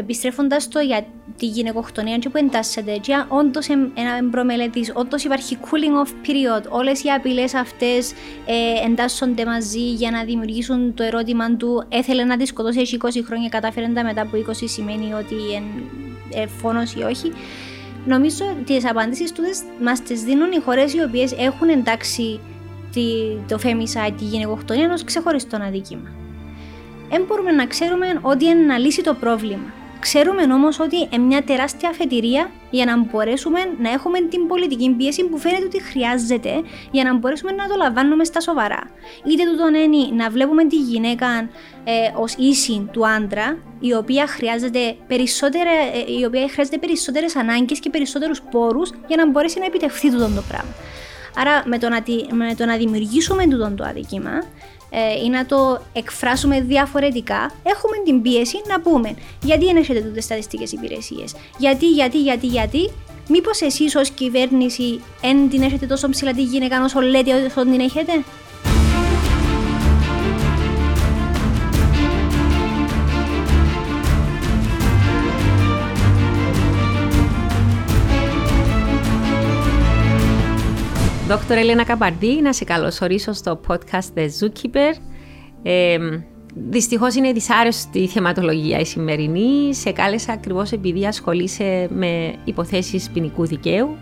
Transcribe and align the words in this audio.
επιστρέφοντας 0.00 0.68
το 0.68 0.80
για 0.80 1.06
τη 1.36 1.46
γυναικοκτονία 1.46 2.18
και 2.18 2.28
που 2.28 2.36
εντάσσεται, 2.36 2.96
και 2.96 3.24
όντως 3.28 3.66
προμελετή, 4.30 4.90
όντως 4.94 5.24
υπάρχει 5.24 5.58
cooling 5.60 6.06
off 6.06 6.10
period, 6.10 6.64
όλες 6.68 7.04
οι 7.04 7.08
απειλές 7.08 7.54
αυτές 7.54 8.12
ε, 8.46 8.86
εντάσσονται 8.86 9.44
μαζί 9.44 9.92
για 9.92 10.10
να 10.10 10.24
δημιουργήσουν 10.24 10.94
το 10.94 11.02
ερώτημα 11.02 11.56
του 11.56 11.84
έθελε 11.88 12.24
να 12.24 12.36
τη 12.36 12.46
σκοτώσει 12.46 12.98
20 13.02 13.08
χρόνια 13.26 13.48
και 13.48 13.56
κατάφερε 13.56 13.86
τα 13.86 14.04
μετά 14.04 14.22
από 14.22 14.36
20 14.48 14.52
σημαίνει 14.64 15.12
ότι 15.12 15.34
είναι 15.34 16.46
φόνος 16.46 16.94
ή 16.94 17.02
όχι. 17.02 17.32
Νομίζω 18.06 18.44
ότι 18.50 18.74
τις 18.74 18.88
απαντήσεις 18.88 19.32
τους 19.32 19.62
μας 19.82 20.02
τις 20.02 20.22
δίνουν 20.22 20.52
οι 20.52 20.58
χώρες 20.58 20.94
οι 20.94 21.02
οποίες 21.02 21.32
έχουν 21.32 21.68
εντάξει 21.68 22.40
το 23.48 23.58
femicide, 23.62 24.14
τη 24.18 24.24
γυναικοκτονία 24.24 24.92
ω 24.92 25.04
ξεχωριστό 25.04 25.56
αδίκημα 25.56 26.10
δεν 27.10 27.24
μπορούμε 27.26 27.50
να 27.50 27.66
ξέρουμε 27.66 28.06
ότι 28.22 28.44
είναι 28.44 28.64
να 28.64 28.78
λύσει 28.78 29.02
το 29.02 29.14
πρόβλημα. 29.14 29.72
Ξέρουμε 30.00 30.42
όμως 30.42 30.80
ότι 30.80 30.96
είναι 31.10 31.24
μια 31.24 31.42
τεράστια 31.42 31.88
αφετηρία 31.88 32.50
για 32.70 32.84
να 32.84 32.98
μπορέσουμε 32.98 33.60
να 33.78 33.90
έχουμε 33.90 34.20
την 34.20 34.46
πολιτική 34.46 34.90
πίεση 34.90 35.24
που 35.24 35.38
φαίνεται 35.38 35.64
ότι 35.64 35.82
χρειάζεται 35.82 36.62
για 36.90 37.04
να 37.04 37.14
μπορέσουμε 37.14 37.52
να 37.52 37.68
το 37.68 37.74
λαμβάνουμε 37.76 38.24
στα 38.24 38.40
σοβαρά. 38.40 38.80
Είτε 39.24 39.42
του 39.42 39.74
είναι 39.74 40.22
να 40.22 40.30
βλέπουμε 40.30 40.64
τη 40.64 40.76
γυναίκα 40.76 41.26
ε, 41.84 42.10
ως 42.14 42.34
ίση 42.38 42.88
του 42.92 43.08
άντρα, 43.08 43.58
η 43.80 43.94
οποία 43.94 44.26
χρειάζεται, 44.26 44.96
περισσότερε, 45.06 45.70
ε, 45.94 46.18
η 46.20 46.24
οποία 46.24 46.48
χρειάζεται 46.48 46.78
περισσότερες 46.78 47.36
ανάγκες 47.36 47.80
και 47.80 47.90
περισσότερους 47.90 48.42
πόρους 48.50 48.90
για 49.06 49.16
να 49.16 49.30
μπορέσει 49.30 49.58
να 49.58 49.64
επιτευχθεί 49.64 50.10
τούτο 50.10 50.24
το 50.34 50.42
πράγμα. 50.48 50.74
Άρα 51.36 51.62
με 51.66 51.78
το 51.78 51.88
να, 51.88 52.02
με 52.30 52.54
το 52.54 52.64
να 52.64 52.76
δημιουργήσουμε 52.76 53.46
τούτο 53.46 53.72
το 53.76 53.84
αδικήμα, 53.84 54.42
ε, 54.90 55.24
ή 55.24 55.28
να 55.28 55.46
το 55.46 55.82
εκφράσουμε 55.92 56.60
διαφορετικά, 56.60 57.52
έχουμε 57.62 57.96
την 58.04 58.22
πίεση 58.22 58.60
να 58.68 58.80
πούμε 58.80 59.14
γιατί 59.42 59.64
δεν 59.64 59.76
έχετε 59.76 60.00
τούτες 60.00 60.24
στατιστικές 60.24 60.72
υπηρεσίες; 60.72 61.34
Γιατί, 61.58 61.86
γιατί, 61.86 62.20
γιατί, 62.20 62.46
γιατί; 62.46 62.90
Μήπως 63.32 63.60
εσείς 63.60 63.94
ως 63.94 64.10
κυβέρνηση 64.10 65.00
δεν 65.20 65.48
την 65.50 65.62
έχετε 65.62 65.86
τόσο 65.86 66.08
ψηλά 66.08 66.32
τη 66.32 66.42
γυναίκα 66.42 66.84
όσο 66.84 67.00
λέτε 67.00 67.52
ότι 67.56 67.70
την 67.70 67.80
έχετε; 67.80 68.12
Δόκτωρ 81.30 81.56
Ελένα 81.56 81.84
Καπαρδί, 81.84 82.40
να 82.40 82.52
σε 82.52 82.64
καλωσορίσω 82.64 83.32
στο 83.32 83.60
podcast 83.66 84.18
The 84.18 84.28
Zookeeper. 84.40 84.94
Ε, 85.62 85.98
Δυστυχώς 86.54 87.14
είναι 87.14 87.32
δυσάρεστη 87.32 87.98
η 87.98 88.06
θεματολογία 88.06 88.78
η 88.78 88.84
σημερινή. 88.84 89.74
Σε 89.74 89.92
κάλεσα 89.92 90.32
ακριβώς 90.32 90.72
επειδή 90.72 91.06
ασχολείσαι 91.06 91.88
με 91.90 92.34
υποθέσεις 92.44 93.10
ποινικού 93.10 93.46
δικαίου, 93.46 93.96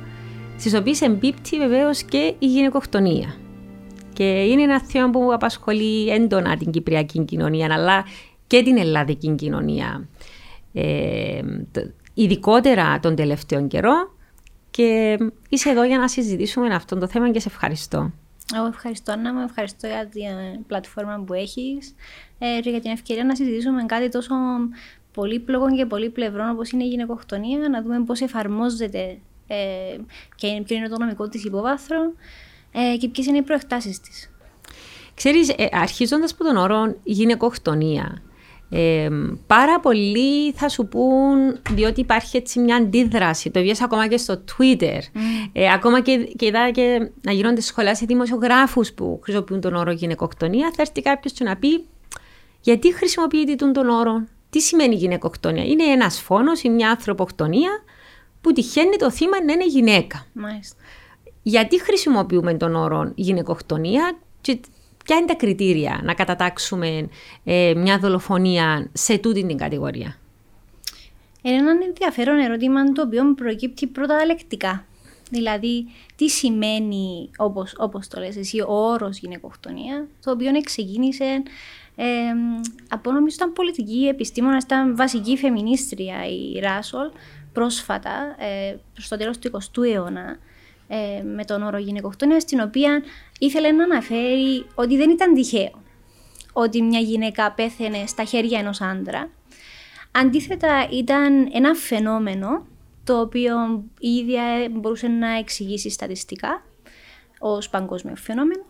στις 0.58 0.74
οποίες 0.74 1.00
εμπίπτει 1.00 1.58
βεβαίως 1.58 2.02
και 2.02 2.34
η 2.38 2.46
γυναικοκτονία. 2.46 3.36
Και 4.12 4.24
είναι 4.24 4.62
ένα 4.62 4.80
θέμα 4.80 5.10
που 5.10 5.32
απασχολεί 5.32 6.08
έντονα 6.08 6.56
την 6.56 6.70
κυπριακή 6.70 7.24
κοινωνία, 7.24 7.68
αλλά 7.74 8.04
και 8.46 8.62
την 8.62 8.78
ελλαδική 8.78 9.34
κοινωνία. 9.34 10.08
Ε, 10.72 11.40
ειδικότερα 12.14 12.98
τον 13.00 13.14
τελευταίο 13.14 13.66
καιρό 13.66 14.17
και 14.78 15.18
είσαι 15.48 15.70
εδώ 15.70 15.84
για 15.84 15.98
να 15.98 16.08
συζητήσουμε 16.08 16.74
αυτό 16.74 16.98
το 16.98 17.06
θέμα 17.06 17.30
και 17.30 17.40
σε 17.40 17.48
ευχαριστώ. 17.48 18.12
Εγώ 18.54 18.66
ευχαριστώ, 18.66 19.12
Άννα 19.12 19.34
μου. 19.34 19.40
Ευχαριστώ 19.40 19.86
για 19.86 20.06
την 20.06 20.66
πλατφόρμα 20.66 21.22
που 21.26 21.32
έχεις 21.34 21.94
ε, 22.38 22.60
και 22.60 22.70
για 22.70 22.80
την 22.80 22.90
ευκαιρία 22.90 23.24
να 23.24 23.34
συζητήσουμε 23.34 23.84
κάτι 23.86 24.08
τόσο 24.08 24.34
πολύπλοκο 25.12 25.74
και 25.76 25.86
πολύπλευρο 25.86 26.50
όπως 26.50 26.70
είναι 26.70 26.84
η 26.84 26.86
γυναικοκτονία, 26.86 27.68
να 27.68 27.82
δούμε 27.82 28.04
πώς 28.04 28.20
εφαρμόζεται 28.20 29.18
ε, 29.46 29.56
και 30.34 30.62
ποιο 30.66 30.76
είναι 30.76 30.88
το 30.88 30.98
νομικό 30.98 31.28
της 31.28 31.44
υποβάθρο 31.44 32.12
ε, 32.72 32.96
και 32.96 33.08
ποιες 33.08 33.26
είναι 33.26 33.38
οι 33.38 33.42
προεκτάσεις 33.42 34.00
της. 34.00 34.30
Ξέρεις, 35.14 35.48
ε, 35.48 35.68
αρχίζοντας 35.72 36.32
από 36.32 36.44
τον 36.44 36.56
όρο 36.56 36.96
γυναικοκτονία, 37.04 38.22
ε, 38.70 39.08
πάρα 39.46 39.80
πολλοί 39.80 40.52
θα 40.52 40.68
σου 40.68 40.86
πούν, 40.88 41.58
διότι 41.70 42.00
υπάρχει 42.00 42.36
έτσι 42.36 42.58
μια 42.60 42.76
αντίδραση. 42.76 43.50
Το 43.50 43.60
βγες 43.60 43.82
ακόμα 43.82 44.08
και 44.08 44.16
στο 44.16 44.44
Twitter. 44.44 44.98
Mm. 44.98 45.50
Ε, 45.52 45.72
ακόμα 45.72 46.00
και, 46.00 46.16
και 46.16 46.46
είδα 46.46 46.70
και 46.70 47.10
να 47.20 47.32
γίνονται 47.32 47.60
σχολεία 47.60 47.94
σε 47.94 48.04
δημοσιογράφους 48.06 48.92
που 48.92 49.20
χρησιμοποιούν 49.22 49.60
τον 49.60 49.74
όρο 49.74 49.90
γυναικοκτονία. 49.90 50.70
Θα 50.74 50.82
έρθει 50.82 51.02
κάποιος 51.02 51.32
να 51.38 51.56
πει, 51.56 51.84
γιατί 52.60 52.94
χρησιμοποιείται 52.94 53.54
τον 53.70 53.88
όρο, 53.88 54.24
τι 54.50 54.60
σημαίνει 54.60 54.94
γυναικοκτονία; 54.94 55.64
Είναι 55.64 55.84
ένας 55.84 56.20
φόνος 56.20 56.62
ή 56.62 56.68
μια 56.68 56.90
ανθρωποκτονία 56.90 57.70
που 58.40 58.52
τυχαίνει 58.52 58.96
το 58.96 59.10
θύμα 59.10 59.44
να 59.44 59.52
είναι 59.52 59.66
γυναίκα. 59.66 60.26
Μάλιστα. 60.32 60.76
Γιατί 61.42 61.82
χρησιμοποιούμε 61.82 62.54
τον 62.54 62.74
όρο 62.74 63.12
γυναικοκτονία; 63.14 64.18
Και 64.40 64.60
Ποια 65.08 65.16
είναι 65.16 65.26
τα 65.26 65.34
κριτήρια 65.34 66.00
να 66.02 66.14
κατατάξουμε 66.14 67.08
ε, 67.44 67.72
μια 67.76 67.98
δολοφονία 67.98 68.88
σε 68.92 69.18
τούτη 69.18 69.46
την 69.46 69.56
κατηγορία; 69.56 70.16
Είναι 71.42 71.56
ένα 71.56 71.70
ενδιαφέρον 71.86 72.38
ερώτημα 72.38 72.92
το 72.92 73.02
οποίο 73.02 73.34
προκύπτει 73.34 73.86
πρώτα 73.86 74.24
λεκτικά. 74.24 74.84
Δηλαδή, 75.30 75.86
τι 76.16 76.28
σημαίνει, 76.28 77.30
όπως, 77.36 77.74
όπως 77.78 78.08
το 78.08 78.20
λες 78.20 78.36
εσύ, 78.36 78.60
ο 78.60 78.66
όρος 78.68 79.18
γυναικοκτονία, 79.18 80.06
το 80.24 80.30
οποίο 80.30 80.50
ξεκίνησε 80.64 81.42
ε, 81.96 82.04
από 82.88 83.12
νομίζω 83.12 83.34
ήταν 83.34 83.52
πολιτική 83.52 84.06
επιστήμονα, 84.06 84.58
ήταν 84.64 84.96
βασική 84.96 85.36
φεμινίστρια 85.36 86.16
η 86.26 86.58
Ράσολ 86.58 87.10
πρόσφατα, 87.52 88.36
ε, 88.38 88.76
προς 88.92 89.08
το 89.08 89.16
τέλος 89.16 89.38
του 89.38 89.50
20ου 89.50 89.82
αιώνα, 89.94 90.38
ε, 90.88 91.22
με 91.22 91.44
τον 91.44 91.62
όρο 91.62 91.78
γυναικοκτονίας, 91.78 92.42
στην 92.42 92.60
οποία 92.60 93.02
ήθελε 93.38 93.70
να 93.70 93.84
αναφέρει 93.84 94.66
ότι 94.74 94.96
δεν 94.96 95.10
ήταν 95.10 95.34
τυχαίο 95.34 95.86
ότι 96.52 96.82
μια 96.82 97.00
γυναίκα 97.00 97.52
πέθαινε 97.52 98.06
στα 98.06 98.24
χέρια 98.24 98.58
ενός 98.58 98.80
άντρα. 98.80 99.30
Αντίθετα 100.12 100.88
ήταν 100.90 101.48
ένα 101.52 101.74
φαινόμενο 101.74 102.66
το 103.04 103.20
οποίο 103.20 103.84
η 103.98 104.08
ίδια 104.08 104.42
μπορούσε 104.70 105.08
να 105.08 105.38
εξηγήσει 105.38 105.90
στατιστικά 105.90 106.62
ως 107.38 107.68
παγκόσμιο 107.68 108.16
φαινόμενο, 108.16 108.64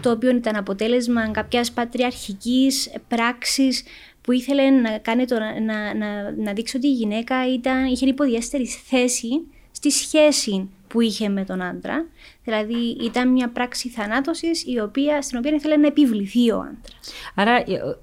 το 0.00 0.10
οποίο 0.10 0.30
ήταν 0.30 0.56
αποτέλεσμα 0.56 1.30
κάποιας 1.30 1.72
πατριαρχικής 1.72 2.90
πράξης 3.08 3.82
που 4.20 4.32
ήθελε 4.32 4.70
να, 4.70 4.98
κάνει 4.98 5.26
το, 5.26 5.38
να, 5.38 5.94
να, 5.94 6.30
να 6.36 6.52
δείξει 6.52 6.76
ότι 6.76 6.86
η 6.86 6.92
γυναίκα 6.92 7.52
ήταν, 7.52 7.84
είχε 7.84 8.06
υποδιέστερη 8.06 8.66
θέση 8.66 9.46
στη 9.70 9.90
σχέση 9.90 10.68
που 10.90 11.00
είχε 11.00 11.28
με 11.28 11.44
τον 11.44 11.62
άντρα. 11.62 12.06
Δηλαδή 12.44 12.96
ήταν 13.00 13.28
μια 13.28 13.48
πράξη 13.48 13.88
θανάτωσης 13.88 14.64
η 14.66 14.78
οποία, 14.78 15.22
στην 15.22 15.38
οποία 15.38 15.54
ήθελε 15.54 15.76
να 15.76 15.86
επιβληθεί 15.86 16.50
ο 16.50 16.58
άντρας. 16.58 17.12
Άρα 17.34 17.56
ε, 17.56 17.96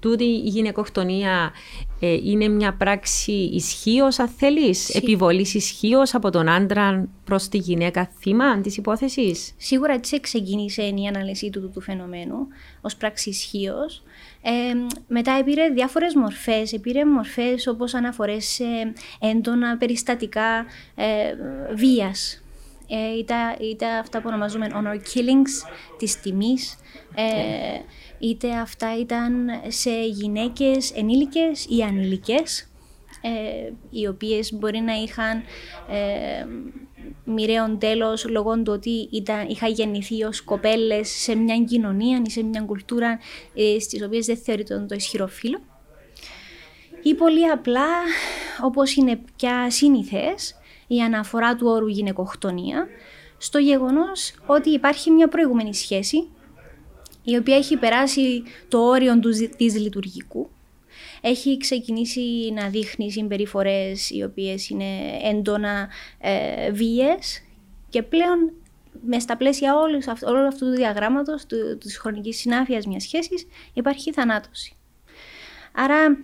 τούτη 0.00 0.24
η 0.24 0.48
γυναικοκτονία 0.48 1.52
ε, 2.00 2.12
είναι 2.12 2.48
μια 2.48 2.74
πράξη 2.74 3.32
ισχύως, 3.32 4.18
αν 4.18 4.28
θέλεις, 4.28 4.94
επιβολής 4.94 5.54
ισχύως 5.54 6.14
από 6.14 6.30
τον 6.30 6.48
άντρα 6.48 7.08
προς 7.24 7.48
τη 7.48 7.58
γυναίκα 7.58 8.10
θύμα 8.18 8.60
της 8.60 8.76
υπόθεσης; 8.76 9.54
Σίγουρα 9.56 9.92
έτσι 9.92 10.20
ξεκίνησε 10.20 10.82
η 10.82 11.06
ανάλυση 11.06 11.50
του, 11.50 11.70
του, 11.70 11.80
φαινομένου 11.80 12.46
ως 12.80 12.96
πράξη 12.96 13.28
ισχύως. 13.28 14.02
Ε, 14.42 14.50
μετά 15.08 15.44
πήρε 15.44 15.68
διάφορες 15.68 16.14
μορφές, 16.14 16.78
πήρε 16.82 17.04
μορφές 17.04 17.66
όπως 17.66 17.94
αναφορές 17.94 18.44
σε 18.46 18.64
έντονα 19.20 19.76
περιστατικά 19.76 20.66
ε, 20.94 21.34
βίας. 21.74 22.42
Ε, 22.88 23.18
είτε, 23.70 23.86
αυτά 23.86 24.20
που 24.20 24.28
ονομαζούμε 24.28 24.66
honor 24.72 24.96
killings 24.96 25.70
της 25.98 26.20
τιμής, 26.20 26.78
ε, 27.14 27.80
είτε 28.18 28.50
αυτά 28.54 28.98
ήταν 28.98 29.48
σε 29.68 29.90
γυναίκες 30.06 30.90
ενήλικες 30.90 31.66
ή 31.68 31.82
ανήλικες, 31.82 32.68
ε, 33.20 33.72
οι 33.90 34.06
οποίες 34.06 34.52
μπορεί 34.52 34.78
να 34.78 34.92
είχαν 34.92 35.42
ε, 35.90 36.46
μοιραίων 37.24 37.78
τέλος 37.78 38.28
λόγω 38.28 38.62
του 38.62 38.72
ότι 38.72 39.08
ήταν, 39.12 39.48
είχα 39.48 39.68
γεννηθεί 39.68 40.22
ως 40.22 40.42
κοπέλες 40.42 41.08
σε 41.08 41.34
μια 41.34 41.58
κοινωνία 41.58 42.22
ή 42.26 42.30
σε 42.30 42.42
μια 42.42 42.60
κουλτούρα 42.60 43.18
ε, 43.54 43.78
στις 43.80 44.02
οποίες 44.02 44.26
δεν 44.26 44.36
θεωρείται 44.36 44.84
το 44.88 44.94
ισχυρό 44.94 45.26
φύλλο. 45.26 45.58
Ή 47.02 47.14
πολύ 47.14 47.50
απλά, 47.50 47.88
όπως 48.62 48.94
είναι 48.94 49.20
πια 49.36 49.70
σύνηθες, 49.70 50.54
η 50.86 51.00
αναφορά 51.00 51.56
του 51.56 51.66
όρου 51.66 51.86
γυναικοκτονία 51.86 52.86
στο 53.38 53.58
γεγονός 53.58 54.34
ότι 54.46 54.70
υπάρχει 54.70 55.10
μια 55.10 55.28
προηγούμενη 55.28 55.74
σχέση 55.74 56.28
η 57.22 57.36
οποία 57.36 57.56
έχει 57.56 57.76
περάσει 57.76 58.42
το 58.68 58.78
όριο 58.78 59.18
του, 59.18 59.30
της 59.56 59.78
λειτουργικού. 59.78 60.50
Έχει 61.20 61.56
ξεκινήσει 61.56 62.52
να 62.54 62.68
δείχνει 62.68 63.10
συμπεριφορές 63.12 64.10
οι 64.10 64.22
οποίες 64.22 64.68
είναι 64.68 65.18
έντονα 65.22 65.88
ε, 66.18 66.70
βίες 66.70 67.42
και 67.88 68.02
πλέον 68.02 68.52
με 69.06 69.18
στα 69.18 69.36
πλαίσια 69.36 69.76
όλους, 69.76 70.06
όλου 70.22 70.46
αυτού 70.46 70.66
του 70.66 70.76
διαγράμματος, 70.76 71.46
του, 71.46 71.78
της 71.78 71.98
χρονικής 71.98 72.36
συνάφειας 72.36 72.86
μιας 72.86 73.02
σχέσης, 73.02 73.46
υπάρχει 73.72 74.12
θανάτωση. 74.12 74.72
Άρα 75.72 76.18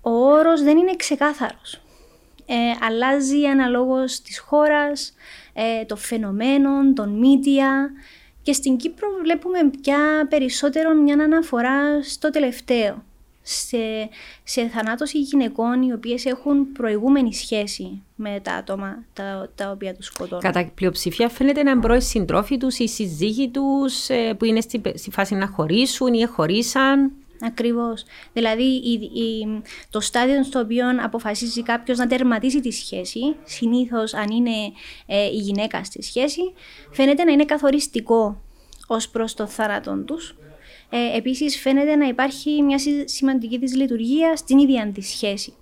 ο 0.00 0.10
όρος 0.10 0.62
δεν 0.62 0.76
είναι 0.76 0.96
ξεκάθαρος. 0.96 1.80
Ε, 2.46 2.54
αλλάζει 2.86 3.44
αναλόγως 3.44 4.20
της 4.20 4.38
χώρας, 4.38 5.14
ε, 5.52 5.84
των 5.84 5.96
φαινομένων, 5.96 6.94
των 6.94 7.20
media 7.22 7.92
και 8.42 8.52
στην 8.52 8.76
Κύπρο 8.76 9.08
βλέπουμε 9.22 9.70
πια 9.80 10.26
περισσότερο 10.28 10.94
μια 10.94 11.14
αναφορά 11.14 12.02
στο 12.02 12.30
τελευταίο. 12.30 13.04
Σε, 13.48 14.08
σε 14.44 14.68
θανάτωση 14.68 15.18
γυναικών 15.18 15.82
οι 15.82 15.92
οποίες 15.92 16.24
έχουν 16.24 16.72
προηγούμενη 16.72 17.34
σχέση 17.34 18.02
με 18.14 18.40
τα 18.42 18.52
άτομα 18.52 19.04
τα, 19.12 19.50
τα 19.54 19.70
οποία 19.70 19.94
τους 19.94 20.06
σκοτώνουν. 20.06 20.42
Κατά 20.42 20.70
πλειοψηφία 20.74 21.28
φαίνεται 21.28 21.62
να 21.62 21.70
είναι 21.70 21.96
οι 21.96 22.00
συντρόφοι 22.00 22.56
τους, 22.56 22.78
οι 22.78 22.88
σύζυγοι 22.88 23.48
τους 23.48 24.08
ε, 24.08 24.34
που 24.34 24.44
είναι 24.44 24.60
στη, 24.60 24.80
στη 24.94 25.10
φάση 25.10 25.34
να 25.34 25.46
χωρίσουν 25.46 26.14
ή 26.14 26.24
χωρίσαν. 26.24 27.12
Ακριβώς. 27.40 28.04
Δηλαδή, 28.32 28.62
η, 28.62 28.92
η, 28.92 29.62
το 29.90 30.00
στάδιο 30.00 30.44
στο 30.44 30.60
οποίο 30.60 30.84
αποφασίζει 31.04 31.62
κάποιος 31.62 31.98
να 31.98 32.06
τερματίσει 32.06 32.60
τη 32.60 32.70
σχέση, 32.70 33.36
συνήθως 33.44 34.14
αν 34.14 34.30
είναι 34.30 34.72
ε, 35.06 35.24
η 35.26 35.36
γυναίκα 35.36 35.84
στη 35.84 36.02
σχέση, 36.02 36.40
φαίνεται 36.90 37.24
να 37.24 37.32
είναι 37.32 37.44
καθοριστικό 37.44 38.42
ως 38.86 39.08
προς 39.08 39.34
το 39.34 39.46
θάνατο 39.46 39.96
τους. 40.06 40.36
Ε, 40.90 41.16
Επίσης, 41.16 41.60
φαίνεται 41.60 41.96
να 41.96 42.06
υπάρχει 42.06 42.62
μια 42.62 42.78
σημαντική 43.04 43.58
τη 43.58 43.76
λειτουργία 43.76 44.36
στην 44.36 44.58
ίδια 44.58 44.90
τη 44.94 45.02
σχέση. 45.02 45.54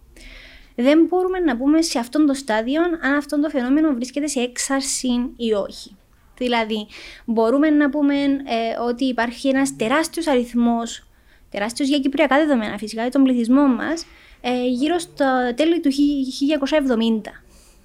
Δεν 0.77 1.05
μπορούμε 1.09 1.39
να 1.39 1.57
πούμε 1.57 1.83
σε 1.83 1.99
αυτό 1.99 2.25
το 2.25 2.35
στάδιο 2.35 2.83
αν 2.83 3.15
αυτό 3.17 3.41
το 3.41 3.49
φαινόμενο 3.49 3.95
βρίσκεται 3.95 4.27
σε 4.27 4.41
έξαρση 4.41 5.09
ή 5.37 5.53
όχι. 5.53 5.97
Δηλαδή, 6.37 6.87
μπορούμε 7.25 7.71
να 7.71 7.91
πούμε 7.91 8.15
ε, 8.23 8.81
ότι 8.89 9.05
υπάρχει 9.05 9.49
ένας 9.49 9.77
τεράστιος 9.77 10.27
αριθμός 10.27 11.07
τεράστιος 11.55 11.89
για 11.89 11.99
κυπριακά 11.99 12.37
δεδομένα 12.37 12.79
φυσικά, 12.79 13.03
για 13.03 13.11
τον 13.11 13.23
πληθυσμό 13.23 13.67
μας, 13.67 14.07
ε, 14.41 14.67
γύρω 14.67 14.99
στο 14.99 15.53
τέλη 15.55 15.81
του 15.81 15.91
1970. 15.91 17.43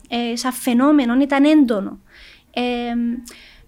Ε, 0.09 0.35
σαν 0.35 0.51
φαινόμενο 0.51 1.21
ήταν 1.21 1.43
έντονο. 1.43 1.99
Ε, 2.53 2.93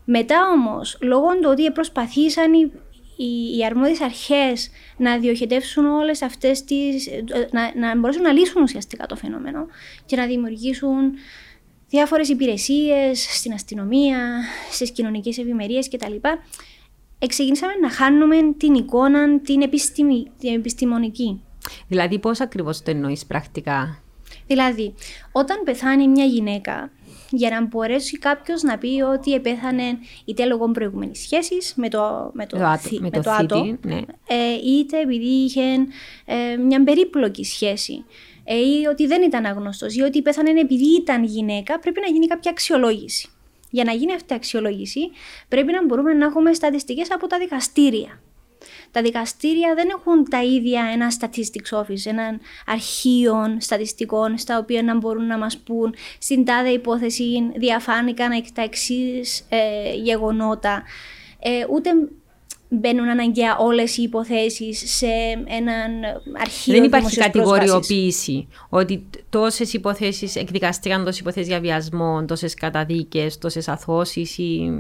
μετά 0.06 0.50
όμως, 0.54 0.98
λόγω 1.02 1.28
του 1.28 1.50
ότι 1.50 1.72
προσπαθήσαν 1.72 2.54
οι, 2.54 2.72
οι, 3.16 3.58
οι 3.58 3.66
αρμόδιες 3.66 4.02
αρχές 4.02 4.70
να 4.98 5.18
διοχετεύσουν 5.18 5.86
όλες 5.86 6.22
αυτές 6.22 6.64
τις... 6.64 7.10
να, 7.52 7.76
να 7.76 8.00
μπορέσουν 8.00 8.22
να 8.22 8.32
λύσουν 8.32 8.62
ουσιαστικά 8.62 9.06
το 9.06 9.16
φαινόμενο 9.16 9.68
και 10.06 10.16
να 10.16 10.26
δημιουργήσουν 10.26 11.14
διάφορες 11.90 12.30
υπηρεσίες 12.30 13.28
στην 13.38 13.54
αστυνομία, 13.54 14.42
στις 14.72 14.92
κοινωνικές 14.92 15.38
ευημερίες 15.38 15.90
κτλ 15.90 16.16
ξεκινήσαμε 17.28 17.74
να 17.82 17.90
χάνουμε 17.90 18.36
την 18.58 18.74
εικόνα 18.74 19.40
την, 19.40 19.62
επιστημη, 19.62 20.32
την 20.40 20.54
επιστημονική. 20.54 21.42
Δηλαδή 21.88 22.20
πώς 22.20 22.40
ακριβώς 22.40 22.82
το 22.82 22.92
εννοείς 22.92 23.26
πρακτικά; 23.26 24.02
Δηλαδή, 24.48 24.94
όταν 25.32 25.64
πεθάνει 25.64 26.08
μια 26.08 26.26
γυναίκα, 26.26 26.92
για 27.32 27.50
να 27.50 27.66
μπορέσει 27.66 28.18
κάποιος 28.18 28.62
να 28.62 28.78
πει 28.78 29.02
ότι 29.02 29.34
επέθανε 29.34 29.98
είτε 30.26 30.46
λόγω 30.46 30.72
προηγούμενης 30.72 31.20
σχέσης 31.20 31.74
με 31.76 31.90
το, 31.90 32.32
με 32.34 32.46
το, 32.46 32.58
το, 32.58 32.66
άτο, 32.66 32.90
με 33.00 33.10
το, 33.10 33.32
άτο, 33.32 33.78
ναι. 33.82 34.00
ε, 34.28 34.54
είτε 34.66 35.00
επειδή 35.00 35.44
είχε 35.44 35.62
ε, 36.26 36.56
μια 36.56 36.84
περίπλοκη 36.84 37.44
σχέση 37.44 38.06
ε, 38.44 38.56
ή 38.56 38.86
ότι 38.90 39.08
δεν 39.08 39.22
ήταν 39.22 39.46
αγνωστός 39.46 39.96
ή 39.96 40.02
ότι 40.02 40.22
πέθανε 40.22 40.60
επειδή 40.60 40.96
ήταν 40.96 41.24
γυναίκα, 41.24 41.80
πρέπει 41.80 42.00
να 42.00 42.08
γίνει 42.08 42.28
κάποια 42.28 42.52
αξιολόγηση. 42.52 43.30
Για 43.70 43.84
να 43.84 43.92
γίνει 43.92 44.14
αυτή 44.14 44.34
η 44.34 44.36
αξιολόγηση, 44.36 45.00
πρέπει 45.48 45.72
να 45.72 45.86
μπορούμε 45.86 46.14
να 46.14 46.26
έχουμε 46.26 46.54
στατιστικές 46.54 47.12
από 47.12 47.28
τα 47.28 47.38
δικαστήρια. 47.38 48.22
Τα 48.92 49.02
δικαστήρια 49.02 49.74
δεν 49.76 49.90
έχουν 49.90 50.30
τα 50.30 50.44
ίδια 50.44 50.90
ένα 50.94 51.08
statistics 51.20 51.80
office, 51.80 52.06
ένα 52.06 52.40
αρχείο 52.66 53.58
στατιστικών, 53.60 54.38
στα 54.38 54.58
οποία 54.58 54.84
να 54.84 54.96
μπορούν 54.98 55.26
να 55.26 55.38
μας 55.38 55.58
πούν 55.58 55.96
στην 56.20 56.46
τάδε 56.46 56.70
υπόθεση 56.70 57.52
διαφάνηκαν 57.56 58.44
τα 58.54 58.62
εξής 58.62 59.46
ε, 59.50 59.94
γεγονότα. 59.94 60.84
Ε, 61.40 61.66
ούτε 61.70 61.90
μπαίνουν 62.74 63.10
αναγκαία 63.10 63.58
όλες 63.58 63.98
οι 63.98 64.02
υποθέσεις 64.02 64.98
σε 64.98 65.08
έναν 65.46 65.92
αρχείο 66.42 66.74
Δεν 66.74 66.84
υπάρχει 66.84 67.18
κατηγοριοποίηση 67.18 68.48
ότι 68.70 69.06
τόσες 69.30 69.74
υποθέσεις 69.74 70.36
εκδικαστήκαν, 70.36 71.04
τόσες 71.04 71.20
υποθέσεις 71.20 71.48
για 71.48 71.60
βιασμό, 71.60 72.26
τόσες 72.26 72.54
καταδίκες, 72.54 73.38
τόσες 73.38 73.68
αθώσεις. 73.68 74.38
Ή... 74.38 74.72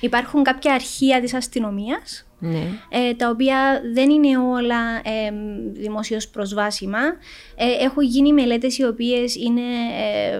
Υπάρχουν 0.00 0.42
κάποια 0.42 0.74
αρχεία 0.74 1.20
της 1.20 1.34
αστυνομίας. 1.34 2.26
Ναι. 2.38 2.62
Ε, 2.88 3.14
τα 3.14 3.28
οποία 3.28 3.80
δεν 3.94 4.10
είναι 4.10 4.38
όλα 4.38 4.96
ε, 4.96 5.32
δημοσίως 5.72 6.28
προσβάσιμα. 6.28 6.98
Ε, 7.54 7.84
έχουν 7.84 8.02
γίνει 8.02 8.32
μελέτες 8.32 8.78
οι 8.78 8.84
οποίες 8.84 9.34
είναι 9.34 9.60
ε, 9.60 10.38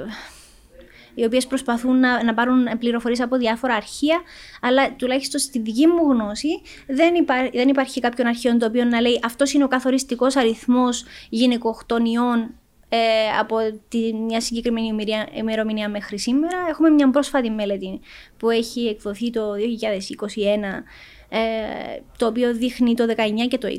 οι 1.17 1.25
οποίες 1.25 1.47
προσπαθούν 1.47 1.99
να, 1.99 2.25
να 2.25 2.35
πάρουν 2.35 2.69
πληροφορίες 2.79 3.21
από 3.21 3.37
διάφορα 3.37 3.75
αρχεία, 3.75 4.21
αλλά 4.61 4.95
τουλάχιστον 4.97 5.41
στη 5.41 5.59
δική 5.59 5.87
μου 5.87 6.13
γνώση 6.13 6.63
δεν, 6.87 7.15
δεν 7.53 7.69
υπάρχει 7.69 8.01
κάποιον 8.01 8.27
αρχείο 8.27 8.57
το 8.57 8.67
οποίο 8.67 8.85
να 8.85 9.01
λέει 9.01 9.21
αυτός 9.25 9.53
είναι 9.53 9.65
ο 9.65 9.69
καθοριστικός 9.69 10.37
αριθμός 10.37 11.05
γυναικοκτονιών 11.29 12.51
ε, 12.89 12.99
από 13.39 13.57
τη, 13.89 14.15
μια 14.15 14.41
συγκεκριμένη 14.41 14.95
ημερομηνία 15.35 15.89
μέχρι 15.89 16.19
σήμερα. 16.19 16.57
Έχουμε 16.69 16.91
μια 16.91 17.11
πρόσφατη 17.11 17.51
μελέτη 17.51 18.01
που 18.37 18.51
έχει 18.51 18.87
εκδοθεί 18.87 19.31
το 19.31 19.53
2021, 19.53 19.57
ε, 21.29 21.39
το 22.19 22.27
οποίο 22.27 22.55
δείχνει 22.55 22.95
το 22.95 23.05
19 23.17 23.21
και 23.49 23.59
το 23.59 23.69
20 23.69 23.73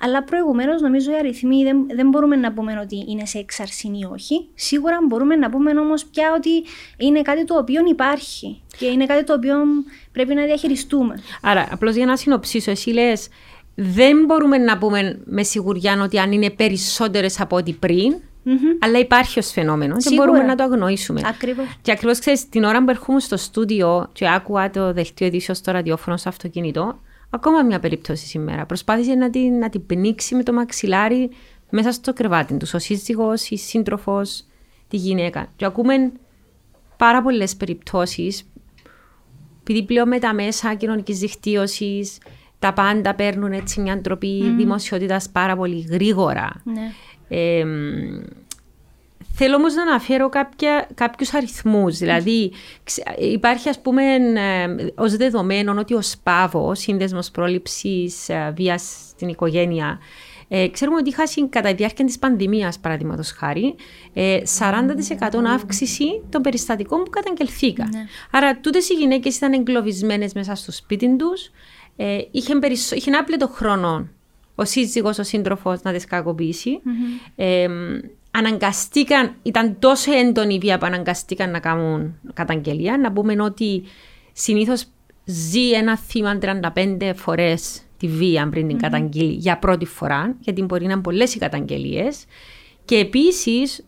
αλλά 0.00 0.22
προηγουμένως 0.22 0.80
νομίζω 0.80 1.10
οι 1.10 1.14
αριθμοί 1.14 1.64
δεν, 1.64 1.86
δεν 1.94 2.08
μπορούμε 2.08 2.36
να 2.36 2.52
πούμε 2.52 2.78
ότι 2.82 3.04
είναι 3.08 3.26
σε 3.26 3.38
έξαρση 3.38 3.86
ή 3.86 4.08
όχι. 4.12 4.48
Σίγουρα 4.54 4.98
μπορούμε 5.08 5.36
να 5.36 5.50
πούμε 5.50 5.70
όμως 5.70 6.04
πια 6.04 6.34
ότι 6.36 6.50
είναι 6.96 7.22
κάτι 7.22 7.44
το 7.44 7.56
οποίο 7.56 7.82
υπάρχει 7.88 8.62
και 8.78 8.86
είναι 8.86 9.06
κάτι 9.06 9.24
το 9.24 9.34
οποίο 9.34 9.56
πρέπει 10.12 10.34
να 10.34 10.44
διαχειριστούμε. 10.44 11.22
Άρα, 11.42 11.68
απλώς 11.70 11.94
για 11.94 12.06
να 12.06 12.16
συνοψίσω, 12.16 12.70
εσύ 12.70 12.90
λες, 12.90 13.28
δεν 13.74 14.24
μπορούμε 14.24 14.58
να 14.58 14.78
πούμε 14.78 15.20
με 15.24 15.42
σιγουριά 15.42 16.02
ότι 16.02 16.18
αν 16.18 16.32
είναι 16.32 16.50
περισσότερες 16.50 17.40
από 17.40 17.56
ό,τι 17.56 17.72
πριν, 17.72 18.14
Mm-hmm. 18.44 18.78
Αλλά 18.80 18.98
υπάρχει 18.98 19.38
ως 19.38 19.50
φαινόμενο 19.50 19.96
και 19.96 20.14
μπορούμε 20.14 20.42
να 20.42 20.54
το 20.54 20.62
αγνοήσουμε. 20.62 21.20
Ακριβώς. 21.24 21.66
Και 21.82 21.92
ακριβώς 21.92 22.18
ξέρεις, 22.18 22.48
την 22.48 22.64
ώρα 22.64 22.84
που 22.84 22.90
ερχόμουν 22.90 23.20
στο 23.20 23.36
στούντιο 23.36 24.08
και 24.12 24.28
άκουγα 24.28 24.70
το 24.70 24.92
δελτίο 24.92 25.26
ειδήσεως 25.26 25.58
στο 25.58 25.72
ραδιόφωνο 25.72 26.16
στο 26.16 26.28
αυτοκίνητο, 26.28 26.98
Ακόμα 27.34 27.62
μια 27.62 27.80
περίπτωση 27.80 28.26
σήμερα. 28.26 28.66
Προσπάθησε 28.66 29.14
να 29.14 29.30
την, 29.30 29.58
να 29.58 29.68
την 29.68 29.86
πνίξει 29.86 30.34
με 30.34 30.42
το 30.42 30.52
μαξιλάρι 30.52 31.30
μέσα 31.70 31.92
στο 31.92 32.12
κρεβάτι 32.12 32.56
του. 32.56 32.66
Ο 32.74 32.78
σύζυγος, 32.78 33.48
η 33.48 33.56
σύντροφος, 33.56 34.44
τη 34.88 34.96
γυναίκα. 34.96 35.46
Και 35.56 35.64
ακούμε 35.64 36.12
πάρα 36.96 37.22
πολλές 37.22 37.56
περιπτώσεις. 37.56 38.42
Επειδή 39.60 39.84
πλέον 39.84 40.08
με 40.08 40.18
τα 40.18 40.34
μέσα 40.34 40.74
κοινωνικής 40.74 41.18
δικτύωσης 41.18 42.18
τα 42.58 42.72
πάντα 42.72 43.14
παίρνουν 43.14 43.52
έτσι 43.52 43.80
μια 43.80 44.00
τροπή 44.00 44.42
mm. 44.44 44.54
δημοσιότητα 44.56 45.20
πάρα 45.32 45.56
πολύ 45.56 45.86
γρήγορα. 45.90 46.50
Ναι. 46.64 46.92
Ε, 47.28 47.64
Θέλω 49.36 49.56
όμως 49.56 49.74
να 49.74 49.82
αναφέρω 49.82 50.28
κάποιους 50.94 51.34
αριθμούς. 51.34 51.98
Δηλαδή, 51.98 52.52
υπάρχει 53.18 53.68
ας 53.68 53.80
πούμε 53.80 54.02
ως 54.94 55.16
δεδομένο 55.16 55.74
ότι 55.78 55.94
ο 55.94 56.00
ΣΠΑΒΟ, 56.00 56.74
Σύνδεσμος 56.74 57.30
Πρόληψης 57.30 58.28
ε, 58.28 58.52
Βίας 58.56 58.96
στην 59.08 59.28
Οικογένεια, 59.28 59.98
ε, 60.48 60.68
ξέρουμε 60.68 60.96
ότι 60.96 61.08
είχα 61.08 61.22
κατά 61.48 61.68
τη 61.68 61.74
διάρκεια 61.74 62.04
της 62.04 62.18
πανδημίας, 62.18 62.78
παραδείγματος 62.78 63.30
χάρη, 63.30 63.74
ε, 64.12 64.38
40% 64.58 65.44
αύξηση 65.54 66.22
των 66.28 66.42
περιστατικών 66.42 67.02
που 67.02 67.10
καταγγελθήκαν. 67.10 67.88
Ναι. 67.92 68.06
Άρα, 68.30 68.58
τούτες 68.60 68.88
οι 68.88 68.94
γυναίκες 68.94 69.36
ήταν 69.36 69.52
εγκλωβισμένες 69.52 70.32
μέσα 70.32 70.54
στο 70.54 70.72
σπίτι 70.72 71.16
τους, 71.16 71.50
ε, 71.96 72.18
είχε, 72.30 72.54
περισσο... 72.54 72.96
είχε 72.96 73.10
άπλετο 73.10 73.48
χρόνο 73.48 74.08
ο 74.54 74.64
σύζυγος, 74.64 75.18
ο 75.18 75.22
σύντροφος 75.22 75.82
να 75.82 75.92
τις 75.92 76.04
κακοποιήσει. 76.04 76.80
Mm-hmm. 76.84 77.32
Ε, 77.36 77.68
αναγκαστήκαν, 78.30 79.34
ήταν 79.42 79.76
τόσο 79.78 80.12
έντονη 80.12 80.54
η 80.54 80.58
βία 80.58 80.78
που 80.78 80.86
αναγκαστήκαν 80.86 81.50
να 81.50 81.58
κάνουν 81.58 82.14
καταγγελία. 82.34 82.98
Να 82.98 83.12
πούμε 83.12 83.42
ότι 83.42 83.82
συνήθως 84.32 84.84
ζει 85.24 85.70
ένα 85.70 85.98
θύμα 85.98 86.38
35 86.42 87.12
φορές 87.14 87.82
τη 87.98 88.08
βία 88.08 88.48
πριν 88.48 88.68
την 88.68 88.76
mm 88.76 88.80
καταγγείλει 88.80 89.32
για 89.32 89.58
πρώτη 89.58 89.84
φορά, 89.84 90.36
γιατί 90.40 90.62
μπορεί 90.62 90.86
να 90.86 90.92
είναι 90.92 91.00
πολλές 91.00 91.34
οι 91.34 91.38
καταγγελίες. 91.38 92.24
Και 92.84 92.96
επίσης 92.96 93.84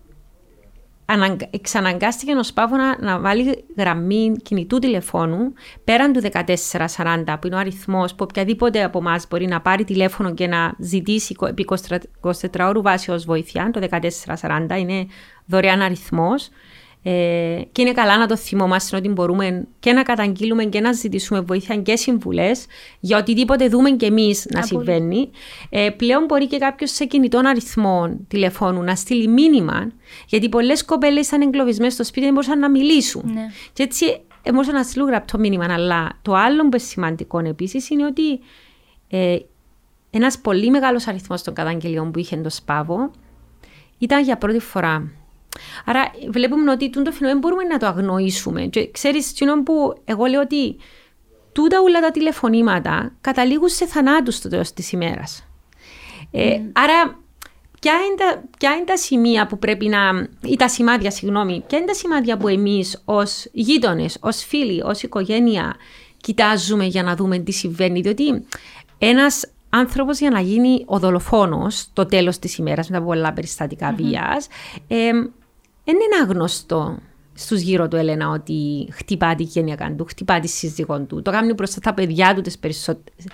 εξαναγκάστηκε 1.50 2.32
ο 2.32 2.42
Σπάβο 2.42 2.76
να, 2.76 2.98
να, 3.00 3.18
βάλει 3.20 3.64
γραμμή 3.76 4.32
κινητού 4.42 4.78
τηλεφώνου 4.78 5.52
πέραν 5.84 6.12
του 6.12 6.20
1440, 6.22 7.36
που 7.40 7.46
είναι 7.46 7.56
ο 7.56 7.58
αριθμός 7.58 8.14
που 8.14 8.26
οποιαδήποτε 8.28 8.82
από 8.82 8.98
εμάς 8.98 9.26
μπορεί 9.28 9.46
να 9.46 9.60
πάρει 9.60 9.84
τηλέφωνο 9.84 10.34
και 10.34 10.46
να 10.46 10.74
ζητήσει 10.78 11.36
επί 11.48 11.66
24 12.22 12.32
ώρου 12.60 12.82
βάση 12.82 13.10
ω 13.10 13.18
βοήθεια. 13.26 13.70
Το 13.72 13.86
1440 14.70 14.78
είναι 14.78 15.06
δωρεάν 15.46 15.80
αριθμός. 15.80 16.48
Ε, 17.08 17.62
και 17.72 17.82
είναι 17.82 17.92
καλά 17.92 18.18
να 18.18 18.26
το 18.26 18.36
θυμόμαστε 18.36 18.96
ότι 18.96 19.08
μπορούμε 19.08 19.66
και 19.78 19.92
να 19.92 20.02
καταγγείλουμε 20.02 20.64
και 20.64 20.80
να 20.80 20.92
ζητήσουμε 20.92 21.40
βοήθεια 21.40 21.76
και 21.76 21.96
συμβουλές 21.96 22.66
για 23.00 23.18
οτιδήποτε 23.18 23.68
δούμε 23.68 23.90
και 23.90 24.06
εμείς 24.06 24.46
να 24.50 24.62
συμβαίνει. 24.62 25.30
Ε, 25.70 25.90
πλέον 25.90 26.24
μπορεί 26.24 26.46
και 26.46 26.58
κάποιος 26.58 26.90
σε 26.90 27.04
κινητών 27.04 27.46
αριθμών 27.46 28.26
τηλεφώνου 28.28 28.82
να 28.82 28.94
στείλει 28.94 29.28
μήνυμα, 29.28 29.92
γιατί 30.26 30.48
πολλές 30.48 30.84
κοπέλες 30.84 31.26
ήταν 31.26 31.40
εγκλωβισμένες 31.40 31.92
στο 31.92 32.04
σπίτι 32.04 32.20
και 32.20 32.26
δεν 32.26 32.34
μπορούσαν 32.34 32.58
να 32.58 32.70
μιλήσουν. 32.70 33.30
Ναι. 33.32 33.46
Και 33.72 33.82
έτσι 33.82 34.20
μπορούσαν 34.50 34.74
να 34.74 34.82
στείλουν 34.82 35.08
γραπτό 35.08 35.38
μήνυμα. 35.38 35.66
Αλλά 35.70 36.18
το 36.22 36.34
άλλο 36.34 36.60
που 36.60 36.66
είναι 36.66 36.78
σημαντικό 36.78 37.38
επίσης 37.38 37.90
είναι 37.90 38.04
ότι 38.04 38.40
ε, 39.08 39.38
ένας 40.10 40.38
πολύ 40.38 40.70
μεγάλος 40.70 41.06
αριθμός 41.06 41.42
των 41.42 41.54
καταγγελιών 41.54 42.10
που 42.10 42.18
είχε 42.18 42.36
το 42.36 42.50
ΣΠΑΒΟ 42.50 43.10
ήταν 43.98 44.22
για 44.22 44.36
πρώτη 44.36 44.58
φορά. 44.58 45.10
Άρα 45.84 46.10
βλέπουμε 46.30 46.70
ότι 46.70 46.90
το 46.90 47.12
φαινόμενο 47.12 47.38
μπορούμε 47.40 47.64
να 47.64 47.78
το 47.78 47.86
αγνοήσουμε. 47.86 48.62
Και 48.62 48.90
ξέρεις, 48.90 49.32
που 49.64 50.00
εγώ 50.04 50.24
λέω 50.24 50.40
ότι 50.40 50.76
τούτα 51.52 51.80
όλα 51.80 52.00
τα 52.00 52.10
τηλεφωνήματα 52.10 53.12
καταλήγουν 53.20 53.68
σε 53.68 53.86
θανάτους 53.86 54.34
στο 54.34 54.48
τέλος 54.48 54.72
της 54.72 54.92
ημέρας. 54.92 55.48
Ε, 56.30 56.60
άρα, 56.72 57.18
ποια 57.80 57.92
είναι, 57.92 58.16
τα, 58.16 58.42
ποια 58.58 58.74
είναι 58.74 58.84
τα 58.84 58.96
σημεία 58.96 59.46
που 59.46 59.58
πρέπει 59.58 59.88
να. 59.88 60.28
ή 60.42 60.56
τα 60.56 60.68
σημάδια, 60.68 61.10
συγγνώμη, 61.10 61.64
ποια 61.66 61.78
είναι 61.78 61.86
τα 61.86 61.94
σημάδια 61.94 62.36
που 62.36 62.48
εμείς 62.48 63.02
ως 63.04 63.48
γείτονες, 63.52 64.18
ως 64.20 64.44
φίλοι, 64.44 64.82
ως 64.82 65.02
οικογένεια 65.02 65.76
κοιτάζουμε 66.16 66.84
για 66.84 67.02
να 67.02 67.16
δούμε 67.16 67.38
τι 67.38 67.52
συμβαίνει. 67.52 68.00
Διότι 68.00 68.46
ένας 68.98 69.50
άνθρωπος 69.68 70.18
για 70.18 70.30
να 70.30 70.40
γίνει 70.40 70.84
ο 70.86 70.98
δολοφόνο 70.98 71.66
το 71.92 72.06
τέλος 72.06 72.38
της 72.38 72.56
ημέρας 72.56 72.88
μετά 72.88 72.98
από 73.02 73.10
πολλά 73.10 73.32
περιστατικά 73.32 73.92
mm-hmm. 73.92 74.02
βίας, 74.02 74.46
ε, 74.88 75.10
δεν 75.10 75.32
είναι 75.94 76.22
άγνωστο 76.22 76.98
στους 77.36 77.60
γύρω 77.60 77.88
του 77.88 77.96
Ελένα 77.96 78.28
ότι 78.28 78.88
χτυπά 78.92 79.34
τη 79.34 79.42
γένεια 79.42 79.94
του, 79.96 80.04
χτυπά 80.04 80.40
τη 80.40 80.48
σύζυγό 80.48 81.00
του. 81.00 81.22
Το 81.22 81.30
κάνει 81.30 81.52
μπροστά 81.52 81.80
τα 81.80 81.94
παιδιά 81.94 82.34
του 82.34 82.40
τις 82.40 82.58
περισσότερες... 82.58 83.26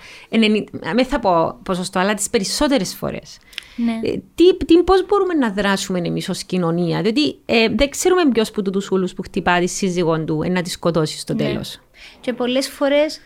Δεν 0.95 1.05
θα 1.05 1.19
πω 1.19 1.59
ποσοστό, 1.63 1.99
αλλά 1.99 2.13
τις 2.13 2.29
περισσότερες 2.29 2.93
φορές. 2.93 3.37
Ναι. 3.75 4.09
Ε, 4.09 4.17
τι, 4.35 4.57
τι, 4.57 4.83
πώς 4.83 5.05
μπορούμε 5.05 5.33
να 5.33 5.51
δράσουμε 5.51 5.99
εμείς 5.99 6.29
ως 6.29 6.43
κοινωνία, 6.43 7.01
διότι 7.01 7.35
ε, 7.45 7.67
δεν 7.75 7.89
ξέρουμε 7.89 8.29
ποιος 8.31 8.51
που 8.51 8.61
τους 8.61 8.91
ούλους 8.91 9.13
που 9.13 9.21
χτυπά 9.21 9.59
τη 9.59 9.67
σύζυγό 9.67 10.23
του 10.23 10.43
να 10.49 10.61
τη 10.61 10.69
σκοτώσει 10.69 11.17
στο 11.17 11.33
ναι. 11.33 11.43
τέλος. 11.43 11.79
Και 12.19 12.33
πολλές 12.33 12.67
φορές 12.67 13.19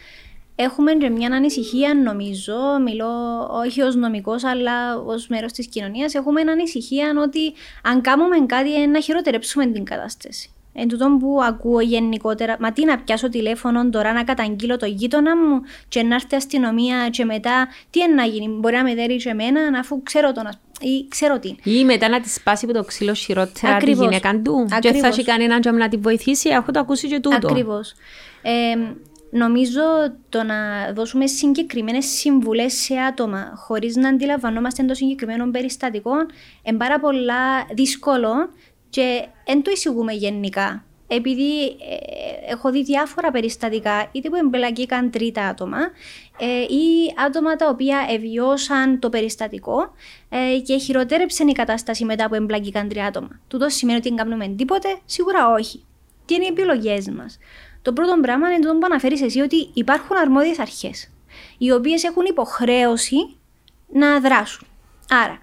έχουμε 0.59 0.93
και 0.93 1.09
μια 1.09 1.29
ανησυχία, 1.31 1.93
νομίζω, 1.93 2.55
μιλώ 2.83 3.39
όχι 3.51 3.81
ως 3.81 3.95
νομικός, 3.95 4.43
αλλά 4.43 4.97
ως 4.97 5.27
μέρος 5.27 5.51
της 5.51 5.67
κοινωνίας, 5.67 6.13
έχουμε 6.13 6.43
μια 6.43 6.51
ανησυχία 6.51 7.13
ότι 7.23 7.53
αν 7.83 8.01
κάνουμε 8.01 8.45
κάτι 8.45 8.87
να 8.87 8.99
χειροτερέψουμε 9.01 9.65
την 9.65 9.83
κατάσταση. 9.83 10.51
Εν 10.79 10.87
τούτο 10.87 11.17
που 11.19 11.39
ακούω 11.43 11.81
γενικότερα, 11.81 12.57
μα 12.59 12.71
τι 12.71 12.85
να 12.85 12.97
πιάσω 12.97 13.29
τηλέφωνο 13.29 13.89
τώρα 13.89 14.13
να 14.13 14.23
καταγγείλω 14.23 14.77
το 14.77 14.85
γείτονα 14.85 15.37
μου 15.37 15.61
και 15.87 16.03
να 16.03 16.15
έρθει 16.15 16.35
αστυνομία 16.35 17.09
και 17.09 17.25
μετά 17.25 17.67
τι 17.89 17.99
να 18.15 18.23
γίνει, 18.23 18.47
μπορεί 18.47 18.75
να 18.75 18.83
με 18.83 18.95
δέρει 18.95 19.15
και 19.15 19.29
εμένα 19.29 19.79
αφού 19.79 20.03
ξέρω 20.03 20.31
τον 20.31 20.49
ή 20.79 21.07
ξέρω 21.07 21.39
τι. 21.39 21.55
Ή 21.63 21.85
μετά 21.85 22.09
να 22.09 22.19
τη 22.19 22.29
σπάσει 22.29 22.65
από 22.65 22.73
το 22.73 22.83
ξύλο 22.83 23.13
χειρότερα 23.13 23.75
Ακριβώς. 23.75 23.99
τη 23.99 24.03
γυναίκα 24.03 24.41
του 24.41 24.67
Ακριβώς. 24.71 24.91
και 24.91 24.97
θα 24.97 25.07
έχει 25.07 25.23
κανέναν 25.23 25.75
να 25.75 25.87
τη 25.87 25.97
βοηθήσει, 25.97 26.49
έχω 26.49 26.71
το 26.71 26.79
ακούσει 26.79 27.07
και 27.07 27.19
τούτο. 27.19 27.47
Ακριβώς. 27.47 27.93
Ε, 28.41 28.75
Νομίζω 29.31 29.81
το 30.29 30.43
να 30.43 30.55
δώσουμε 30.93 31.27
συγκεκριμένες 31.27 32.05
συμβουλές 32.05 32.73
σε 32.73 32.95
άτομα 32.95 33.53
χωρίς 33.55 33.95
να 33.95 34.09
αντιλαμβανόμαστε 34.09 34.83
το 34.83 34.93
συγκεκριμένο 34.93 35.51
περιστατικό 35.51 36.15
είναι 36.63 36.77
πάρα 36.77 36.99
πολλά 36.99 37.65
δύσκολο 37.73 38.49
και 38.89 39.27
δεν 39.45 39.63
το 39.63 39.71
εισηγούμε 39.71 40.13
γενικά. 40.13 40.81
Επειδή 41.07 41.63
ε, 41.63 42.51
έχω 42.51 42.71
δει 42.71 42.83
διάφορα 42.83 43.31
περιστατικά, 43.31 44.09
είτε 44.11 44.29
που 44.29 44.35
εμπελαγήκαν 44.35 45.11
τρίτα 45.11 45.47
άτομα 45.47 45.77
ε, 46.39 46.61
ή 46.61 47.13
άτομα 47.25 47.55
τα 47.55 47.69
οποία 47.69 48.07
εβιώσαν 48.09 48.99
το 48.99 49.09
περιστατικό 49.09 49.91
ε, 50.29 50.59
και 50.59 50.77
χειροτέρεψε 50.77 51.43
η 51.47 51.51
κατάσταση 51.51 52.05
μετά 52.05 52.27
που 52.27 52.35
εμπλακήκαν 52.35 52.87
τρία 52.87 53.05
άτομα. 53.05 53.39
Τούτο 53.47 53.69
σημαίνει 53.69 53.97
ότι 53.97 54.07
δεν 54.07 54.17
κάνουμε 54.17 54.47
τίποτε, 54.47 54.87
σίγουρα 55.05 55.51
όχι. 55.51 55.85
Τι 56.25 56.35
είναι 56.35 56.43
οι 56.43 56.47
επιλογές 56.47 57.09
μας; 57.09 57.37
Το 57.87 57.93
πρώτο 57.93 58.17
πράγμα 58.21 58.51
είναι 58.51 58.65
το 58.65 58.73
που 58.73 58.85
αναφέρεις 58.85 59.21
εσύ 59.21 59.39
ότι 59.39 59.69
υπάρχουν 59.73 60.17
αρμόδιες 60.17 60.59
αρχές, 60.59 61.09
οι 61.57 61.71
οποίες 61.71 62.03
έχουν 62.03 62.25
υποχρέωση 62.25 63.37
να 63.87 64.19
δράσουν. 64.19 64.67
Άρα, 65.09 65.37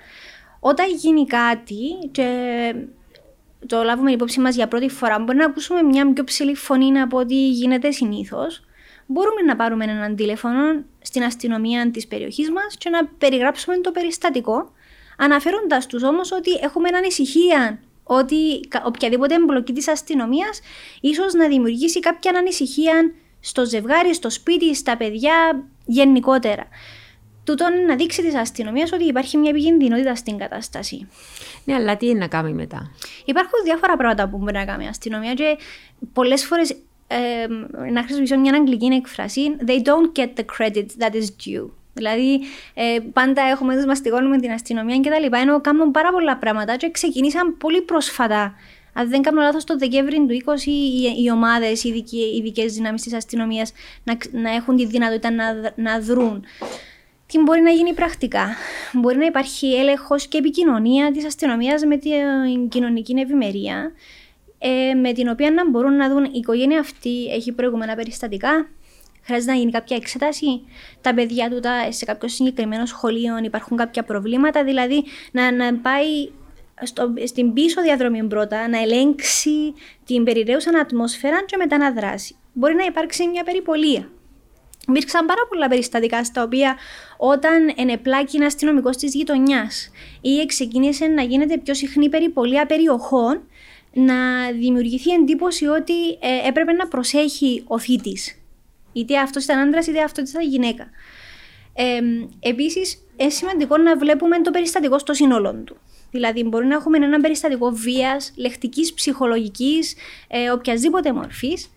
όταν 0.61 0.87
γίνει 0.97 1.27
κάτι 1.27 2.09
και 2.11 2.29
το 3.67 3.83
λάβουμε 3.83 4.13
υπόψη 4.13 4.41
μας 4.41 4.55
για 4.55 4.69
πρώτη 4.69 4.89
φορά, 4.89 5.19
μπορεί 5.19 5.39
να 5.39 5.45
ακούσουμε 5.45 5.83
μια 5.83 6.13
πιο 6.13 6.25
ψηλή 6.25 6.55
φωνή 6.55 7.01
από 7.01 7.19
ό,τι 7.19 7.49
γίνεται 7.49 7.91
συνήθως. 7.91 8.65
Μπορούμε 9.07 9.41
να 9.41 9.57
πάρουμε 9.57 9.85
έναν 9.85 10.17
τηλέφωνο 10.17 10.85
στην 11.03 11.23
αστυνομία 11.23 11.91
της 11.91 12.07
περιοχής 12.07 12.51
μας 12.51 12.77
και 12.79 12.91
να 12.91 13.07
περιγράψουμε 13.07 13.79
το 13.79 13.91
περιστατικό, 13.91 14.73
αναφέροντας 15.19 15.87
τους 15.87 16.03
όμως 16.03 16.33
ότι 16.33 16.51
έχουμε 16.63 16.89
ανησυχία 16.97 17.81
ότι 18.05 18.61
οποιαδήποτε 18.85 19.35
εμπλοκή 19.35 19.73
της 19.73 19.89
αστυνομίας 19.89 20.61
ίσως 21.01 21.33
να 21.33 21.49
δημιουργήσει 21.49 22.01
κάποια 22.01 22.33
ανησυχία 22.39 23.13
στο 23.41 23.65
ζευγάρι, 23.65 24.15
στο 24.15 24.31
σπίτι, 24.31 24.75
στα 24.75 24.97
παιδιά 24.97 25.65
γενικότερα. 25.85 26.67
Τούτο 27.45 27.67
να 27.87 27.97
δείξει 27.97 28.23
της 28.23 28.35
αστυνομίας 28.35 28.93
ότι 28.93 29.05
υπάρχει 29.05 29.37
μια 29.37 29.51
επικίνδυνοτητα 29.51 30.15
στην 30.15 30.39
κατάσταση. 30.39 31.09
Ναι, 31.65 31.75
αλλά 31.75 31.97
τι 31.97 32.07
είναι 32.07 32.19
να 32.19 32.29
κάνει 32.29 32.53
μετά; 32.53 32.91
Υπάρχουν 33.25 33.59
διάφορα 33.65 33.97
πράγματα 33.97 34.29
που 34.29 34.37
μπορεί 34.37 34.53
να 34.53 34.65
κάνει 34.65 34.85
η 34.85 34.89
αστυνομία 34.89 35.35
και 35.35 35.59
πολλές 36.13 36.45
φορές 36.45 36.77
ε, 37.07 37.47
να 37.93 38.01
χρησιμοποιήσω 38.03 38.39
μια 38.39 38.55
αγγλική 38.55 38.87
έκφραση, 38.87 39.57
they 39.67 39.83
don't 39.83 40.19
get 40.19 40.29
the 40.37 40.45
credit 40.59 40.87
that 40.99 41.13
is 41.13 41.27
due. 41.47 41.69
Δηλαδή, 41.95 42.41
ε, 42.75 42.99
πάντα 43.13 43.43
έχουμε 43.43 43.75
με 44.29 44.39
την 44.39 44.51
αστυνομία 44.51 44.99
και 44.99 45.11
τα 45.11 45.19
λοιπά. 45.19 45.39
Ενώ 45.39 45.61
κάνουν 45.61 45.91
πάρα 45.91 46.11
πολλά 46.11 46.37
πράγματα 46.37 46.77
και 46.77 46.91
ξεκινήσαν 46.91 47.57
πολύ 47.57 47.83
πρόσφατα. 47.83 48.55
Αν 48.93 49.09
δεν 49.09 49.23
κάνω 49.23 49.41
λάθος, 49.41 49.65
το 49.65 49.77
Δεκέμβρη 49.77 50.17
του 50.17 50.35
20 50.45 50.67
οι, 50.67 51.23
οι 51.23 51.31
ομάδες, 51.31 51.85
οι 51.85 52.05
ειδικές 52.37 52.75
δυνάμεις 52.75 53.03
της 53.03 53.15
αστυνομίας 53.15 53.73
να, 54.05 54.17
να 54.33 54.55
έχουν 54.55 54.77
τη 54.77 54.87
δυνατότητα 54.87 55.31
να, 55.31 55.73
να 55.77 56.01
δρουν. 56.01 56.45
Τι 57.27 57.41
μπορεί 57.41 57.61
να 57.61 57.71
γίνει 57.71 57.95
πρακτικά; 57.95 58.47
Μπορεί 58.93 59.17
να 59.17 59.25
υπάρχει 59.25 59.75
έλεγχος 59.75 60.27
και 60.27 60.39
επικοινωνία 60.39 61.11
της 61.11 61.25
αστυνομίας 61.25 61.85
με 61.85 61.97
την 61.97 62.69
κοινωνική 62.69 63.15
ευημερία, 63.19 63.93
ε, 64.59 64.95
με 64.95 65.13
την 65.13 65.29
οποία 65.29 65.51
να 65.51 65.71
μπορούν 65.71 65.97
να 65.97 66.09
δουν 66.09 66.25
η 66.25 66.31
οικογένεια 66.33 66.81
αυτή 66.81 67.27
έχει 67.31 67.53
προηγούμενα 67.53 67.95
περιστατικά, 67.95 68.69
χρειάζεται 69.25 69.53
να 69.53 69.59
γίνει 69.59 69.71
κάποια 69.71 69.97
εξέταση. 69.97 70.61
Τα 71.01 71.15
παιδιά 71.15 71.51
του 71.51 71.61
σε 71.89 72.05
κάποιο 72.05 72.29
συγκεκριμένο 72.29 72.87
σχολείο 72.87 73.39
υπάρχουν 73.43 73.77
κάποια 73.77 74.03
προβλήματα, 74.03 74.65
δηλαδή 74.65 75.05
να, 75.33 75.53
να 75.53 75.75
πάει 75.75 76.31
στο, 76.83 77.15
στην 77.27 77.53
πίσω 77.53 77.83
διαδρομή 77.83 78.25
πρώτα, 78.25 78.69
να 78.69 78.83
ελέγξει 78.83 79.75
την 80.07 80.25
περιραίουσα 80.25 80.71
ατμόσφαιρα 80.81 81.45
και 81.45 81.57
μετά 81.57 81.79
να 81.79 81.93
δράσει. 81.93 82.37
Μπορεί 82.53 82.75
να 82.75 82.85
υπάρξει 82.85 83.29
μια 83.29 83.45
περιπολία. 83.45 84.09
Υπήρξαν 84.89 85.27
πάρα 85.27 85.41
πολλά 85.49 85.69
περιστατικά 85.69 86.25
στα 86.25 86.43
οποία 86.43 86.77
όταν 87.17 87.73
ενεπλάκει 87.77 88.37
ένα 88.37 88.47
αστυνομικό 88.47 88.91
της 88.91 89.15
γειτονιάς 89.15 89.91
ή 90.21 90.47
ξεκίνησε 90.47 91.07
να 91.07 91.23
γίνεται 91.23 91.59
πιο 91.59 91.75
συχνή 91.75 92.09
περιπολία 92.09 92.67
περιοχών, 92.67 93.43
να 93.93 94.15
δημιουργηθεί 94.53 95.11
εντύπωση 95.11 95.67
ότι 95.67 96.09
ε, 96.11 96.49
έπρεπε 96.49 96.73
να 96.73 96.89
προσέχει 96.89 97.65
ο 97.67 97.79
θήτης 97.79 98.44
Είτε 98.95 99.19
αυτός 99.19 99.45
ήταν 99.45 99.59
άντρας, 99.59 99.87
είτε 99.87 100.03
αυτός 100.03 100.31
ήταν 100.31 100.49
γυναίκα. 100.49 100.91
Ε, 101.75 102.01
Επίσης, 102.41 102.99
είναι 103.17 103.31
σημαντικό 103.31 103.77
να 103.77 103.97
βλέπουμε 103.97 104.41
το 104.41 104.51
περιστατικό 104.51 104.99
στο 104.99 105.15
σύνολό 105.15 105.55
του. 105.55 105.77
Δηλαδή, 106.11 106.45
μπορεί 106.45 106.67
να 106.67 106.75
έχουμε 106.75 106.97
ένα 106.97 107.21
περιστατικό 107.21 107.71
βίας, 107.71 108.33
λεκτικής, 108.37 108.95
ψυχολογικής, 108.95 109.95
ε, 110.29 110.51
οποιασδήποτε 110.51 111.13
μορφής. 111.13 111.71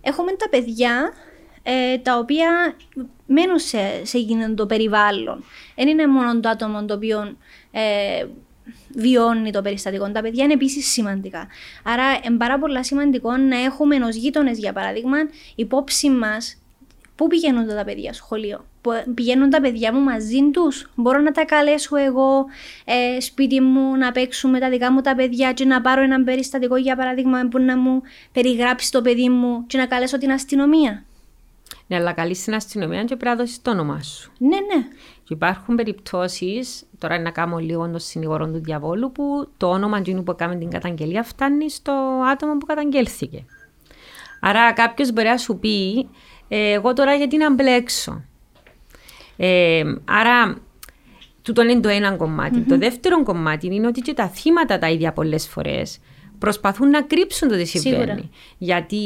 Έχουμε 0.00 0.32
τα 0.32 0.48
παιδιά 0.48 1.12
ε, 1.62 1.98
τα 1.98 2.18
οποία 2.18 2.76
μένουν 3.26 3.58
σε, 3.58 4.04
σε 4.04 4.18
εκείνο 4.18 4.54
το 4.54 4.66
περιβάλλον. 4.66 5.44
Δεν 5.76 5.88
είναι 5.88 6.06
μόνο 6.06 6.40
το 6.40 6.48
άτομο 6.48 6.84
το 6.84 6.94
οποίο 6.94 7.36
ε, 7.70 8.26
βιώνει 8.94 9.50
το 9.50 9.62
περιστατικό. 9.62 10.10
Τα 10.10 10.20
παιδιά 10.20 10.44
είναι 10.44 10.52
επίσης 10.52 10.92
σημαντικά. 10.92 11.48
Άρα, 11.84 12.04
είναι 12.24 12.36
πάρα 12.36 12.58
πολύ 12.58 12.84
σημαντικό 12.84 13.36
να 13.36 13.64
έχουμε 13.64 13.96
ω 13.96 14.08
γείτονες, 14.08 14.58
για 14.58 14.72
παράδειγμα, 14.72 15.16
υπόψη 15.54 16.10
μας 16.10 16.63
Πού 17.16 17.26
πηγαίνουν 17.26 17.66
τα 17.66 17.84
παιδιά 17.84 18.12
σχολείο, 18.12 18.64
πηγαίνουν 19.14 19.50
τα 19.50 19.60
παιδιά 19.60 19.92
μου 19.94 20.00
μαζί 20.00 20.50
τους; 20.52 20.90
Μπορώ 20.94 21.20
να 21.20 21.32
τα 21.32 21.44
καλέσω 21.44 21.96
εγώ 21.96 22.44
ε, 22.84 23.20
σπίτι 23.20 23.60
μου 23.60 23.96
να 23.96 24.12
παίξουμε 24.12 24.58
τα 24.58 24.70
δικά 24.70 24.92
μου 24.92 25.00
τα 25.00 25.14
παιδιά 25.14 25.52
και 25.52 25.64
να 25.64 25.80
πάρω 25.80 26.02
ένα 26.02 26.22
περιστατικό 26.24 26.76
για 26.76 26.96
παράδειγμα 26.96 27.48
που 27.50 27.58
να 27.58 27.78
μου 27.78 28.02
περιγράψει 28.32 28.90
το 28.90 29.02
παιδί 29.02 29.28
μου 29.28 29.66
και 29.66 29.78
να 29.78 29.86
καλέσω 29.86 30.18
την 30.18 30.30
αστυνομία; 30.32 31.04
Ναι, 31.86 31.96
αλλά 31.96 32.12
καλείς 32.12 32.44
την 32.44 32.54
αστυνομία 32.54 33.04
και 33.04 33.16
πρέπει 33.16 33.36
να 33.36 33.42
δώσεις 33.42 33.62
το 33.62 33.70
όνομά 33.70 34.02
σου. 34.02 34.32
Ναι, 34.38 34.56
ναι. 34.56 34.86
Και 35.24 35.34
υπάρχουν 35.34 35.74
περιπτώσεις, 35.74 36.84
τώρα 36.98 37.18
να 37.18 37.30
κάνω 37.30 37.58
λίγο 37.58 37.88
το 37.88 37.98
συνηγορό 37.98 38.46
του 38.46 38.60
διαβόλου, 38.62 39.12
που 39.12 39.48
το 39.56 39.70
όνομα 39.70 40.02
του 40.02 40.22
που 40.22 40.30
έκανε 40.30 40.56
την 40.56 40.70
καταγγελία 40.70 41.22
φτάνει 41.22 41.70
στο 41.70 41.92
άτομο 42.32 42.56
που 42.58 42.66
καταγγέλθηκε. 42.66 43.44
Άρα 44.40 44.72
κάποιος 44.72 45.12
μπορεί 45.12 45.28
να 45.28 45.36
σου 45.36 45.58
πει, 45.58 45.96
«Ε, 45.98 46.33
εγώ 46.48 46.92
τώρα 46.92 47.14
γιατί 47.14 47.36
να 47.36 47.54
μπλέξω; 47.54 48.24
Ε, 49.36 49.82
άρα, 50.04 50.56
τούτο 51.42 51.62
είναι 51.62 51.80
το 51.80 51.88
ένα 51.88 52.16
Το 52.68 52.78
δεύτερο 52.78 53.22
κομμάτι 53.22 53.66
είναι 53.66 53.86
ότι 53.86 54.00
και 54.00 54.14
τα 54.14 54.28
θύματα 54.28 54.78
τα 54.78 54.90
ίδια 54.90 55.12
πολλές 55.12 55.48
φορές 55.48 56.00
προσπαθούν 56.38 56.90
να 56.90 57.02
κρύψουν 57.02 57.48
το 57.48 57.56
τι 57.56 57.64
συμβαίνει. 57.64 58.30
Γιατί 58.58 58.98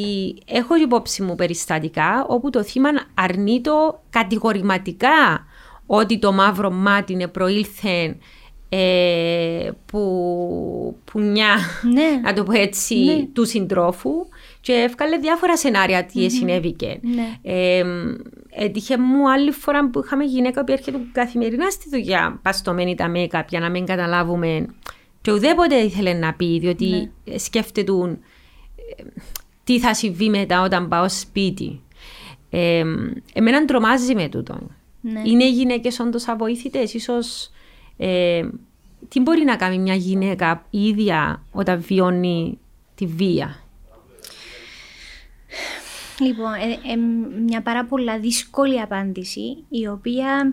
έχω 0.45 0.77
υπόψη 0.77 1.23
μου 1.23 1.35
περιστατικά 1.35 2.27
όπου 2.29 2.51
το 2.51 2.63
θύμα 2.63 2.89
αρνείται 3.15 3.71
κατηγορηματικά 4.11 5.47
ότι 5.87 6.19
το 6.19 6.33
μαύρο 6.33 6.71
μάτι 6.71 7.13
είναι 7.13 7.27
προήλθε 7.27 8.17
ε, 8.69 9.71
που, 9.87 10.97
πουνιά, 11.05 11.57
ναι. 11.93 12.21
να 12.23 12.33
το 12.33 12.43
πω 12.43 12.53
έτσι, 12.53 12.95
ναι. 12.95 13.27
του 13.33 13.45
συντρόφου 13.45 14.11
και 14.69 14.75
έβγαλε 14.75 15.17
διάφορα 15.17 15.57
σενάρια 15.57 16.05
τι 16.05 16.25
mm-hmm. 16.25 16.31
συνέβηκε. 16.31 17.01
Ναι. 17.03 17.39
Ε, 17.43 17.85
έτυχε 18.51 18.99
μου 18.99 19.31
άλλη 19.31 19.51
φορά 19.51 19.91
που 19.91 20.03
είχαμε 20.05 20.25
γυναίκα 20.25 20.65
που 20.65 20.73
έρχεται 20.73 20.99
καθημερινά 21.13 21.71
στη 21.71 21.89
δουλειά, 21.89 22.39
παστομένη 22.43 22.95
τα 22.95 23.13
make-up 23.15 23.45
για 23.49 23.61
να 23.61 23.71
μην 23.71 23.87
καταλάβουμε 23.87 24.67
και 25.21 25.33
ουδέποτε 25.33 25.77
ήθελε 25.77 26.13
να 26.13 26.35
πει, 26.35 26.59
διότι 26.59 27.11
ναι. 27.25 27.39
σκέφτεται 27.39 27.93
ε, 27.93 29.03
τι 29.65 29.79
θα 29.79 29.95
συμβεί 29.95 30.29
μετά 30.29 30.63
όταν 30.63 30.89
πάω 30.89 31.09
σπίτι. 31.09 31.81
Ε, 32.51 32.85
εμένα 33.33 33.65
τρομάζει 33.65 34.15
με 34.15 34.29
τούτο. 34.29 34.59
Ναι. 35.01 35.23
Είναι 35.25 35.45
οι 35.45 35.53
γυναίκες 35.53 36.01
όντως 36.01 36.29
αβοήθητες, 36.29 36.95
ίσως. 36.95 37.51
Ε, 37.97 38.49
τι 39.09 39.21
μπορεί 39.21 39.45
να 39.45 39.57
κάνει 39.57 39.79
μια 39.79 39.95
γυναίκα 39.95 40.67
ίδια 40.71 41.43
όταν 41.53 41.81
βιώνει 41.81 42.59
τη 42.95 43.07
βία; 43.07 43.68
Λοιπόν, 46.21 46.53
ε, 46.53 46.93
ε, 46.93 46.97
μια 47.47 47.63
πάρα 47.63 47.85
πολλά 47.85 48.19
δύσκολη 48.19 48.81
απάντηση, 48.81 49.65
η 49.69 49.87
οποία 49.87 50.53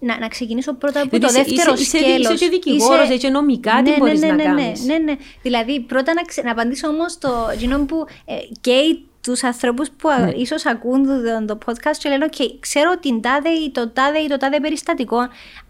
να, 0.00 0.18
να 0.18 0.28
ξεκινήσω 0.28 0.74
πρώτα 0.74 1.00
από 1.02 1.18
το 1.18 1.28
δεύτερο 1.28 1.72
είσαι, 1.72 1.84
σκέλος. 1.84 2.18
Είσαι, 2.18 2.32
είσαι 2.32 2.46
δικηγόρος, 2.46 3.04
είσαι... 3.04 3.16
και 3.16 3.28
νομικά 3.28 3.74
ναι, 3.74 3.82
τι 3.82 3.90
ναι, 3.90 3.96
μπορείς 3.96 4.20
ναι, 4.20 4.26
να 4.26 4.34
ναι, 4.34 4.42
κάνεις; 4.42 4.84
Ναι, 4.84 4.94
ναι, 4.94 5.02
ναι. 5.02 5.16
Δηλαδή 5.42 5.80
πρώτα 5.80 6.14
να, 6.14 6.22
ξε... 6.22 6.42
να 6.42 6.50
απαντήσω 6.50 6.88
όμως 6.88 7.18
το 7.18 7.28
γίνο 7.58 7.84
που 7.84 8.04
ε, 8.24 8.34
καίει 8.60 9.06
τους 9.22 9.44
ανθρώπους 9.44 9.90
που 9.90 10.08
ναι. 10.20 10.30
ίσως 10.30 10.66
ακούν 10.66 11.06
το, 11.06 11.44
το 11.46 11.58
podcast 11.66 11.96
και 11.98 12.08
λένε 12.08 12.28
okay, 12.30 12.48
ξέρω 12.60 12.98
την 12.98 13.20
τάδε 13.20 13.48
ή 13.48 13.70
το 13.70 13.88
τάδε 13.88 14.18
ή 14.18 14.26
το 14.26 14.36
τάδε 14.36 14.60
περιστατικό, 14.60 15.18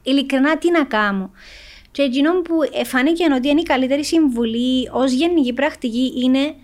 ειλικρινά 0.03 0.59
τι 0.59 0.71
να 0.71 0.85
κάνω. 0.85 1.31
Και 1.91 2.03
εκείνο 2.03 2.43
που 2.43 2.55
φάνηκε 2.85 3.25
ότι 3.35 3.49
είναι 3.49 3.61
η 3.61 3.63
καλύτερη 3.63 4.05
συμβουλή 4.05 4.89
ως 4.93 5.13
γενική 5.13 5.53
πρακτική 5.53 6.13
είναι 6.17 6.55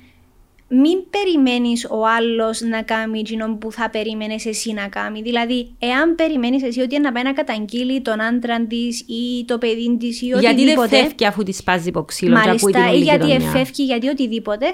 μην 0.75 0.99
περιμένεις 1.11 1.87
ο 1.91 2.07
άλλος 2.07 2.61
να 2.61 2.83
κάνει 2.83 3.19
εκείνο 3.19 3.57
που 3.57 3.73
θα 3.73 3.91
περίμενες 3.91 4.47
εσύ 4.47 4.73
να 4.73 4.89
κάνει. 4.89 5.23
Δηλαδή, 5.23 5.75
εάν 5.79 6.15
περιμένεις 6.15 6.63
εσύ 6.63 6.81
ότι 6.81 7.01
να 7.01 7.13
πάει 7.13 7.23
να 7.23 7.33
καταγγείλει 7.33 8.01
τον 8.01 8.21
άντρα 8.21 8.67
της 8.67 9.01
ή 9.01 9.45
το 9.45 9.59
παιδί 9.59 9.97
της 10.01 10.23
ή 10.23 10.33
οτιδήποτε. 10.33 10.63
Γιατί 10.63 10.75
δεν 10.75 10.89
φεύγει 10.89 11.27
αφού 11.27 11.43
της 11.43 11.57
σπάζει 11.57 11.89
υποξύλο, 11.89 12.37
Μάλιστα, 12.37 12.93
ή 12.93 12.99
γιατί 12.99 13.33
εφεύγει, 13.33 13.85
γιατί 13.85 14.09
οτιδήποτε. 14.09 14.67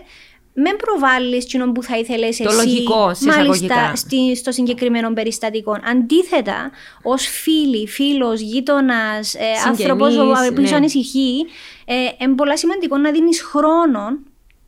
Με 0.60 0.70
προβάλλεις 0.74 1.44
εκείνο 1.44 1.72
που 1.72 1.82
θα 1.82 1.98
ήθελες 1.98 2.28
εσύ. 2.28 2.42
Το 2.42 2.52
λογικό, 2.52 3.14
σε 3.14 3.24
μάλιστα, 3.24 3.92
στη, 3.94 4.36
στο 4.36 4.52
συγκεκριμένο 4.52 5.12
περιστατικό. 5.12 5.78
Αντίθετα, 5.90 6.70
ως 7.02 7.26
φίλη, 7.26 7.88
φίλος, 7.88 8.40
γείτονας, 8.40 9.34
ε, 9.34 9.38
άνθρωπος 9.66 10.14
που 10.54 10.60
ναι. 10.60 10.70
ανησυχεί, 10.74 11.46
ε, 11.84 11.94
είναι 12.24 12.34
πολύ 12.34 12.58
σημαντικό 12.58 12.96
να 12.96 13.10
δίνεις 13.10 13.42
χρόνο 13.42 14.18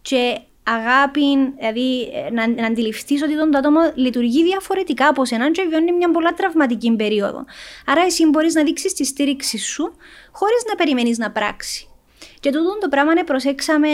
και 0.03 0.41
αγάπη, 0.75 1.53
δηλαδή 1.59 2.03
ε, 2.03 2.31
να, 2.31 2.49
να 2.49 2.67
αντιληφθείς 2.67 3.23
ότι 3.23 3.35
το 3.37 3.59
άτομο 3.59 3.81
λειτουργεί 3.95 4.45
διαφορετικά 4.45 5.09
από 5.09 5.25
σένα 5.25 5.51
και 5.51 5.67
βιώνει 5.71 5.93
μια 5.93 6.11
πολλά 6.11 6.35
τραυματική 6.35 6.97
περίοδο. 6.97 7.45
Άρα, 7.87 8.03
εσύ 8.03 8.27
μπορείς 8.27 8.55
να 8.55 8.63
δείξεις 8.65 8.93
τη 8.93 9.05
στήριξη 9.05 9.59
σου 9.59 9.93
χωρίς 10.33 10.63
να 10.69 10.75
περιμένεις 10.75 11.19
να 11.19 11.31
πράξει. 11.31 11.89
Και 12.41 12.51
τούτο 12.51 12.79
το 12.81 12.89
πράγμα 12.89 13.13
είναι 13.13 13.25
προσέξαμε 13.25 13.89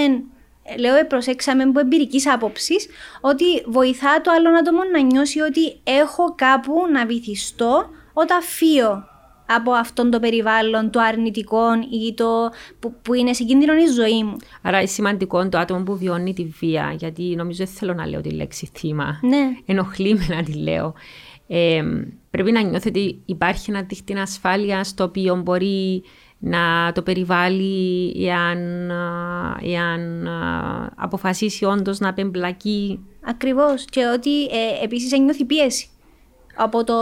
λέω 0.78 0.96
«Ε, 0.96 1.02
προσέξαμε 1.02 1.62
από 1.62 1.80
εμπειρικής 1.80 2.28
άποψης 2.28 2.86
ότι 3.20 3.44
βοηθά 3.66 4.20
το 4.20 4.30
άλλο 4.30 4.58
άτομο 4.58 4.80
να 4.92 5.00
νιώσει 5.00 5.40
ότι 5.40 5.80
έχω 5.84 6.34
κάπου 6.34 6.74
να 6.92 7.06
βυθιστώ 7.06 7.90
όταν 8.12 8.42
φύγω 8.42 9.04
από 9.46 9.72
αυτόν 9.72 10.10
το 10.10 10.20
περιβάλλον, 10.20 10.90
το 10.90 11.00
αρνητικό 11.00 11.64
ή 12.06 12.14
το 12.14 12.50
που, 12.78 12.94
που 13.02 13.14
είναι 13.14 13.32
σε 13.32 13.44
κίνδυνο 13.44 13.72
η 13.74 13.86
ζωή 13.86 14.24
μου. 14.24 14.36
Άρα 14.62 14.78
είναι 14.78 14.86
σημαντικό 14.86 15.48
το 15.48 15.58
άτομο 15.58 15.82
που 15.82 15.96
βιώνει 15.96 16.34
τη 16.34 16.44
βία, 16.44 16.94
γιατί 16.98 17.22
νομίζω 17.22 17.64
δεν 17.64 17.74
θέλω 17.74 17.94
να 17.94 18.06
λέω 18.06 18.20
τη 18.20 18.30
λέξη 18.30 18.70
θύμα. 18.74 19.18
Ναι. 19.22 19.56
Ενοχλεί 19.66 20.14
με 20.14 20.26
να 20.34 20.42
τη 20.42 20.52
λέω. 20.52 20.94
Ε, 21.46 21.82
πρέπει 22.30 22.52
να 22.52 22.62
νιώθει 22.62 22.88
ότι 22.88 23.22
υπάρχει 23.24 23.70
ένα 23.70 23.82
δίχτυ 23.82 24.18
ασφάλεια 24.18 24.84
στο 24.84 25.04
οποίο 25.04 25.36
μπορεί 25.36 26.02
να 26.38 26.92
το 26.92 27.02
περιβάλλει 27.02 28.14
εάν, 28.26 28.90
εάν 29.62 30.28
αποφασίσει 30.96 31.64
όντως 31.64 31.98
να 31.98 32.14
πεμπλακεί. 32.14 33.00
Ακριβώς. 33.24 33.84
Και 33.84 34.00
ότι 34.14 34.44
ε, 34.44 34.84
επίσης 34.84 35.18
νιώθει 35.18 35.44
πίεση 35.44 35.88
από, 36.56 36.84
το, 36.84 36.94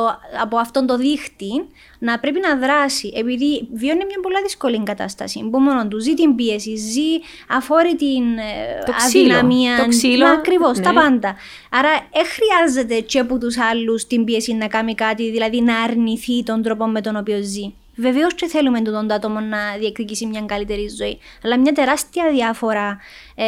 από 0.43 0.57
αυτόν 0.57 0.87
το 0.87 0.97
δίχτυ 0.97 1.51
να 1.99 2.19
πρέπει 2.19 2.40
να 2.40 2.57
δράσει. 2.57 3.12
Επειδή 3.17 3.69
βιώνει 3.73 4.05
μια 4.05 4.21
πολύ 4.23 4.37
δύσκολη 4.43 4.83
κατάσταση. 4.83 5.49
Που 5.51 5.59
μόνο 5.59 5.88
του 5.88 6.01
ζει 6.01 6.14
την 6.14 6.35
πίεση, 6.35 6.77
ζει 6.77 7.19
αφόρητη 7.49 8.17
ε, 8.17 8.85
το 8.85 8.93
αδυναμία. 9.07 9.77
Το 9.77 9.88
ξύλο. 9.88 10.27
Ακριβώς, 10.27 10.79
ναι. 10.79 10.85
τα 10.85 10.93
πάντα. 10.93 11.37
Άρα, 11.71 11.90
δεν 12.12 12.25
χρειάζεται 12.27 13.01
και 13.01 13.19
από 13.19 13.38
τους 13.38 13.59
άλλους 13.59 14.07
την 14.07 14.25
πίεση 14.25 14.55
να 14.55 14.67
κάνει 14.67 14.95
κάτι, 14.95 15.31
δηλαδή 15.31 15.61
να 15.61 15.81
αρνηθεί 15.83 16.43
τον 16.43 16.62
τρόπο 16.62 16.87
με 16.87 17.01
τον 17.01 17.17
οποίο 17.17 17.43
ζει. 17.43 17.75
Βεβαίως 17.97 18.35
και 18.35 18.47
θέλουμε 18.47 18.81
τον 18.81 19.12
άτομο 19.12 19.40
να 19.40 19.59
διεκδικήσει 19.79 20.27
μια 20.27 20.40
καλύτερη 20.40 20.88
ζωή. 20.88 21.19
Αλλά 21.45 21.59
μια 21.59 21.73
τεράστια 21.73 22.31
διάφορα 22.31 22.99
ε, 23.35 23.45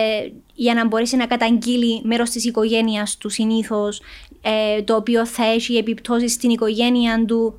για 0.54 0.74
να 0.74 0.86
μπορέσει 0.86 1.16
να 1.16 1.26
καταγγείλει 1.26 2.00
μέρος 2.04 2.30
της 2.30 2.44
οικογένειας 2.44 3.16
του 3.16 3.28
συνήθως, 3.28 4.00
ε, 4.48 4.82
το 4.82 4.96
οποίο 4.96 5.26
θα 5.26 5.44
έχει 5.44 5.76
επιπτώσεις 5.76 6.32
στην 6.32 6.50
οικογένεια 6.50 7.24
του 7.24 7.58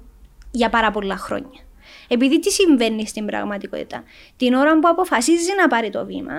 για 0.51 0.69
πάρα 0.69 0.91
πολλά 0.91 1.17
χρόνια. 1.17 1.61
Επειδή 2.07 2.39
τι 2.39 2.51
συμβαίνει 2.51 3.07
στην 3.07 3.25
πραγματικότητα; 3.25 4.03
Την 4.37 4.53
ώρα 4.53 4.79
που 4.79 4.87
αποφασίζει 4.87 5.49
να 5.57 5.67
πάρει 5.67 5.89
το 5.89 6.05
βήμα, 6.05 6.33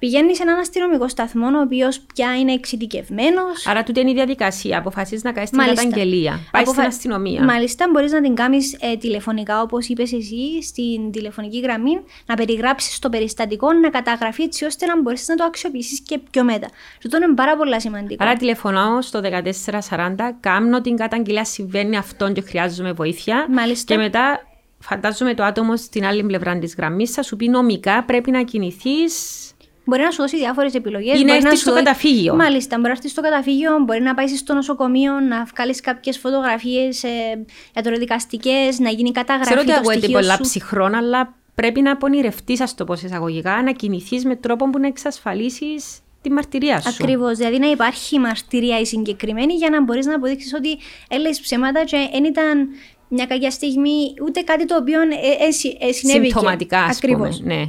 Πηγαίνεις 0.00 0.36
σε 0.36 0.42
έναν 0.42 0.58
αστυνομικό 0.58 1.08
σταθμό, 1.08 1.46
ο 1.46 1.60
οποίος 1.60 2.00
πια 2.14 2.38
είναι 2.38 2.52
εξειδικευμένος. 2.52 3.66
Άρα, 3.66 3.82
τούτη 3.82 4.00
είναι 4.00 4.10
η 4.10 4.14
διαδικασία. 4.14 4.78
Αποφασίζεις 4.78 5.24
να 5.24 5.32
κάνεις 5.32 5.50
την 5.50 5.58
καταγγελία. 5.58 6.40
Πάει 6.50 6.62
Αποφα... 6.62 6.72
στην 6.72 6.84
αστυνομία. 6.84 7.44
Μάλιστα, 7.44 7.88
μπορείς 7.92 8.12
να 8.12 8.20
την 8.20 8.34
κάνεις 8.34 8.76
ε, 8.80 8.96
τηλεφωνικά, 8.96 9.60
όπως 9.60 9.88
είπες 9.88 10.12
εσύ, 10.12 10.62
στην 10.62 11.10
τηλεφωνική 11.10 11.60
γραμμή, 11.60 12.00
να 12.26 12.34
περιγράψεις 12.34 12.98
το 12.98 13.08
περιστατικό, 13.08 13.72
να 13.72 13.90
καταγραφεί 13.90 14.42
έτσι 14.42 14.64
ώστε 14.64 14.86
να 14.86 15.00
μπορείς 15.00 15.28
να 15.28 15.34
το 15.34 15.44
αξιοποιήσεις 15.44 16.00
και 16.00 16.18
πιο 16.30 16.44
μετά. 16.44 16.68
Αυτό 17.04 17.16
είναι 17.16 17.34
πάρα 17.34 17.56
πολύ 17.56 17.80
σημαντικό. 17.80 18.24
Άρα, 18.24 18.36
τηλεφωνάω 18.36 19.02
στο 19.02 19.20
1440, 19.20 20.14
κάνω 20.40 20.80
την 20.80 20.96
καταγγελία, 20.96 21.44
συμβαίνει 21.44 21.96
αυτό 21.96 22.32
και 22.32 22.40
χρειάζομαι 22.40 22.92
βοήθεια. 22.92 23.46
Μάλιστα. 23.50 23.94
Και 23.94 24.00
μετά 24.00 24.44
φαντάζομαι 24.78 25.34
το 25.34 25.42
άτομο 25.42 25.76
στην 25.76 26.04
άλλη 26.04 26.24
πλευρά 26.24 26.58
της 26.58 26.74
γραμμής 26.74 27.10
θα 27.10 27.22
σου 27.22 27.36
πει 27.36 27.48
νομικά 27.48 28.04
πρέπει 28.04 28.30
να 28.30 28.42
κινηθείς 28.42 29.49
Μπορεί 29.84 30.02
να 30.02 30.10
σου 30.10 30.20
δώσει 30.20 30.36
διάφορες 30.36 30.74
επιλογές. 30.74 31.20
Ή 31.20 31.24
να 31.24 31.34
έρθει 31.34 31.56
στο 31.56 31.72
καταφύγιο. 31.74 32.34
Μάλιστα, 32.34 32.76
μπορεί 32.76 32.88
να 32.88 32.94
έρθει 32.94 33.08
στο 33.08 33.20
καταφύγιο, 33.20 33.78
μπορεί 33.78 34.00
να 34.00 34.14
πάει 34.14 34.26
στο 34.26 34.54
νοσοκομείο, 34.54 35.20
να 35.20 35.44
βγάλεις 35.44 35.80
κάποιες 35.80 36.18
φωτογραφίες 36.18 37.02
ε, 37.02 37.44
ιατροδικαστικέ, 37.76 38.68
να 38.78 38.90
γίνει 38.90 39.12
καταγραφή. 39.12 39.54
Ξέρω 39.54 39.60
ότι 39.60 39.72
ακούγεται 39.72 40.08
πολλά 40.08 40.38
ψυχρόν, 40.40 40.94
αλλά 40.94 41.34
πρέπει 41.54 41.80
να 41.80 41.92
απονηρευτεί, 41.92 42.62
ας 42.62 42.74
το 42.74 42.84
πω 42.84 42.92
εισαγωγικά, 42.92 43.62
να 43.62 43.72
κινηθείς 43.72 44.24
με 44.24 44.36
τρόπο 44.36 44.70
που 44.70 44.78
να 44.78 44.86
εξασφαλίσεις 44.86 45.84
τη 46.22 46.30
μαρτυρία 46.30 46.80
σου. 46.80 46.88
Ακριβώς. 46.88 47.36
Δηλαδή 47.36 47.58
να 47.58 47.70
υπάρχει 47.70 48.18
μαρτυρία 48.18 48.80
η 48.80 48.86
συγκεκριμένη 48.86 49.54
για 49.54 49.70
να 49.70 49.82
μπορείς 49.82 50.06
να 50.06 50.14
αποδείξεις 50.14 50.54
ότι 50.54 50.78
έλεγε 51.08 51.40
ψέματα 51.40 51.84
και 51.84 52.08
δεν 52.12 52.24
ήταν 52.24 52.68
μια 53.08 53.26
κακιά 53.26 53.50
στιγμή, 53.50 54.14
ούτε 54.26 54.40
κάτι 54.40 54.66
το 54.66 54.76
οποίο 54.76 55.00
ε, 55.00 55.04
ε, 55.04 55.88
ε 55.88 55.92
συνέβη. 55.92 56.26
Συμπτωματικά, 56.26 56.82
ας 56.82 56.98
πούμε. 56.98 57.28
Ναι. 57.42 57.62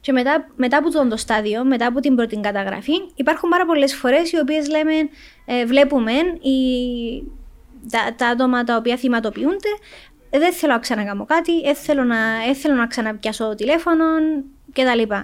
Ε, 0.00 0.06
και 0.10 0.12
μετά, 0.12 0.46
μετά 0.56 0.76
από 0.76 1.08
το 1.08 1.16
στάδιο, 1.16 1.64
μετά 1.64 1.86
από 1.86 2.00
την 2.00 2.14
πρώτη 2.14 2.40
καταγραφή, 2.40 2.92
υπάρχουν 3.14 3.48
πάρα 3.48 3.66
πολλές 3.66 3.94
φορές 3.94 4.32
οι 4.32 4.38
οποίες 4.38 4.68
λέμε, 4.68 4.92
ε, 5.44 5.64
βλέπουμε 5.66 6.12
οι, 6.40 6.56
τα, 7.90 8.14
τα 8.16 8.26
άτομα 8.26 8.64
τα 8.64 8.76
οποία 8.76 8.96
θυματοποιούνται. 8.96 9.68
Δεν 10.30 10.52
θέλω 10.52 10.72
να 10.72 10.78
ξανακάμω 10.78 11.24
κάτι, 11.24 11.60
δεν 11.60 11.74
θέλω 11.74 12.04
να, 12.04 12.16
θέλω 12.54 12.74
να 12.74 12.86
ξαναπιάσω 12.86 13.54
τηλέφωνο 13.54 14.04
κτλ. 14.72 15.14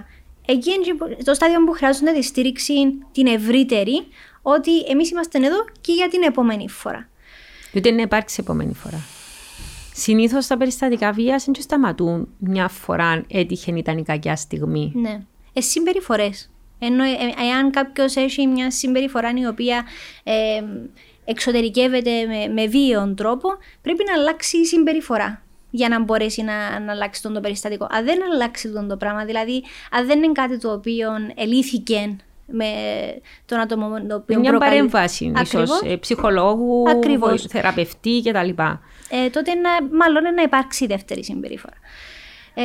Εκεί 0.45 0.71
είναι 0.71 1.23
το 1.23 1.33
στάδιο 1.33 1.63
που 1.63 1.71
χρειάζονται 1.71 2.11
τη 2.11 2.21
στήριξη 2.21 2.73
την 3.11 3.27
ευρύτερη, 3.27 4.07
ότι 4.41 4.79
εμείς 4.79 5.11
είμαστε 5.11 5.37
εδώ 5.37 5.65
και 5.81 5.93
για 5.93 6.09
την 6.09 6.21
επόμενη 6.23 6.69
φορά. 6.69 7.09
Ούτε 7.73 7.91
να 7.91 8.01
υπάρξει 8.01 8.37
επόμενη 8.39 8.73
φορά. 8.73 9.16
Συνήθως 9.99 10.47
τα 10.47 10.57
περιστατικά 10.57 11.11
βίας 11.11 11.47
δεν 11.47 11.61
σταματούν 11.61 12.27
μια 12.37 12.67
φορά 12.67 13.25
έτυχε 13.27 13.71
ήταν 13.75 13.97
η 13.97 14.03
κακιά 14.03 14.35
στιγμή. 14.35 14.91
Ναι. 14.95 15.21
Ε, 15.53 15.61
συμπεριφορές. 15.61 16.49
Ενώ 16.79 17.03
ε, 17.03 17.07
ε, 17.09 17.45
εάν 17.47 17.71
κάποιος 17.71 18.15
έχει 18.15 18.47
μια 18.47 18.71
συμπεριφορά 18.71 19.31
η 19.35 19.45
οποία 19.45 19.83
ε, 20.23 20.63
εξωτερικεύεται 21.25 22.11
με, 22.25 22.53
με 22.53 22.67
βίαιον 22.67 23.15
τρόπο, 23.15 23.49
πρέπει 23.81 24.03
να 24.07 24.13
αλλάξει 24.13 24.57
η 24.57 24.65
συμπεριφορά 24.65 25.41
για 25.69 25.89
να 25.89 25.99
μπορέσει 25.99 26.41
να, 26.41 26.79
να 26.79 26.91
αλλάξει 26.91 27.21
τον 27.21 27.33
το 27.33 27.39
περιστατικό. 27.39 27.87
Αν 27.89 28.05
δεν 28.05 28.19
αλλάξει 28.31 28.71
τον 28.71 28.87
το 28.87 28.97
πράγμα, 28.97 29.25
δηλαδή 29.25 29.63
αν 29.91 30.05
δεν 30.07 30.23
είναι 30.23 30.31
κάτι 30.31 30.57
το 30.57 30.71
οποίο 30.71 31.09
ελήθηκε 31.35 32.15
με 32.51 32.65
τον 33.45 33.59
άτομο 33.59 34.05
το 34.07 34.15
οποίο 34.15 34.39
Μια 34.39 34.49
προκαλεί... 34.49 34.71
παρέμβαση, 34.71 35.31
ίσως, 35.43 35.81
ε, 35.81 35.95
ψυχολόγου, 35.95 36.89
Ακριβώς. 36.89 37.45
θεραπευτή 37.45 38.21
κτλ. 38.25 38.49
ε, 39.09 39.29
τότε 39.29 39.53
να, 39.53 39.69
μάλλον 39.97 40.33
να 40.33 40.41
υπάρξει 40.41 40.85
δεύτερη 40.85 41.23
συμπεριφορά. 41.23 41.77
Ε, 42.53 42.63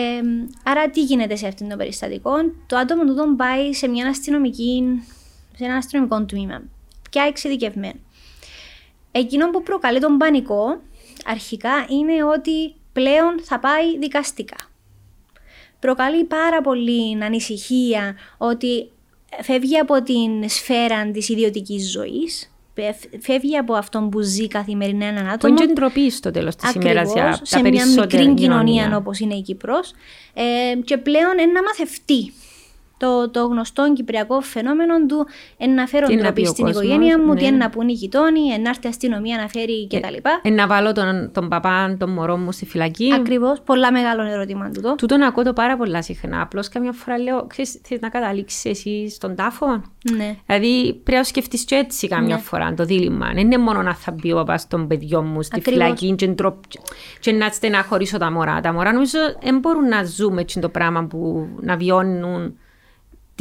άρα 0.63 0.91
τι 0.91 1.03
γίνεται 1.03 1.37
σε 1.37 1.47
αυτόν 1.47 1.69
τον 1.69 1.79
περιστατικό; 1.79 2.33
Το 2.67 2.77
άτομο 2.77 3.05
του 3.05 3.37
πάει 3.37 3.73
σε 3.73 3.89
μια 3.89 4.09
αστυνομική, 4.09 5.03
σε 5.57 5.65
ένα 5.65 5.77
αστυνομικό 5.77 6.25
τμήμα. 6.25 6.63
Πια 7.11 7.23
εξειδικευμένο. 7.23 7.99
Εκείνο 9.13 9.51
που 9.51 9.63
προκαλεί 9.63 10.01
τον 10.01 10.17
πανικό 10.17 10.81
αρχικά 11.27 11.87
είναι 11.89 12.25
ότι 12.25 12.75
πλέον 12.93 13.41
θα 13.43 13.59
πάει 13.59 13.99
δικαστικά. 13.99 14.57
Προκαλεί 15.79 16.25
πάρα 16.25 16.61
πολύ 16.61 17.25
ανησυχία 17.25 18.17
ότι 18.39 18.91
φεύγει 19.43 19.79
από 19.79 20.03
την 20.03 20.49
σφαίρα 20.49 21.11
της 21.11 21.29
ιδιωτικής 21.29 21.91
ζωής, 21.91 22.53
φεύγει 23.21 23.57
από 23.57 23.75
αυτόν 23.75 24.09
που 24.09 24.21
ζει 24.21 24.49
καθημερινά 24.49 25.07
έναν 25.07 25.25
Που 25.25 25.31
άτομο. 25.33 25.55
είναι 25.57 25.67
και 25.67 25.73
ντροπής 25.73 26.17
στο 26.17 26.31
τέλος 26.31 26.57
της 26.57 26.73
ημέρας 26.73 27.13
για 27.13 27.23
τα 27.23 27.39
σε 27.43 27.61
μια 27.61 27.71
περισσότερα 27.71 28.23
μικρή 28.25 28.43
κοινωνία. 28.43 28.97
όπως 28.97 29.19
είναι 29.19 29.35
η 29.35 29.43
Κύπρος. 29.43 29.93
Ε, 30.35 30.43
και 30.85 30.97
πλέον 30.99 31.39
ένα 31.39 31.63
μαθευτή 31.63 32.33
το, 33.07 33.31
το 33.31 33.47
γνωστό 33.47 33.93
κυπριακό 33.93 34.41
φαινόμενο 34.41 35.07
του 35.07 35.27
εν 35.57 35.75
να 35.75 35.87
φέρω 35.87 36.07
Τι 36.07 36.15
να 36.15 36.23
ντροπή 36.23 36.43
πει 36.43 36.49
ο 36.49 36.51
στην 36.51 36.65
κόσμος, 36.65 36.83
οικογένεια 36.83 37.19
μου, 37.23 37.35
τι 37.35 37.43
ναι. 37.43 37.49
εν 37.49 37.57
να 37.57 37.71
πούν 37.71 37.89
οι 37.89 37.93
γειτόνοι, 37.93 38.49
εν 38.49 38.63
να 38.63 38.69
έρθει 38.69 38.87
η 38.87 38.89
αστυνομία 38.89 39.37
να 39.37 39.49
φέρει 39.49 39.87
κτλ. 39.87 40.15
Ε, 40.43 40.51
να 40.51 40.67
βάλω 40.67 40.93
τον, 40.93 41.31
τον 41.33 41.49
παπά, 41.49 41.97
τον 41.99 42.11
μωρό 42.11 42.37
μου 42.37 42.53
στη 42.53 42.67
φυλακή. 42.67 43.13
Ακριβώς, 43.15 43.61
πολλά 43.65 43.93
μεγάλο 43.93 44.23
ερώτημα 44.23 44.71
τούτο. 44.71 44.95
Τούτο 44.95 45.17
να 45.17 45.27
ακούω 45.27 45.45
το 45.45 45.53
πάρα 45.53 45.77
πολλά 45.77 46.03
συχνά. 46.03 46.41
Απλώς 46.43 46.69
καμιά 46.69 46.93
φορά 46.93 47.19
λέω, 47.19 47.47
ξέρεις, 47.47 47.81
θες 47.85 48.01
να 48.01 48.09
καταλήξεις 48.09 48.65
εσύ 48.65 49.09
στον 49.09 49.35
τάφο; 49.35 49.83
Ναι. 50.17 50.37
Δηλαδή 50.47 50.95
πρέπει 51.05 51.19
να 51.19 51.25
σκεφτείς 51.25 51.65
και 51.65 51.75
έτσι 51.75 52.09
καμιά 52.09 52.35
Ναι. 52.35 52.41
φορά 52.41 52.75
το 52.75 52.85
δίλημα. 52.85 53.27
Δεν 53.27 53.37
είναι 53.45 53.59
μόνο 53.59 53.83
να 53.83 53.95
θα 53.95 54.13
μπει 54.13 54.33
ο 54.33 54.37
παπάς 54.37 54.69
των 54.69 54.87
παιδιών 54.87 55.27
μου 55.27 55.43
στη 55.43 55.57
Ακριβώς. 55.59 55.83
φυλακή 55.83 56.15
και, 56.15 56.27
ντρο- 56.27 56.61
και 57.21 57.33
να 57.33 57.49
στεναχωρήσω 57.49 58.19
τα 58.19 58.31
μωρά. 58.31 58.61
Τα 58.61 58.73
μωρά 58.73 58.93
νομίζω 58.93 59.19
δεν 59.43 59.59
μπορούν 59.59 59.89
να 59.89 60.05
ζούμε 60.05 60.41
έτσι 60.41 60.61
το 60.61 60.69
πράγμα 60.69 61.05
που 61.05 61.49
να 61.61 61.77
βιώνουν 61.77 62.57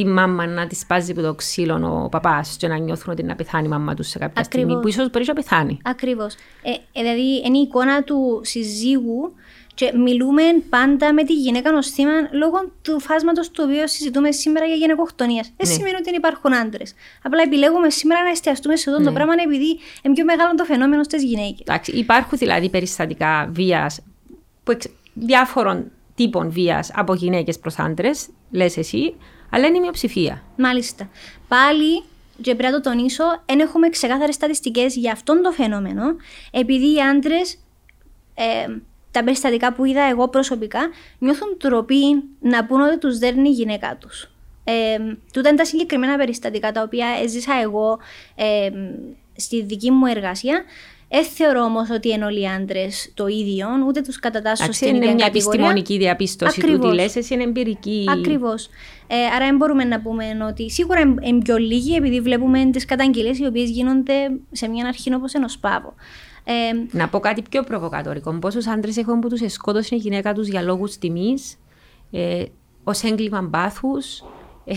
τη 0.03 0.07
μάμα 0.09 0.45
να 0.47 0.67
της 0.67 0.79
σπάζει 0.79 1.11
από 1.11 1.21
το 1.21 1.33
ξύλο 1.33 2.03
ο 2.03 2.09
παπάς 2.09 2.55
και 2.59 2.67
να 2.67 2.77
νιώθουν 2.77 3.13
ότι 3.13 3.23
να 3.23 3.35
πεθάνει 3.35 3.65
η 3.65 3.69
μάμα 3.69 3.93
τους 3.93 4.07
σε 4.07 4.17
κάποια 4.19 4.43
στιγμή. 4.43 4.63
Ακριβώς. 4.63 4.81
Που 4.81 4.87
ίσως 4.87 5.09
μπορεί 5.09 5.25
να 5.27 5.33
πεθάνει. 5.33 5.79
Ακριβώς. 5.83 6.33
Ε, 6.61 6.69
ε, 6.69 7.01
δηλαδή 7.01 7.41
είναι 7.45 7.57
η 7.57 7.61
εικόνα 7.61 8.03
του 8.03 8.41
συζύγου 8.43 9.33
και 9.73 9.93
μιλούμε 9.95 10.41
πάντα 10.69 11.13
με 11.13 11.23
τη 11.23 11.33
γυναίκα 11.33 11.77
ως 11.77 11.87
θύμα 11.89 12.11
λόγω 12.31 12.71
του 12.81 12.99
φάσματος 12.99 13.51
του 13.51 13.63
οποίου 13.67 13.87
συζητούμε 13.87 14.31
σήμερα 14.31 14.65
για 14.65 14.75
γυναικοκτονίας. 14.75 15.47
Δεν 15.57 15.67
Ναι. 15.67 15.73
σημαίνει 15.73 15.93
ότι 15.95 16.03
δεν 16.03 16.13
υπάρχουν 16.13 16.53
άντρες. 16.53 16.93
Απλά 17.23 17.41
επιλέγουμε 17.41 17.89
σήμερα 17.89 18.23
να 18.23 18.29
εστιαστούμε 18.29 18.75
σε 18.75 18.89
αυτό 18.89 19.01
Ναι. 19.01 19.07
το 19.07 19.13
πράγμα 19.13 19.33
επειδή 19.45 19.79
είναι 20.01 20.13
πιο 20.13 20.25
μεγάλο 20.25 20.55
το 20.55 20.63
φαινόμενο 20.63 21.03
στις 21.03 21.23
γυναίκες. 21.23 21.59
Εντάξει, 21.61 21.91
υπάρχουν 21.91 22.37
δηλαδή 22.37 22.69
περιστατικά 22.69 23.49
βίας 23.53 23.99
διάφορων 25.13 25.91
τύπων 26.15 26.51
βίας 26.51 26.91
από 26.95 27.13
γυναίκες 27.13 27.59
προς 27.59 27.79
άντρες, 27.79 28.27
λες 28.51 28.77
εσύ, 28.77 29.13
αλλά 29.51 29.67
είναι 29.67 29.77
η 29.77 29.81
μειοψηφία. 29.81 30.43
Μάλιστα. 30.57 31.09
Πάλι, 31.47 32.03
και 32.41 32.55
πρέπει 32.55 32.73
να 32.73 32.81
το 32.81 32.89
τονίσω, 32.89 33.23
δεν 33.45 33.59
έχουμε 33.59 33.89
ξεκάθαρες 33.89 34.35
στατιστικές 34.35 34.95
για 34.95 35.11
αυτόν 35.11 35.41
το 35.41 35.51
φαινόμενο, 35.51 36.03
επειδή 36.51 36.93
οι 36.93 37.01
άντρες, 37.01 37.57
ε, 38.33 38.65
τα 39.11 39.23
περιστατικά 39.23 39.73
που 39.73 39.85
είδα 39.85 40.01
εγώ 40.01 40.27
προσωπικά, 40.27 40.89
νιώθουν 41.17 41.57
τροπή 41.57 42.23
να 42.39 42.65
πούν 42.65 42.81
ότι 42.81 42.97
τους 42.97 43.17
δέρνει 43.17 43.49
η 43.49 43.51
γυναίκα 43.51 43.97
τους. 43.99 44.31
Ε, 44.63 44.97
τούτα 45.33 45.49
είναι 45.49 45.57
τα 45.57 45.65
συγκεκριμένα 45.65 46.17
περιστατικά 46.17 46.71
τα 46.71 46.81
οποία 46.81 47.07
έζησα 47.21 47.53
εγώ 47.61 47.99
ε, 48.35 48.69
στη 49.35 49.63
δική 49.63 49.91
μου 49.91 50.05
εργασία. 50.05 50.63
Δεν 51.13 51.23
θεωρώ 51.25 51.63
όμως 51.63 51.89
ότι 51.89 52.09
είναι 52.09 52.25
όλοι 52.25 52.41
οι 52.41 52.47
άντρες 52.47 53.11
το 53.13 53.27
ίδιο, 53.27 53.67
ούτε 53.87 54.01
τους 54.01 54.19
κατατάσσω 54.19 54.63
Εντάξει, 54.63 54.83
στην 54.83 54.95
είναι 54.95 55.05
ίδια 55.05 55.15
μια 55.15 55.25
κατηγορία. 55.25 55.59
επιστημονική 55.59 55.97
διαπίστωση 55.97 56.59
του 56.59 56.65
τι 56.65 56.71
Ακριβώς. 56.73 56.93
λες, 56.95 57.15
εσύ 57.15 57.33
είναι 57.33 57.43
εμπειρική. 57.43 58.05
Ακριβώς. 58.09 58.69
Ε, 59.07 59.15
άρα 59.35 59.45
δεν 59.45 59.55
μπορούμε 59.55 59.83
να 59.83 60.01
πούμε 60.01 60.25
ότι 60.49 60.69
σίγουρα 60.69 60.99
είναι- 60.99 61.27
είναι 61.27 61.37
πιο 61.41 61.57
λίγοι 61.57 61.95
επειδή 61.95 62.21
βλέπουμε 62.21 62.65
τις 62.71 62.85
καταγγελίες 62.85 63.39
οι 63.39 63.45
οποίες 63.45 63.69
γίνονται 63.69 64.13
σε 64.51 64.67
μια 64.67 64.87
αρχή 64.87 65.13
όπως 65.13 65.33
ενό 65.33 65.45
πάβο. 65.59 65.93
Ε, 66.43 66.51
Να 66.97 67.07
πω 67.07 67.19
κάτι 67.19 67.41
πιο 67.49 67.63
προβοκατορικό. 67.63 68.31
Πόσους 68.39 68.67
άντρες 68.67 68.97
έχουν 68.97 69.19
που 69.19 69.29
τους 69.29 69.41
σκότωσε 69.53 69.95
η 69.95 69.97
γυναίκα 69.97 70.33
τους 70.33 70.47
για 70.47 70.61
λόγους 70.61 70.97
τιμής, 70.97 71.59
ε, 72.11 72.43
ως 72.83 73.03
έγκλημα 73.03 73.47
πάθου, 73.51 73.89
ε, 74.65 74.73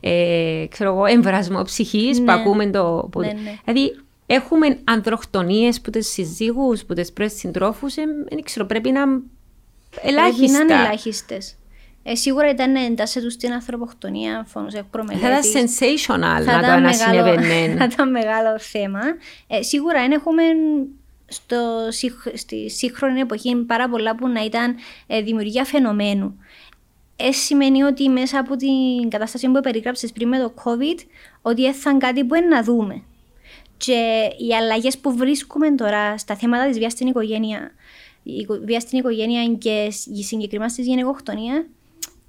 ε, 0.00 0.66
ξέρω 0.66 0.90
εγώ, 0.92 1.04
εμβρασμό 1.04 1.62
ψυχής 1.62 2.18
που 2.18 2.24
Ναι. 2.24 2.32
ακούμε 2.32 2.66
το. 2.70 3.08
Που... 3.12 3.20
Ναι, 3.20 3.26
ναι. 3.26 3.58
Δηλαδή, 3.64 3.96
έχουμε 4.26 4.78
ανδροχτονίε 4.84 5.72
που 5.82 5.90
τις 5.90 6.08
συζύγους, 6.08 6.84
που 6.84 6.94
τις 6.94 7.12
πρώες 7.12 7.32
συντρόφους, 7.32 7.94
δεν 7.94 8.42
ξέρω, 8.44 8.66
πρέπει 8.66 8.90
να. 8.90 9.04
πρέπει 9.06 10.12
να 10.14 10.20
είναι 10.20 10.20
Ελάχιστα. 10.20 10.64
ελάχιστες. 10.74 11.56
Ε, 12.02 12.14
σίγουρα 12.14 12.50
ήταν 12.50 12.74
εντάσσεται 12.74 13.24
τους 13.24 13.32
στην 13.34 13.52
ανθρωποκτονία, 13.52 14.46
φόνο 14.48 14.70
Θα 14.70 14.78
ήταν 14.78 14.84
εκπρομελέτη. 14.84 15.48
sensational 15.54 16.06
θα 16.06 16.18
να 16.18 16.44
το 16.44 16.58
ήταν, 16.58 16.82
να 16.82 16.88
μεγάλο, 16.88 16.96
συνέβαινε. 17.32 17.74
θα 17.78 17.84
ήταν 17.92 18.10
μεγάλο 18.10 18.58
θέμα. 18.58 19.00
Ε, 19.46 19.62
σίγουρα 19.62 20.00
δεν 20.00 20.12
έχουμε 20.12 20.42
στο, 21.26 21.86
σύγχ- 21.88 22.36
στη 22.36 22.70
σύγχρονη 22.70 23.20
εποχή 23.20 23.56
πάρα 23.56 23.88
πολλά 23.88 24.16
που 24.16 24.28
να 24.28 24.44
ήταν 24.44 24.74
ε, 25.06 25.22
δημιουργία 25.22 25.64
φαινομένου. 25.64 26.38
Ε, 27.16 27.32
σημαίνει 27.32 27.82
ότι 27.82 28.08
μέσα 28.08 28.38
από 28.38 28.56
την 28.56 29.08
κατάσταση 29.08 29.46
που 29.50 29.60
περιγράψες 29.60 30.12
πριν 30.12 30.28
με 30.28 30.38
το 30.38 30.54
COVID, 30.64 30.98
ότι 31.42 31.64
έθαν 31.66 31.98
κάτι 31.98 32.24
που 32.24 32.34
είναι 32.34 32.46
να 32.46 32.62
δούμε. 32.62 33.02
Και 33.76 34.30
οι 34.38 34.54
αλλαγές 34.54 34.98
που 34.98 35.16
βρίσκουμε 35.16 35.74
τώρα 35.74 36.18
στα 36.18 36.36
θέματα 36.36 36.68
της 36.68 36.78
βίας 36.78 36.92
στην 36.92 37.06
οικογένεια, 37.06 37.70
η 38.22 38.32
οικο- 38.32 38.60
βίας 38.64 38.82
στην 38.82 38.98
οικογένεια 38.98 39.54
και 39.54 39.88
σ- 39.90 40.24
συγκεκριμένα 40.24 40.70
στη 40.70 40.82
γυναικοκτονία, 40.82 41.66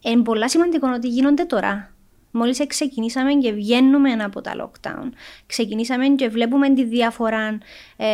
είναι 0.02 0.22
πολλά 0.22 0.50
σημαντικό 0.50 0.88
ότι 0.96 1.08
γίνονται 1.08 1.44
τώρα. 1.46 1.92
Μόλις 2.32 2.68
ξεκινήσαμε 2.68 3.34
και 3.34 3.52
βγαίνουμε 3.52 4.12
από 4.12 4.42
τα 4.42 4.52
lockdown, 4.62 5.10
ξεκινήσαμε 5.46 6.08
και 6.08 6.28
βλέπουμε 6.28 6.74
τη 6.74 6.84
διαφορά 6.84 7.58
ε, 7.98 8.08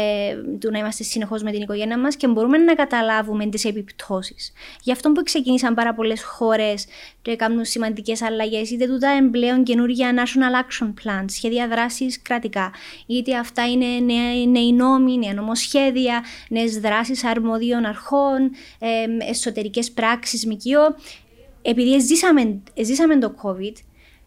του 0.59 0.71
να 0.71 0.79
είμαστε 0.79 1.03
συνεχώς 1.03 1.43
με 1.43 1.51
την 1.51 1.61
οικογένεια 1.61 1.99
μας 1.99 2.15
και 2.15 2.27
μπορούμε 2.27 2.57
να 2.57 2.75
καταλάβουμε 2.75 3.45
τις 3.45 3.65
επιπτώσεις. 3.65 4.53
Γι' 4.81 4.91
αυτό 4.91 5.11
που 5.11 5.23
ξεκινήσαν 5.23 5.73
πάρα 5.73 5.93
πολλές 5.93 6.23
χώρες 6.23 6.85
και 7.21 7.35
κάνουν 7.35 7.65
σημαντικές 7.65 8.21
αλλαγές, 8.21 8.71
είτε 8.71 8.87
τούτα 8.87 9.09
εμπλέον 9.17 9.63
καινούργια 9.63 10.13
national 10.17 10.63
action 10.63 10.87
plans, 10.87 11.25
σχέδια 11.27 11.67
δράσης 11.67 12.21
κρατικά, 12.21 12.71
είτε 13.05 13.35
αυτά 13.35 13.69
είναι 13.69 13.85
νέα, 13.85 14.45
νέοι 14.47 14.73
νόμοι, 14.73 15.17
νέα 15.17 15.33
νομοσχέδια, 15.33 16.23
νέες 16.49 16.79
δράσεις 16.79 17.23
αρμοδίων 17.23 17.85
αρχών, 17.85 18.51
ε, 18.79 19.27
εσωτερικές 19.29 19.91
πράξεις 19.91 20.45
ΜΚΟ. 20.45 20.95
Επειδή 21.61 21.99
ζήσαμε, 21.99 22.61
ζήσαμε 22.81 23.17
το 23.19 23.35
COVID, 23.43 23.73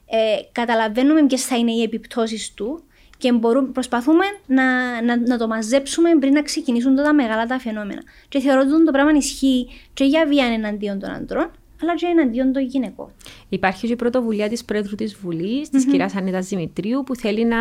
ε, 0.06 0.16
καταλαβαίνουμε 0.52 1.26
ποιες 1.26 1.44
θα 1.44 1.56
είναι 1.56 1.72
οι 1.72 1.82
επιπτώσεις 1.82 2.54
του 2.54 2.82
και 3.18 3.32
μπορούμε, 3.32 3.68
προσπαθούμε 3.68 4.24
να, 4.46 4.64
να, 5.02 5.16
να 5.16 5.38
το 5.38 5.46
μαζέψουμε 5.46 6.10
πριν 6.20 6.32
να 6.32 6.42
ξεκινήσουν 6.42 6.96
τα 6.96 7.14
μεγάλα 7.14 7.46
τα 7.46 7.58
φαινόμενα. 7.58 8.02
Και 8.28 8.38
θεωρώ 8.38 8.60
ότι 8.60 8.84
το 8.84 8.90
πράγμα 8.90 9.12
ισχύει 9.12 9.68
και 9.94 10.04
για 10.04 10.26
βία 10.26 10.46
εναντίον 10.46 10.98
των 10.98 11.10
αντρών, 11.10 11.50
αλλά 11.82 11.94
και 11.94 12.06
εναντίον 12.06 12.52
των 12.52 12.62
γυναικών. 12.62 13.12
Υπάρχει 13.48 13.86
και 13.86 13.92
η 13.92 13.96
πρωτοβουλία 13.96 14.48
της 14.48 14.64
Πρόεδρου 14.64 14.94
της 14.94 15.14
Βουλής, 15.14 15.68
της 15.68 15.84
κυρίας 15.84 16.14
Ανίτας 16.14 16.48
Δημητρίου, 16.48 17.02
που 17.06 17.16
θέλει 17.16 17.44
να, 17.44 17.56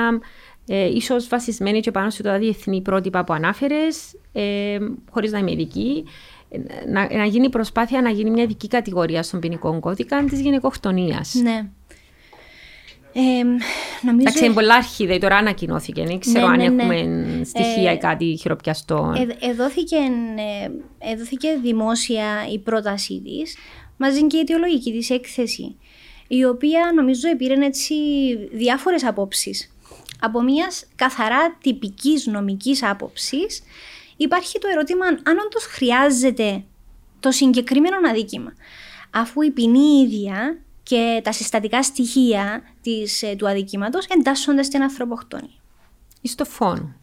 ε, 0.67 0.85
ίσως 0.95 1.27
βασισμένη 1.27 1.79
και 1.79 1.91
πάνω 1.91 2.09
σε 2.09 2.23
τα 2.23 2.37
διεθνή 2.37 2.81
πρότυπα 2.81 3.23
που 3.23 3.33
ανάφερες, 3.33 4.15
ε, 4.33 4.77
χωρίς 5.09 5.31
να 5.31 5.37
είμαι 5.37 5.51
ειδική, 5.51 6.03
ε, 6.49 6.57
να, 6.91 7.17
να 7.17 7.25
γίνει 7.25 7.49
προσπάθεια 7.49 8.01
να 8.01 8.09
γίνει 8.09 8.29
μια 8.29 8.43
ειδική 8.43 8.67
κατηγορία 8.67 9.23
στον 9.23 9.39
ποινικό 9.39 9.79
κώδικα 9.79 10.23
της 10.23 10.41
γυναικοκτονίας. 10.41 11.33
Ναι. 11.33 11.69
Ε, 13.17 13.43
νομίζω... 14.01 14.19
Εντάξει, 14.19 14.45
είναι 14.45 14.53
πολλά 14.53 14.75
αρχίδια, 14.75 15.19
τώρα 15.19 15.35
ανακοινώθηκε. 15.35 16.03
Δεν 16.03 16.19
ξέρω 16.19 16.47
Ναι, 16.47 16.53
αν 16.53 16.57
ναι, 16.57 16.83
ναι. 16.83 16.83
έχουμε 16.93 17.43
στοιχεία 17.43 17.91
Ε, 17.91 17.93
ή 17.93 17.97
κάτι 17.97 18.37
χειροπιαστό. 18.41 19.13
Ε, 19.15 19.47
εδόθηκε, 19.49 19.95
ε, 19.95 20.69
εδόθηκε 21.11 21.59
δημόσια 21.61 22.25
η 22.53 22.59
πρότασή 22.59 23.21
της 23.21 23.57
μαζί 23.97 24.27
και 24.27 24.37
η 24.37 24.39
αιτιολογική 24.39 24.91
της 24.91 25.09
έκθεση 25.09 25.75
η 26.27 26.45
οποία 26.45 26.91
νομίζω 26.95 27.29
επήρε 27.29 27.65
έτσι 27.65 27.95
διάφορες 28.51 29.03
απόψεις 29.03 29.75
από 30.19 30.41
μιας 30.41 30.85
καθαρά 30.95 31.57
τυπικής 31.61 32.25
νομικής 32.25 32.83
άποψης, 32.83 33.63
υπάρχει 34.17 34.59
το 34.59 34.67
ερώτημα 34.71 35.05
αν 35.05 35.37
όντως 35.45 35.65
χρειάζεται 35.65 36.63
το 37.19 37.31
συγκεκριμένο 37.31 37.95
αδίκημα. 38.09 38.53
Αφού 39.11 39.41
η 39.41 39.51
ποινή 39.51 40.01
ίδια 40.01 40.59
και 40.85 41.21
τα 41.23 41.31
συστατικά 41.31 41.83
στοιχεία 41.83 42.61
της, 42.81 43.21
ε, 43.21 43.35
του 43.35 43.49
αδικήματος 43.49 44.05
εντάσσονται 44.05 44.63
στην 44.63 44.81
ανθρωποκτονία. 44.81 45.61
Ή 46.21 46.27
στο 46.27 46.45
φόνο. 46.45 46.95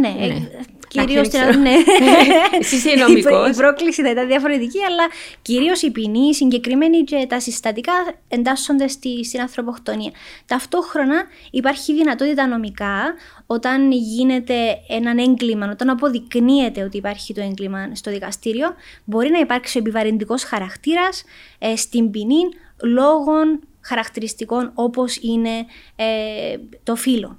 Ναι, 0.00 0.08
ναι. 0.26 0.48
κυρίως. 0.88 1.28
Ναι. 1.60 1.74
Εσύ 2.60 2.76
είσαι 2.76 2.94
νομικός. 2.94 3.50
Η 3.50 3.56
πρόκληση 3.56 4.02
θα 4.02 4.10
ήταν 4.10 4.26
διαφορετική, 4.26 4.84
αλλά 4.84 5.06
κυρίως 5.42 5.82
η 5.82 5.90
ποινή, 5.90 6.28
η 6.28 6.34
συγκεκριμένη 6.34 7.04
και 7.04 7.26
τα 7.28 7.40
συστατικά 7.40 7.92
εντάσσονται 8.28 8.88
στη, 8.88 9.24
στην 9.24 9.40
ανθρωποκτονία. 9.40 10.10
Ταυτόχρονα 10.46 11.24
υπάρχει 11.50 11.94
δυνατότητα 11.94 12.46
νομικά 12.46 13.14
όταν 13.46 13.92
γίνεται 13.92 14.54
ένα 14.88 15.22
έγκλημα, 15.22 15.68
όταν 15.70 15.90
αποδεικνύεται 15.90 16.82
ότι 16.82 16.96
υπάρχει 16.96 17.34
το 17.34 17.40
έγκλημα 17.40 17.90
στο 17.94 18.10
δικαστήριο, 18.10 18.74
μπορεί 19.04 19.30
να 19.30 19.38
υπάρξει 19.38 19.78
ο 19.78 19.80
επιβαρυντικός 19.80 20.44
χαρακτήρας 20.44 21.24
ε, 21.58 21.76
στην 21.76 22.10
ποινή 22.10 22.40
λόγω 22.82 23.32
χαρακτηριστικών 23.80 24.70
όπως 24.74 25.16
είναι 25.16 25.66
ε, 25.96 26.56
το 26.82 26.96
φύλλο. 26.96 27.38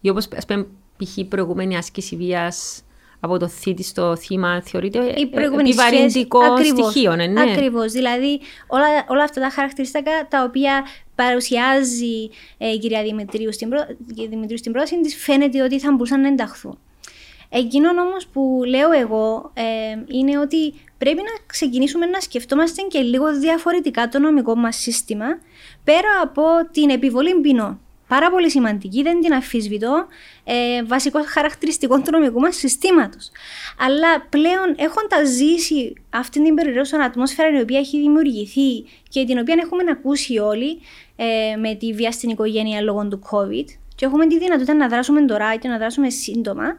Ή 0.00 0.08
όπως 0.08 0.28
π.χ. 0.96 1.16
η 1.16 1.24
προηγούμενη 1.24 1.76
άσκηση 1.76 2.16
βίας 2.16 2.80
από 3.20 3.38
το 3.38 3.48
θήτη 3.48 3.82
στο 3.82 4.16
θύμα 4.16 4.62
θεωρείται 4.62 5.14
επιβαρυντικό 5.16 6.40
στοιχείο. 6.64 7.16
Ναι, 7.16 7.26
ναι. 7.26 7.40
Ακριβώς. 7.40 7.92
Δηλαδή 7.92 8.40
όλα, 8.66 8.86
όλα 9.08 9.22
αυτά 9.22 9.40
τα 9.40 9.50
χαρακτηριστικά 9.50 10.10
τα 10.28 10.42
οποία 10.42 10.84
παρουσιάζει 11.14 12.30
ε, 12.58 12.70
η 12.70 12.78
κυρία 12.78 13.02
Δημητρίου 13.02 13.52
στην, 13.52 13.68
προ... 13.68 13.78
Δημητρίου 14.28 14.58
στην 14.58 14.72
πρόταση 14.72 15.00
της 15.00 15.16
φαίνεται 15.16 15.62
ότι 15.62 15.80
θα 15.80 15.92
μπορούσαν 15.92 16.20
να 16.20 16.28
ενταχθούν. 16.28 16.78
Εκείνο 17.48 17.88
όμως 17.88 18.26
που 18.26 18.60
λέω 18.66 18.92
εγώ 18.92 19.50
ε, 19.54 19.62
είναι 20.06 20.38
ότι 20.38 20.74
πρέπει 20.98 21.16
να 21.16 21.44
ξεκινήσουμε 21.46 22.06
να 22.06 22.20
σκεφτόμαστε 22.20 22.82
και 22.82 22.98
λίγο 22.98 23.38
διαφορετικά 23.38 24.08
το 24.08 24.18
νομικό 24.18 24.54
μας 24.56 24.76
σύστημα 24.76 25.26
πέρα 25.84 26.08
από 26.22 26.42
την 26.70 26.90
επιβολή 26.90 27.40
ποινών 27.40 27.80
πάρα 28.08 28.30
πολύ 28.30 28.50
σημαντική, 28.50 29.02
δεν 29.02 29.20
την 29.20 29.32
αφισβητώ, 29.32 30.06
ε, 30.44 30.82
βασικό 30.84 31.20
χαρακτηριστικό 31.26 32.00
του 32.00 32.10
νομικού 32.10 32.40
μας 32.40 32.56
συστήματος. 32.56 33.30
Αλλά 33.78 34.26
πλέον 34.28 34.74
έχοντας 34.76 35.28
ζήσει 35.28 35.92
αυτή 36.10 36.42
την 36.42 36.54
περιραίωση 36.54 36.96
ατμόσφαιρα 36.96 37.58
η 37.58 37.60
οποία 37.60 37.78
έχει 37.78 38.00
δημιουργηθεί 38.00 38.84
και 39.08 39.24
την 39.24 39.38
οποία 39.38 39.54
έχουμε 39.62 39.82
ακούσει 39.90 40.38
όλοι 40.38 40.80
ε, 41.16 41.56
με 41.56 41.74
τη 41.74 41.92
βία 41.92 42.12
στην 42.12 42.28
οικογένεια 42.28 42.80
λόγω 42.80 43.08
του 43.08 43.20
COVID, 43.30 43.64
και 43.96 44.04
έχουμε 44.04 44.26
τη 44.26 44.38
δυνατότητα 44.38 44.74
να 44.74 44.88
δράσουμε 44.88 45.24
τώρα 45.24 45.56
και 45.56 45.68
να 45.68 45.78
δράσουμε 45.78 46.10
σύντομα, 46.10 46.78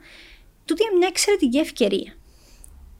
τούτη 0.65 0.83
είναι 0.83 0.97
μια 0.97 1.07
εξαιρετική 1.07 1.57
ευκαιρία. 1.57 2.13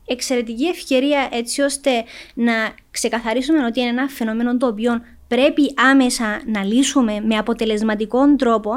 Εξαιρετική 0.06 0.66
ευκαιρία 0.66 1.30
έτσι 1.32 1.62
ώστε 1.62 2.04
να 2.34 2.54
ξεκαθαρίσουμε 2.92 3.66
ότι 3.66 3.80
είναι 3.80 3.90
ένα 3.90 4.08
φαινόμενο 4.08 4.58
το 4.58 4.68
οποίο 4.68 5.02
πρέπει 5.28 5.74
άμεσα 5.76 6.42
να 6.46 6.64
λύσουμε 6.64 7.20
με 7.20 7.38
αποτελεσματικό 7.38 8.36
τρόπο, 8.36 8.72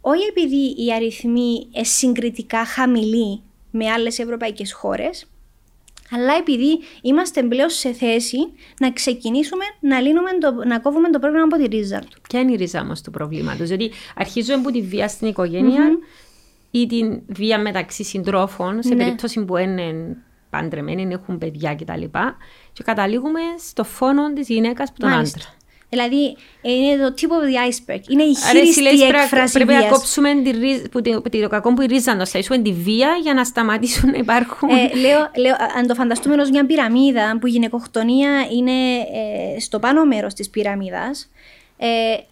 όχι 0.00 0.24
επειδή 0.28 0.84
οι 0.84 0.92
αριθμοί 0.92 1.68
είναι 1.72 1.84
συγκριτικά 1.84 2.64
χαμηλοί 2.64 3.40
με 3.70 3.88
άλλες 3.90 4.18
ευρωπαϊκές 4.18 4.72
χώρες, 4.72 5.26
αλλά 6.10 6.36
επειδή 6.36 6.78
είμαστε 7.02 7.42
πλέον 7.42 7.68
σε 7.68 7.92
θέση 7.92 8.38
να 8.80 8.92
ξεκινήσουμε 8.92 9.64
να, 9.80 10.00
λύνουμε 10.00 10.30
το, 10.40 10.68
να 10.68 10.78
κόβουμε 10.78 11.10
το 11.10 11.18
πρόβλημα 11.18 11.44
από 11.44 11.56
τη 11.56 11.76
ρίζα 11.76 11.98
του. 11.98 12.20
Ποια 12.28 12.40
είναι 12.40 12.52
η 12.52 12.56
ρίζα 12.56 12.80
όμω 12.80 12.92
του 13.04 13.10
προβλήματος, 13.10 13.68
Γιατί 13.68 13.90
αρχίζουμε 14.14 14.54
από 14.54 14.70
τη 14.70 14.82
βία 14.82 15.08
στην 15.08 15.28
οικογένεια 15.28 15.88
mm-hmm. 15.88 16.06
ή 16.70 16.86
την 16.86 17.22
βία 17.26 17.58
μεταξύ 17.58 18.04
συντρόφων, 18.04 18.82
σε 18.82 18.94
ναι. 18.94 19.04
περίπτωση 19.04 19.44
που 19.44 19.56
είναι 19.56 20.16
παντρεμένοι, 20.50 21.12
έχουν 21.12 21.38
παιδιά 21.38 21.74
κτλ. 21.74 22.04
Και 22.72 22.82
καταλήγουμε 22.82 23.40
στο 23.68 23.84
φόνο 23.84 24.32
της 24.32 24.48
γυναίκας 24.48 24.88
από 24.88 24.98
τον 24.98 25.10
άντρα. 25.12 25.54
Δηλαδή 25.90 26.36
είναι 26.62 27.08
το 27.08 27.14
tip 27.16 27.24
of 27.24 27.44
the 27.44 27.70
iceberg. 27.70 28.00
Είναι 28.08 28.22
η 28.22 28.34
χείριστη 28.34 29.02
έκφραση 29.02 29.52
Πρέπει 29.52 29.72
να 29.72 29.88
κόψουμε 29.88 30.34
τη 30.34 30.50
ρίζα, 30.50 30.88
που, 30.90 31.02
το 31.30 31.48
κακό 31.48 31.74
που 31.74 31.86
ρίζα, 31.86 32.14
να 32.14 32.24
σταίσουμε 32.24 32.58
τη 32.58 32.72
βία 32.72 33.18
για 33.22 33.34
να 33.34 33.44
σταματήσουν 33.44 34.10
να 34.10 34.18
υπάρχουν. 34.18 34.68
Ε, 34.68 34.98
λέω, 34.98 35.30
λέω, 35.36 35.56
αν 35.76 35.86
το 35.86 35.94
φανταστούμε 35.94 36.34
ως 36.34 36.50
μια 36.50 36.66
πυραμίδα 36.66 37.38
που 37.40 37.46
η 37.46 37.50
γυναικοκτονία 37.50 38.46
είναι 38.52 38.96
ε, 38.96 39.60
στο 39.60 39.78
πάνω 39.78 40.04
μέρος 40.04 40.34
της 40.34 40.50
πυραμίδας, 40.50 41.30
ε, 41.76 41.88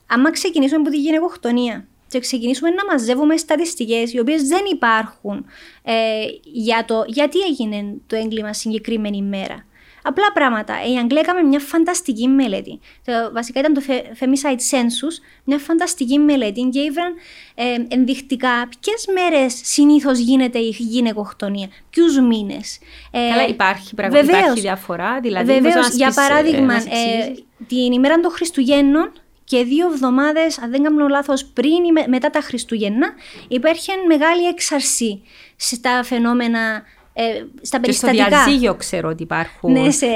άμα 0.07 0.31
ξεκινήσουμε 0.31 0.81
από 0.81 0.91
τη 0.91 0.97
γυναικοκτονία 0.97 1.87
και 2.09 2.19
ξεκινήσουμε 2.19 2.71
να 2.71 2.85
μαζεύουμε 2.85 3.37
στατιστικές 3.37 4.13
οι 4.13 4.19
οποίες 4.19 4.43
δεν 4.43 4.63
υπάρχουν 4.73 5.47
ε, 5.83 5.95
για 6.43 6.85
το 6.87 7.05
γιατί 7.07 7.39
έγινε 7.39 7.95
το 8.07 8.17
έγκλημα 8.17 8.53
συγκεκριμένη 8.53 9.17
ημέρα. 9.17 9.67
Απλά 10.09 10.33
πράγματα. 10.33 10.75
Η 10.93 10.97
Αγγλία 10.97 11.21
έκαμε 11.21 11.43
μια 11.43 11.59
φανταστική 11.59 12.29
μελέτη. 12.29 12.81
Το, 13.05 13.13
βασικά 13.33 13.61
ήταν 13.61 13.75
το 13.75 13.83
Femicide 14.21 14.75
Census, 14.75 15.23
μια 15.45 15.59
φανταστική 15.59 16.19
μελέτη 16.19 16.61
και 16.73 16.81
ήβραν 16.81 17.15
ε, 17.55 17.65
ενδεικτικά 17.89 18.69
ποιες 18.81 19.07
μέρες 19.15 19.61
συνήθως 19.65 20.19
γίνεται 20.19 20.59
η 20.59 20.77
γυναικοκτονία, 20.79 21.69
ποιους 21.91 22.21
μήνες. 22.21 22.79
Ε, 23.11 23.29
Καλά, 23.29 23.47
υπάρχει 23.47 23.95
πραγματικά 23.95 24.39
υπάρχει 24.39 24.61
διαφορά. 24.61 25.21
Δηλαδή, 25.21 25.53
Βεβαίως, 25.53 25.89
για 25.89 26.13
παράδειγμα, 26.15 26.75
ε, 26.75 27.35
την 27.67 27.93
ημέρα 27.93 28.21
των 28.21 28.31
Χριστουγέννων 28.31 29.13
και 29.45 29.65
δύο 29.65 29.87
εβδομάδες, 29.87 30.59
αν 30.59 30.71
δεν 30.71 30.83
κάνω 30.83 31.09
λάθος, 31.09 31.45
πριν 31.45 31.85
ή 31.85 32.09
μετά 32.09 32.31
τα 32.31 32.41
Χριστούγεννα, 32.41 33.09
υπήρχε 33.49 33.93
μεγάλη 34.09 34.47
έξαρση 34.47 35.23
στα 35.57 36.03
φαινόμενα 36.03 36.83
ε, 37.21 37.47
στα 37.61 37.81
περιστατικά. 37.81 38.25
Και 38.25 38.31
στο 38.31 38.45
διαζύγιο 38.45 38.75
ξέρω 38.75 39.09
ότι 39.09 39.23
υπάρχουν. 39.23 39.73
Ναι, 39.73 39.91
σε, 39.91 40.07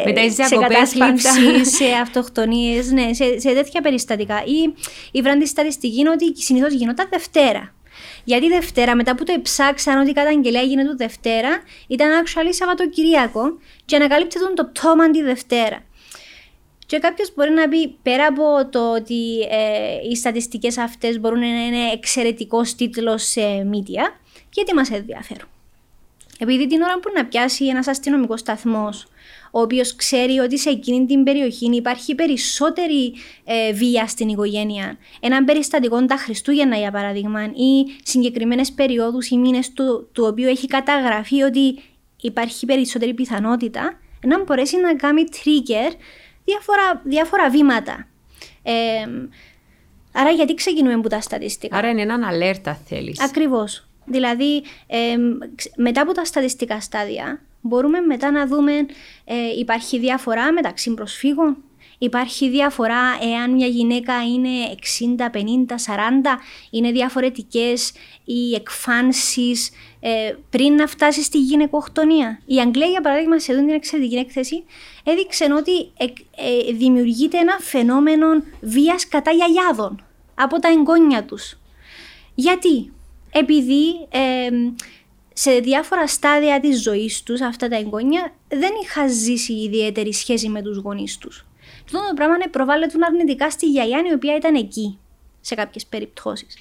σε 0.47 0.57
κατάθλιψη, 0.57 1.65
σε 1.77 1.85
αυτοκτονίες, 2.03 2.91
ναι, 2.91 3.13
σε, 3.13 3.39
σε 3.41 3.53
τέτοια 3.53 3.81
περιστατικά. 3.81 4.43
Ή 4.45 4.75
η 5.13 5.23
βράντη 5.23 5.47
στατιστική 5.47 5.99
είναι 5.99 6.11
ότι 6.11 6.43
συνήθως 6.43 6.73
γινόταν 6.73 7.07
Δευτέρα. 7.11 7.75
Γιατί 8.25 8.49
Δευτέρα, 8.49 8.97
μετά 8.97 9.15
που 9.15 9.25
το 9.25 9.41
ψάξαν 9.43 10.01
ότι 10.01 10.11
η 10.11 10.13
καταγγελία 10.13 10.63
γίνεται 10.63 10.95
Δευτέρα, 10.97 11.49
ήταν 11.87 12.25
actually 12.25 12.49
Σαββατοκυριακό 12.51 13.59
και 13.85 13.97
ανακαλύπτεται 13.97 14.45
το 14.55 14.65
πτώμα 14.65 15.11
τη 15.11 15.23
Δευτέρα. 15.23 15.85
Και 16.87 16.99
κάποιος 16.99 17.35
μπορεί 17.35 17.51
να 17.51 17.69
πει 17.69 17.89
πέρα 18.03 18.27
από 18.27 18.69
το 18.71 18.93
ότι 18.95 19.41
ε, 19.51 20.09
οι 20.11 20.17
στατιστικές 20.17 20.79
αυτές 20.79 21.21
μπορούν 21.21 21.39
να 21.39 21.47
είναι 21.47 21.91
εξαιρετικός 21.93 22.75
τίτλος 22.75 23.23
σε 23.23 23.41
media, 23.73 24.21
γιατί 24.53 24.75
μας 24.75 24.91
ενδιαφέρουν; 24.91 25.49
Επειδή 26.43 26.67
την 26.67 26.83
ώρα 26.83 27.01
που 27.01 27.11
να 27.15 27.25
πιάσει 27.25 27.67
ένας 27.67 27.87
αστυνομικός 27.87 28.41
σταθμός, 28.41 29.07
ο 29.51 29.61
οποίος 29.61 29.97
ξέρει 29.97 30.39
ότι 30.39 30.59
σε 30.59 30.71
εκείνη 30.71 31.07
την 31.07 31.25
περιοχή 31.25 31.77
υπάρχει 31.77 32.15
περισσότερη 32.15 33.15
ε, 33.45 33.73
βία 33.73 34.07
στην 34.07 34.29
οικογένεια, 34.29 34.99
ένα 35.21 35.45
περιστατικό 35.45 36.05
τα 36.05 36.17
Χριστούγεννα 36.17 36.77
για 36.77 36.91
παράδειγμα, 36.91 37.45
ή 37.45 38.01
συγκεκριμένες 38.03 38.73
περιόδους 38.73 39.29
ή 39.29 39.37
μήνες 39.37 39.73
του, 39.73 40.09
του 40.13 40.25
οποίου 40.25 40.49
έχει 40.49 40.67
καταγραφεί 40.67 41.43
ότι 41.43 41.83
υπάρχει 42.21 42.67
περισσότερη 42.67 43.15
πιθανότητα, 43.15 44.01
να 44.27 44.45
μπορέσει 44.45 44.77
να 44.77 44.95
κάνει 44.95 45.25
trigger 45.33 45.93
διάφορα, 46.45 47.03
διάφορα 47.05 47.51
βήματα. 47.51 48.07
Ε, 48.63 48.73
άρα 50.13 50.31
γιατί 50.31 50.55
ξεκινούμε 50.55 50.95
από 50.95 51.09
τα 51.09 51.21
στατιστικά; 51.21 51.77
Άρα 51.77 51.89
είναι 51.89 52.03
έναν 52.03 52.23
alert 52.23 52.75
θέλεις. 52.87 53.21
Ακριβώς. 53.21 53.87
Δηλαδή, 54.05 54.63
μετά 55.77 56.01
από 56.01 56.13
τα 56.13 56.25
στατιστικά 56.25 56.81
στάδια, 56.81 57.41
μπορούμε 57.61 58.01
μετά 58.01 58.31
να 58.31 58.47
δούμε 58.47 58.73
ε, 59.25 59.35
υπάρχει 59.59 59.99
διαφορά 59.99 60.53
μεταξύ 60.53 60.95
προσφύγων, 60.95 61.57
υπάρχει 61.99 62.51
διαφορά 62.51 63.19
εάν 63.23 63.51
μια 63.51 63.67
γυναίκα 63.67 64.23
είναι 64.23 64.49
60, 64.99 65.37
50, 65.37 65.39
40, 65.39 65.39
είναι 66.71 66.91
διαφορετικές 66.91 67.93
οι 68.25 68.55
εκφάνσεις 68.55 69.71
ε, 70.01 70.35
πριν 70.51 70.75
να 70.75 70.87
φτάσει 70.87 71.23
στη 71.23 71.39
γυναικοκτονία; 71.39 72.41
Η 72.47 72.59
Αγγλία, 72.61 72.87
για 72.87 73.01
παράδειγμα, 73.01 73.39
σε 73.39 73.53
αυτή 73.53 73.65
την 73.65 73.75
εξαιρετική 73.75 74.17
έκθεση, 74.17 74.65
έδειξε 75.05 75.53
ότι 75.53 75.73
ε, 75.97 76.73
δημιουργείται 76.73 77.39
ένα 77.39 77.57
φαινόμενο 77.61 78.27
βίας 78.61 79.09
κατά 79.09 79.31
γιαγιάδων 79.31 80.05
από 80.35 80.59
τα 80.59 80.69
εγγόνια 80.69 81.25
τους. 81.25 81.59
Γιατί; 82.35 82.93
Επειδή 83.33 84.09
σε 85.33 85.59
διάφορα 85.59 86.07
στάδια 86.07 86.61
της 86.61 86.83
ζωής 86.83 87.23
τους 87.23 87.41
αυτά 87.41 87.69
τα 87.69 87.77
εγγόνια 87.77 88.35
δεν 88.49 88.71
είχαν 88.83 89.11
ζήσει 89.11 89.53
ιδιαίτερη 89.53 90.13
σχέση 90.13 90.49
με 90.49 90.63
τους 90.63 90.77
γονείς 90.77 91.19
τους. 91.19 91.47
Αυτό 91.85 91.99
το 91.99 92.15
πράγμα 92.15 92.37
προβάλλεται 92.51 92.97
αρνητικά 93.07 93.51
στη 93.51 93.67
γιαγιά 93.67 94.03
η 94.11 94.13
οποία 94.13 94.37
ήταν 94.37 94.55
εκεί 94.55 94.99
σε 95.41 95.55
κάποιες 95.55 95.87
περιπτώσεις. 95.87 96.57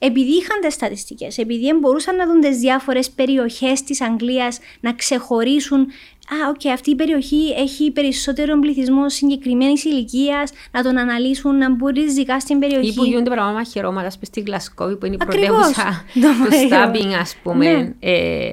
επειδή 0.00 0.30
είχαν 0.30 0.60
τις 0.60 0.74
στατιστικές, 0.74 1.38
επειδή 1.38 1.72
μπορούσαν 1.72 2.16
να 2.16 2.26
δουν 2.26 2.40
τις 2.40 2.58
διάφορες 2.58 3.10
περιοχές 3.10 3.82
της 3.82 4.00
Αγγλίας 4.00 4.58
να 4.80 4.94
ξεχωρίσουν. 4.94 5.86
Α, 6.30 6.48
οκ, 6.48 6.66
αυτή 6.72 6.90
η 6.90 6.94
περιοχή 6.94 7.54
έχει 7.56 7.90
περισσότερο 7.90 8.58
πληθυσμό 8.58 9.08
συγκεκριμένης 9.08 9.84
ηλικίας, 9.84 10.50
να 10.70 10.82
τον 10.82 10.98
αναλύσουν, 10.98 11.56
να 11.56 11.74
μπουν 11.74 11.92
ριζικά 11.94 12.40
στην 12.40 12.58
περιοχή. 12.58 12.88
Ή 12.88 12.94
που 12.94 13.04
γίνονται 13.04 13.30
πράγματα 13.30 13.58
μαχαιρώματα, 13.58 14.10
στη 14.10 14.40
Γλασκόβη, 14.40 14.96
που 14.96 15.06
είναι 15.06 15.14
η 15.14 15.18
πρωτεύουσα 15.18 16.04
του 16.44 16.66
stabbing, 16.66 17.12
ας 17.12 17.36
πούμε. 17.42 17.72
Ναι. 17.72 17.94
Ε, 18.00 18.50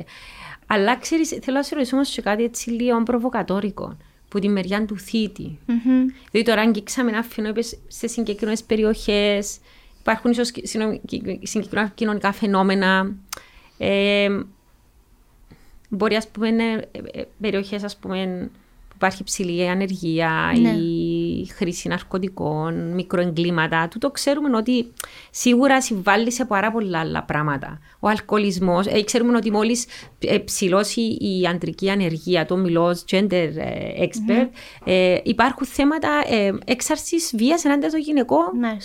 αλλά 0.67 0.97
ξέρεις, 0.97 1.29
θέλω 1.29 1.57
να 1.57 1.63
σε 1.63 1.75
ρωτήσω 1.75 1.95
όμως 1.95 2.19
κάτι 2.23 2.43
έτσι 2.43 2.69
λίγο 2.69 3.03
προβοκατόρικο 3.03 3.97
που 4.27 4.39
τη 4.39 4.49
μεριά 4.49 4.85
του 4.85 4.97
θήτη. 4.97 5.59
Mm-hmm. 5.67 6.13
Δηλαδή 6.31 6.49
τώρα 6.49 6.61
αγγίξαμε 6.61 7.09
ένα 7.09 7.23
φαινό 7.23 7.51
σε 7.87 8.07
συγκεκριμένες 8.07 8.63
περιοχές, 8.63 9.57
υπάρχουν 9.99 10.31
ίσως 10.31 10.51
συγκεκριμένα 11.41 11.91
κοινωνικά 11.95 12.31
φαινόμενα. 12.31 13.15
Ε, 13.77 14.27
μπορεί, 15.89 16.15
ας 16.15 16.27
πούμε, 16.27 16.53
ε, 17.11 17.21
περιοχές, 17.39 17.83
ας 17.83 17.97
πούμε, 17.97 18.49
υπάρχει 18.95 19.23
ψηλή 19.23 19.69
ανεργία 19.69 20.53
ναι. 20.61 20.69
ή 20.69 21.45
χρήση 21.45 21.87
ναρκωτικών, 21.87 22.93
μικροεγκλήματα. 22.93 23.87
Τούτο 23.87 24.11
ξέρουμε 24.11 24.57
ότι 24.57 24.93
σίγουρα 25.31 25.81
συμβάλλει 25.81 26.31
σε 26.31 26.45
πάρα 26.45 26.71
πολλά 26.71 26.99
άλλα 26.99 27.23
πράγματα. 27.23 27.79
Ο 27.99 28.07
αλκοολισμός, 28.07 28.85
ε, 28.87 29.03
ξέρουμε 29.03 29.37
ότι 29.37 29.51
μόλις 29.51 29.85
ε, 30.19 30.37
ψηλώσει 30.37 31.01
η 31.01 31.47
αντρική 31.47 31.89
ανεργία, 31.89 32.45
το 32.45 32.57
μιλώ 32.57 32.97
gender 33.11 33.49
ε, 33.55 34.05
expert, 34.05 34.47
ε, 34.83 35.17
υπάρχουν 35.23 35.67
θέματα 35.67 36.23
ε, 36.27 36.53
έξαρση 36.65 37.15
βίας 37.33 37.65
ενάντια 37.65 37.89
στο 37.89 37.97
γυναικό. 37.97 38.37
Ναι. 38.59 38.77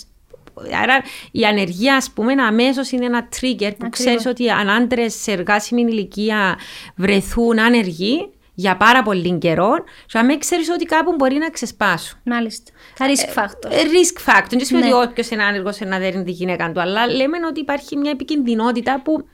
Άρα 0.82 1.02
η 1.30 1.44
ανεργία, 1.44 1.96
ας 1.96 2.10
πούμε, 2.10 2.32
αμέσως 2.32 2.90
είναι 2.90 3.04
ένα 3.04 3.28
trigger 3.40 3.72
που 3.78 3.88
ξέρεις 3.88 4.26
ότι 4.26 4.50
αν 4.50 4.70
άντρες 4.70 5.14
σε 5.14 5.32
εργάσιμη 5.32 5.82
ηλικία 5.82 6.58
βρεθούν 6.96 7.58
άνεργοι, 7.58 8.30
για 8.60 8.76
πάρα 8.76 9.02
πολύ 9.02 9.38
καιρό 9.38 9.70
και 10.06 10.18
αν 10.18 10.38
ξέρεις 10.38 10.68
ότι 10.68 10.84
κάπου 10.84 11.14
μπορεί 11.14 11.36
να 11.36 11.50
ξεσπάσουν. 11.50 12.18
Μάλιστα. 12.24 12.72
Τα 12.98 13.06
risk 13.06 13.38
factor. 13.38 13.70
Ε, 13.70 13.82
risk 13.82 14.30
factor. 14.30 14.46
Δεν 14.50 14.64
σημαίνει 14.64 14.88
ναι. 14.88 14.94
ότι 14.94 15.10
όποιος 15.10 15.28
είναι 15.28 15.42
άνεργος 15.42 15.78
να 15.80 15.98
δέρνει 15.98 16.24
τη 16.24 16.30
γυναίκα 16.30 16.72
του, 16.72 16.80
αλλά 16.80 17.06
λέμε 17.06 17.36
ότι 17.46 17.60
υπάρχει 17.60 17.96
μια 17.96 18.10
επικινδυνότητα 18.10 19.00
που 19.02 19.26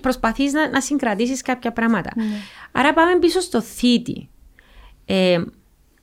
προσπαθείς 0.00 0.52
να, 0.52 0.68
να 0.68 0.80
συγκρατήσεις 0.80 1.42
κάποια 1.42 1.72
πράγματα. 1.72 2.10
Ναι. 2.16 2.24
Άρα 2.72 2.92
πάμε 2.92 3.18
πίσω 3.18 3.40
στο 3.40 3.60
θήτη. 3.60 4.28
Ε, 5.04 5.42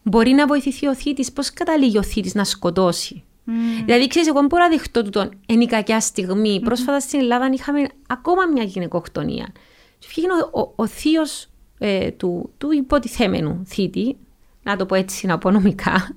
μπορεί 0.04 0.32
να 0.32 0.48
βοηθηθεί 0.48 0.88
ο 0.88 0.96
θήτης, 0.96 1.32
πώς 1.32 1.54
καταλήγει 1.54 1.98
ο 1.98 2.04
θήτης 2.04 2.34
να 2.34 2.44
σκοτώσει; 2.44 3.24
Mm. 3.48 3.84
Δηλαδή, 3.86 4.08
ξέρεις, 4.08 4.28
εγώ 4.28 4.42
μπορώ 4.42 4.64
να 4.64 4.70
δεχτώ 4.70 5.10
τον 5.10 5.30
εν 5.46 5.62
η 5.62 5.66
κακιά 5.66 6.00
στιγμή. 6.00 6.60
Mm. 6.62 6.64
Πρόσφατα 6.64 7.00
στην 7.00 7.20
Ελλάδα 7.20 7.50
είχαμε 7.54 7.88
ακόμα 8.08 8.46
μια 8.54 8.64
γυναικοκτονία. 8.64 9.52
Και 10.00 10.22
ο, 10.54 10.60
ο, 10.62 10.74
ο 10.76 10.88
θείος 10.88 11.48
ε, 11.80 12.12
του, 12.12 12.54
του 12.58 12.72
υποτιθέμενου 12.72 13.64
θήτη, 13.66 14.18
να 14.64 14.76
το 14.76 14.86
πω 14.86 14.96
έτσι 14.96 15.28
απονομικά, 15.30 16.14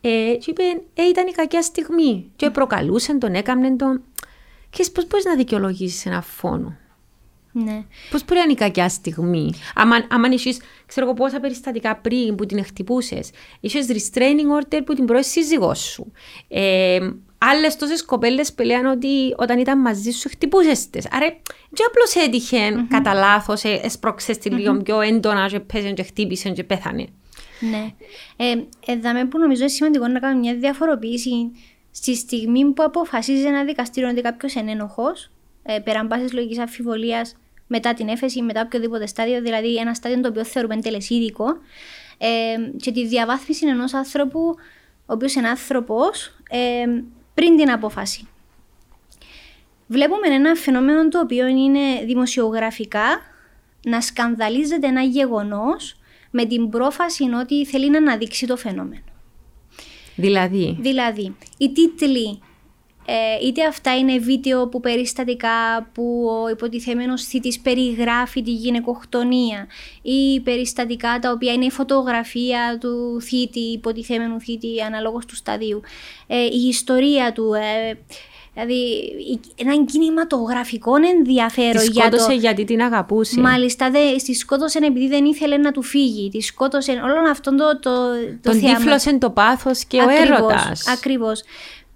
ε, 0.00 0.36
και 0.40 0.50
είπε, 0.50 0.62
ε, 0.94 1.02
ήταν 1.02 1.26
η 1.26 1.30
κακιά 1.30 1.62
στιγμή. 1.62 2.30
Και 2.36 2.50
προκαλούσε 2.50 3.14
τον, 3.14 3.34
έκαμνε 3.34 3.76
τον. 3.76 4.02
Και 4.70 4.86
πώς 4.92 5.06
μπορείς 5.06 5.24
να 5.24 5.36
δικαιολογήσεις 5.36 6.06
ένα 6.06 6.22
φόνο; 6.22 6.76
Ναι. 7.52 7.84
Πώς 8.10 8.24
μπορεί 8.24 8.38
να 8.38 8.42
είναι 8.42 8.52
η 8.52 8.56
κακιά 8.56 8.88
στιγμή; 8.88 9.52
Αν 10.08 10.32
είσαι, 10.32 10.56
ξέρω 10.86 11.06
εγώ 11.06 11.14
πόσα 11.14 11.40
περιστατικά 11.40 11.96
πριν 11.96 12.34
που 12.34 12.46
την 12.46 12.64
χτυπούσες, 12.64 13.30
είσαι 13.60 13.78
restraining 13.88 14.60
order 14.60 14.80
που 14.84 14.94
την 14.94 15.04
πρώτη 15.04 15.24
σύζυγός 15.24 15.78
σου. 15.78 16.12
Ε, 16.48 16.98
Άλλες 17.44 17.76
τόσες 17.76 18.04
κοπέλες 18.04 18.52
που 18.52 18.62
λένε 18.62 18.90
ότι 18.90 19.34
όταν 19.36 19.58
ήταν 19.58 19.80
μαζί 19.80 20.10
σου 20.10 20.28
χτυπούσες 20.28 20.90
τις. 20.90 21.06
Άρα, 21.10 21.26
δεν 21.70 21.86
απλώς 21.88 22.14
έτυχε 22.26 22.68
mm-hmm. 22.68 22.86
κατά 22.88 23.14
λάθος, 23.14 23.64
ε, 23.64 23.80
έσπρωξες 23.82 24.38
τη 24.38 24.50
λίγο 24.50 24.76
mm-hmm. 24.76 24.84
πιο 24.84 25.00
έντονα, 25.00 25.48
και 25.48 25.60
πέσε, 25.60 25.92
και 25.92 26.02
χτύπησε, 26.02 26.50
και 26.50 26.64
πέθανε. 26.64 27.06
Ναι. 27.60 27.86
Ε, 28.36 28.64
εδώ 28.92 29.28
που 29.28 29.38
νομίζω 29.38 29.60
είναι 29.60 29.70
σημαντικό 29.70 30.06
να 30.06 30.18
κάνουμε 30.18 30.40
μια 30.40 30.54
διαφοροποίηση 30.54 31.50
στη 31.90 32.16
στιγμή 32.16 32.72
που 32.72 32.82
αποφασίζει 32.82 33.42
ένα 33.46 33.64
δικαστήριο 33.64 34.08
ότι 34.08 34.20
κάποιος 34.20 34.54
είναι 34.54 34.70
ένοχο, 34.70 35.06
ε, 35.62 35.78
πέραν 35.78 36.08
πάσης 36.08 36.32
λογικής 36.32 36.58
αμφιβολίας 36.58 37.36
μετά 37.72 37.94
την 37.94 38.08
έφεση, 38.08 38.42
μετά 38.42 38.60
οποιοδήποτε 38.60 39.06
στάδιο, 39.06 39.40
δηλαδή 39.42 39.76
ένα 39.76 39.94
στάδιο 39.94 40.20
το 40.20 40.28
οποίο 40.28 40.44
θεωρούμε 40.44 40.76
τελεσίδικο, 40.76 41.44
ε, 42.18 42.28
και 42.76 42.92
τη 42.92 43.06
διαβάθμιση 43.06 43.66
ενός 43.66 43.94
άνθρωπου, 43.94 44.40
ο 45.06 45.12
οποίος 45.12 45.34
είναι 45.34 45.48
άνθρωπος, 45.48 46.36
ε, 46.50 46.84
πριν 47.34 47.56
την 47.56 47.70
απόφαση. 47.70 48.28
Βλέπουμε 49.86 50.34
ένα 50.34 50.54
φαινόμενο 50.54 51.08
το 51.08 51.20
οποίο 51.20 51.46
είναι 51.46 52.04
δημοσιογραφικά 52.04 53.20
να 53.84 54.00
σκανδαλίζεται 54.00 54.86
ένα 54.86 55.02
γεγονός 55.02 55.96
με 56.30 56.44
την 56.44 56.68
πρόφαση 56.68 57.24
ότι 57.40 57.66
θέλει 57.66 57.90
να 57.90 57.98
αναδείξει 57.98 58.46
το 58.46 58.56
φαινόμενο. 58.56 59.02
Δηλαδή; 60.16 60.76
Δηλαδή, 60.80 61.36
οι 61.58 61.72
τίτλοι, 61.72 62.40
ε, 63.04 63.46
είτε 63.46 63.66
αυτά 63.66 63.96
είναι 63.96 64.18
βίντεο 64.18 64.68
που 64.68 64.80
περιστατικά 64.80 65.88
που 65.92 66.28
ο 66.42 66.48
υποτιθέμενος 66.48 67.24
θήτης 67.24 67.60
περιγράφει 67.60 68.42
τη 68.42 68.50
γυναικοκτονία 68.50 69.66
ή 70.02 70.40
περιστατικά 70.40 71.18
τα 71.18 71.30
οποία 71.30 71.52
είναι 71.52 71.64
η 71.64 71.70
φωτογραφία 71.70 72.78
του 72.80 73.20
θήτη, 73.20 73.60
υποτιθέμενου 73.60 74.40
θήτη 74.40 74.80
αναλόγως 74.80 75.26
του 75.26 75.34
σταδίου, 75.34 75.80
ε, 76.26 76.44
η 76.44 76.68
ιστορία 76.68 77.32
του, 77.32 77.52
ε, 77.52 77.98
Δηλαδή, 78.54 79.02
ένα 79.56 79.84
κινηματογραφικό 79.84 80.92
ενδιαφέρον. 81.16 81.72
Τη 81.72 81.84
σκότωσε 81.84 82.16
για 82.16 82.28
το... 82.28 82.32
γιατί 82.32 82.64
την 82.64 82.82
αγαπούσε. 82.82 83.40
Μάλιστα, 83.40 83.90
δε, 83.90 84.16
τη 84.24 84.34
σκότωσε 84.34 84.78
επειδή 84.78 85.08
δεν 85.08 85.24
ήθελε 85.24 85.56
να 85.56 85.72
του 85.72 85.82
φύγει. 85.82 86.28
Τη 86.28 86.40
σκότωσε 86.40 86.92
όλο 86.92 87.30
αυτό 87.30 87.54
το, 87.54 87.78
το, 87.78 87.90
το 88.42 88.50
Τον 88.50 88.60
τύφλωσε 88.60 89.18
το 89.18 89.30
πάθος 89.30 89.84
και 89.84 90.00
ακριβώς, 90.02 90.28
ο 90.28 90.34
έρωτας. 90.34 90.88
Ακριβώς. 90.88 91.42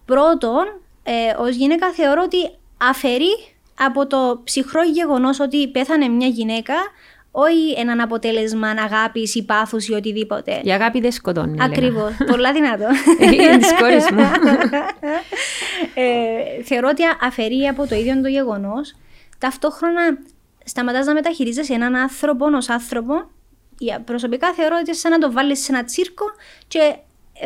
Πρώτον, 0.04 0.64
ε, 1.06 1.34
ως 1.38 1.54
γυναίκα 1.56 1.92
θεωρώ 1.92 2.22
ότι 2.24 2.50
αφαιρεί 2.76 3.54
από 3.78 4.06
το 4.06 4.40
ψυχρό 4.44 4.82
γεγονός 4.82 5.40
ότι 5.40 5.68
πέθανε 5.68 6.08
μια 6.08 6.26
γυναίκα 6.26 6.74
όχι 7.30 7.74
έναν 7.76 8.00
αποτέλεσμα 8.00 8.68
αγάπη 8.68 9.30
ή 9.34 9.42
πάθους 9.42 9.88
ή 9.88 9.92
οτιδήποτε. 9.92 10.60
Η 10.62 10.72
αγάπη 10.72 11.00
δεν 11.00 11.12
σκοτώνει. 11.12 11.56
Ακριβώς. 11.60 12.12
Πολλά 12.30 12.52
δυνατό. 12.52 12.86
Είναι 13.20 13.58
τη 13.58 13.74
κόρη 13.74 13.96
μου. 14.12 14.30
ε, 15.94 16.62
θεωρώ 16.62 16.88
ότι 16.88 17.02
αφαιρεί 17.20 17.66
από 17.66 17.86
το 17.86 17.94
ίδιο 17.94 18.20
το 18.20 18.28
γεγονός. 18.28 18.94
Ταυτόχρονα 19.38 20.18
σταματάς 20.64 21.06
να 21.06 21.12
μεταχειρίζεσαι 21.12 21.74
έναν 21.74 21.96
άνθρωπο 21.96 22.46
ως 22.56 22.68
άνθρωπο. 22.68 23.14
Προσωπικά 24.04 24.52
θεωρώ 24.52 24.76
ότι 24.80 24.96
σαν 24.96 25.10
να 25.10 25.18
το 25.18 25.32
βάλεις 25.32 25.64
σε 25.64 25.72
ένα 25.72 25.84
τσίρκο 25.84 26.24
και 26.68 26.96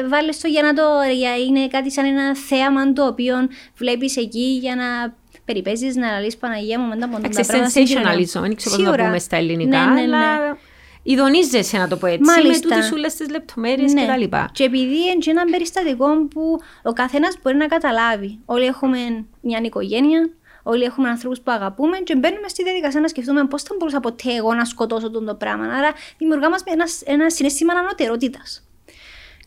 βάλει 0.09 0.37
το 0.37 0.48
για 0.48 0.62
να 0.62 0.74
το. 0.74 0.83
Για 1.16 1.37
είναι 1.37 1.68
κάτι 1.68 1.92
σαν 1.92 2.05
ένα 2.05 2.37
θέαμα 2.37 2.92
το 2.92 3.07
οποίο 3.07 3.35
βλέπεις 3.76 4.16
εκεί 4.16 4.59
για 4.61 4.76
να 4.76 5.14
περιπέζεις 5.44 5.96
να 5.96 6.11
λαλείς 6.11 6.37
Παναγία 6.37 6.79
μου 6.79 6.88
μετά 6.88 7.05
από 7.05 7.20
τα 7.20 7.29
πράγματα. 7.29 7.70
Sensationalism, 7.70 8.40
δεν 8.40 8.55
ξέρω 8.55 8.76
πώς 8.76 8.85
να 8.85 9.05
πούμε 9.05 9.18
στα 9.18 9.37
ελληνικά, 9.37 9.85
ναι, 9.85 10.00
ναι, 10.00 10.07
ναι. 10.07 10.16
αλλά 10.16 10.59
ειδονίζεσαι 11.03 11.79
να 11.79 11.88
το 11.88 11.96
πω 11.96 12.07
έτσι, 12.07 12.20
Μάλιστα. 12.20 12.68
με 12.68 12.74
τούτες 12.74 12.92
όλες 12.92 13.14
τις 13.14 13.31
λεπτομέρειες 13.31 13.92
ναι. 13.92 14.07
κτλ. 14.07 14.37
Και 14.53 14.64
επειδή 14.64 14.96
είναι 14.96 15.40
ένα 15.40 15.44
περιστατικό 15.44 16.26
που 16.26 16.61
ο 16.83 16.92
καθένας 16.92 17.38
μπορεί 17.42 17.57
να 17.57 17.66
καταλάβει. 17.66 18.38
Όλοι 18.44 18.64
έχουμε 18.64 18.98
μια 19.40 19.61
οικογένεια, 19.62 20.31
Όλοι 20.62 20.85
έχουμε 20.85 21.09
ανθρώπους 21.09 21.40
που 21.40 21.50
αγαπούμε 21.50 21.98
και 21.98 22.16
μπαίνουμε 22.16 22.48
στη 22.48 22.62
διαδικασία 22.62 23.00
να 23.00 23.09
σκεφτούμε 23.09 23.46
πώς 23.46 23.62
θα 23.62 23.74
μπορούσα 23.79 24.00
ποτέ 24.00 24.33
εγώ 24.35 24.55
να 24.55 24.64
σκοτώσω 24.64 25.11
τον 25.11 25.26
το 25.26 25.35
πράγμα. 25.35 25.64
Άρα 25.64 25.92
δημιουργάμε 26.18 26.57
ένας, 26.64 27.03
ένα 27.05 27.31
συνέστημα 27.31 27.72
ανωτερότητα. 27.72 28.40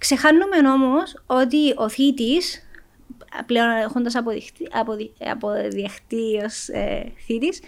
Ξεχάνουμε 0.03 0.69
όμως 0.73 1.23
ότι 1.25 1.73
ο 1.75 1.89
θήτης 1.89 2.67
πλέον 3.45 3.69
έχοντας 3.69 4.15
αποδειχτεί 5.21 6.41
ως 6.45 6.67
ε, 6.67 7.11
θήτης, 7.25 7.59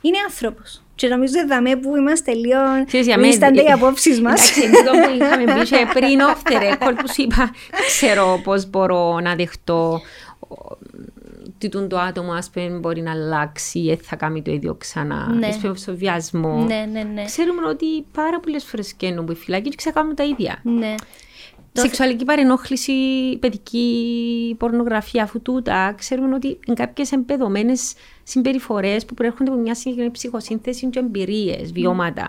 είναι 0.00 0.16
άνθρωπος. 0.24 0.82
Και 0.94 1.08
νομίζω 1.08 1.34
ότι 1.62 1.76
που 1.76 1.96
είμαστε 1.96 2.32
λίγο 2.32 2.58
μίστανται 3.18 3.62
οι 3.62 3.72
απόψεις 3.72 4.20
μας. 4.20 4.56
Εντάξει, 4.56 4.76
αυτό 4.76 4.90
που 4.90 5.14
είχαμε 5.14 5.44
πει 5.44 6.00
πριν 6.00 6.18
off 6.20 6.52
the 6.52 6.72
record 6.72 6.94
που 7.00 7.12
σου 7.12 7.22
είπα, 7.22 7.50
ξέρω 7.86 8.40
πώς 8.44 8.70
μπορώ 8.70 9.20
να 9.20 9.34
δεχτώ 9.34 10.00
ότι 11.56 11.86
το 11.86 11.98
άτομο 11.98 12.32
ας 12.32 12.50
πούμε, 12.50 12.78
μπορεί 12.78 13.00
να 13.00 13.10
αλλάξει 13.10 13.78
ή 13.78 13.96
θα 13.96 14.16
κάνει 14.16 14.42
το 14.42 14.50
ίδιο 14.50 14.74
ξανά. 14.74 15.34
Ναι. 15.38 15.50
στο 15.74 15.96
βιασμό. 15.96 16.64
Ναι, 16.64 16.88
ναι, 16.92 17.02
ναι. 17.02 17.24
Ξέρουμε 17.24 17.68
ότι 17.68 17.86
πάρα 18.12 18.40
πολλές 18.40 18.64
φορές 18.64 18.92
καίνουν 18.92 19.24
που 19.24 19.32
οι 19.32 19.34
φυλακοί 19.34 19.68
και 19.68 19.76
ξεκάνουν 19.76 20.14
τα 20.14 20.24
ίδια. 20.24 20.60
Ναι. 20.62 20.94
Σεξουαλική 21.72 22.24
παρενόχληση, 22.24 22.92
παιδική 23.40 24.56
πορνογραφία, 24.58 25.22
αφού 25.22 25.42
τούτα, 25.42 25.94
ξέρουμε 25.98 26.34
ότι 26.34 26.58
είναι 26.66 26.76
κάποιες 26.76 27.12
εμπεδομένες 27.12 27.92
συμπεριφορές 28.22 29.04
που 29.04 29.14
προέρχονται 29.14 29.50
από 29.50 29.60
μια 29.60 29.74
συγκεκριμένη 29.74 30.10
ψυχοσύνθεση 30.10 30.86
και 30.86 30.98
εμπειρίες, 30.98 31.72
βιώματα. 31.72 32.28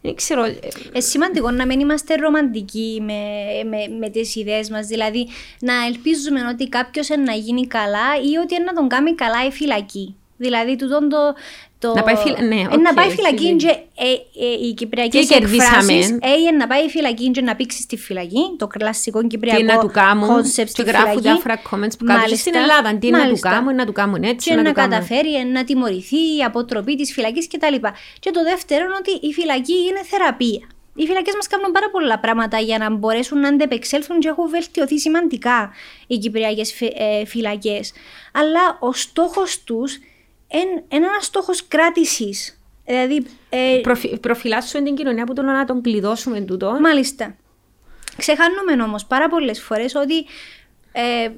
Δεν 0.00 0.14
ξέρω. 0.14 0.44
Ε, 0.92 1.00
σημαντικό 1.00 1.50
να 1.50 1.66
μην 1.66 1.80
είμαστε 1.80 2.14
ρομαντικοί 2.14 3.02
με, 3.04 3.22
με, 3.68 3.96
με 3.98 4.08
τις 4.08 4.34
ιδέες 4.34 4.70
μας. 4.70 4.86
Δηλαδή, 4.86 5.28
να 5.60 5.84
ελπίζουμε 5.86 6.40
ότι 6.48 6.68
κάποιος 6.68 7.08
να 7.08 7.32
γίνει 7.32 7.66
καλά 7.66 8.16
ή 8.32 8.36
ότι 8.36 8.62
να 8.62 8.72
τον 8.72 8.88
κάνει 8.88 9.14
καλά 9.14 9.46
η 9.46 9.50
φυλακή. 9.50 10.16
Δηλαδή, 10.36 10.76
τούτον 10.76 11.08
το, 11.08 11.34
το... 11.78 11.94
Να 11.94 12.02
πάει, 12.02 12.16
φυλα... 12.16 12.42
ναι, 12.42 12.62
okay, 12.70 12.78
να 12.78 12.94
πάει 12.94 13.10
φυλακή 13.10 13.56
και 13.56 13.68
ε, 13.68 14.10
ε, 14.44 14.66
οι 14.66 14.74
κυπριακές 14.74 15.30
εκφράσεις. 15.30 16.10
Ε, 16.10 16.50
να 16.58 16.66
πάει 16.66 16.88
φυλακή 16.88 17.30
και 17.30 17.40
να 17.40 17.56
πήξει 17.56 17.82
στη 17.82 17.96
φυλακή. 17.96 18.56
Το 18.58 18.66
κλασικό 18.66 19.26
κυπριακό 19.26 19.58
τι 19.58 19.64
να 19.64 19.78
του 19.78 19.90
κάνουν. 19.92 20.42
Και 20.72 20.82
γράφουν 20.82 21.22
διάφορα 21.22 21.62
comments 21.70 21.98
που 21.98 22.04
κάνουν 22.04 22.36
στην 22.36 22.54
Ελλάδα. 22.54 22.98
Τι 22.98 23.10
να 23.10 23.28
του 23.28 23.38
κάνουν, 23.38 23.74
να 23.74 23.86
του 23.86 23.92
κάνουν 23.92 24.22
έτσι. 24.22 24.50
Και 24.50 24.56
να, 24.56 24.62
να 24.62 24.72
καταφέρει 24.72 25.46
να 25.52 25.64
τιμωρηθεί 25.64 26.36
η 26.36 26.42
αποτροπή 26.44 26.96
της 26.96 27.12
φυλακής 27.12 27.48
κτλ. 27.48 27.74
Και 28.18 28.30
το 28.30 28.42
δεύτερο 28.42 28.84
είναι 28.84 28.94
ότι 28.98 29.26
η 29.26 29.32
φυλακή 29.32 29.74
είναι 29.88 30.00
θεραπεία. 30.04 30.68
Οι 30.96 31.06
φυλακές 31.06 31.34
μας 31.34 31.46
κάνουν 31.46 31.72
πάρα 31.72 31.90
πολλά 31.90 32.18
πράγματα 32.18 32.58
για 32.58 32.78
να 32.78 32.90
μπορέσουν 32.90 33.40
να 33.40 33.48
αντεπεξέλθουν 33.48 34.18
και 34.18 34.28
έχουν 34.28 34.48
βελτιωθεί 34.48 34.98
σημαντικά 34.98 35.70
οι 36.06 36.18
κυπριακές 36.18 36.74
φυλακές. 37.26 37.92
Αλλά 38.32 38.78
ο 38.80 38.92
στόχος 38.92 39.62
τους 39.64 39.94
είναι 39.94 40.04
ένα 40.88 41.08
στόχο 41.20 41.52
κράτησης. 41.68 42.58
Δηλαδή, 42.84 43.26
ε, 43.48 43.80
Προφυ, 43.82 44.18
προφυλάσσουμε 44.18 44.84
την 44.84 44.94
κοινωνία 44.94 45.24
που 45.24 45.32
το 45.32 45.42
να 45.42 45.64
τον 45.64 45.82
κλειδώσουμε 45.82 46.40
τούτο. 46.40 46.76
Μάλιστα. 46.80 47.36
Ξεχάνουμε 48.16 48.82
όμως 48.82 49.06
πάρα 49.06 49.28
πολλές 49.28 49.60
φορές 49.62 49.94
ότι 49.94 50.26
ε, 50.92 51.30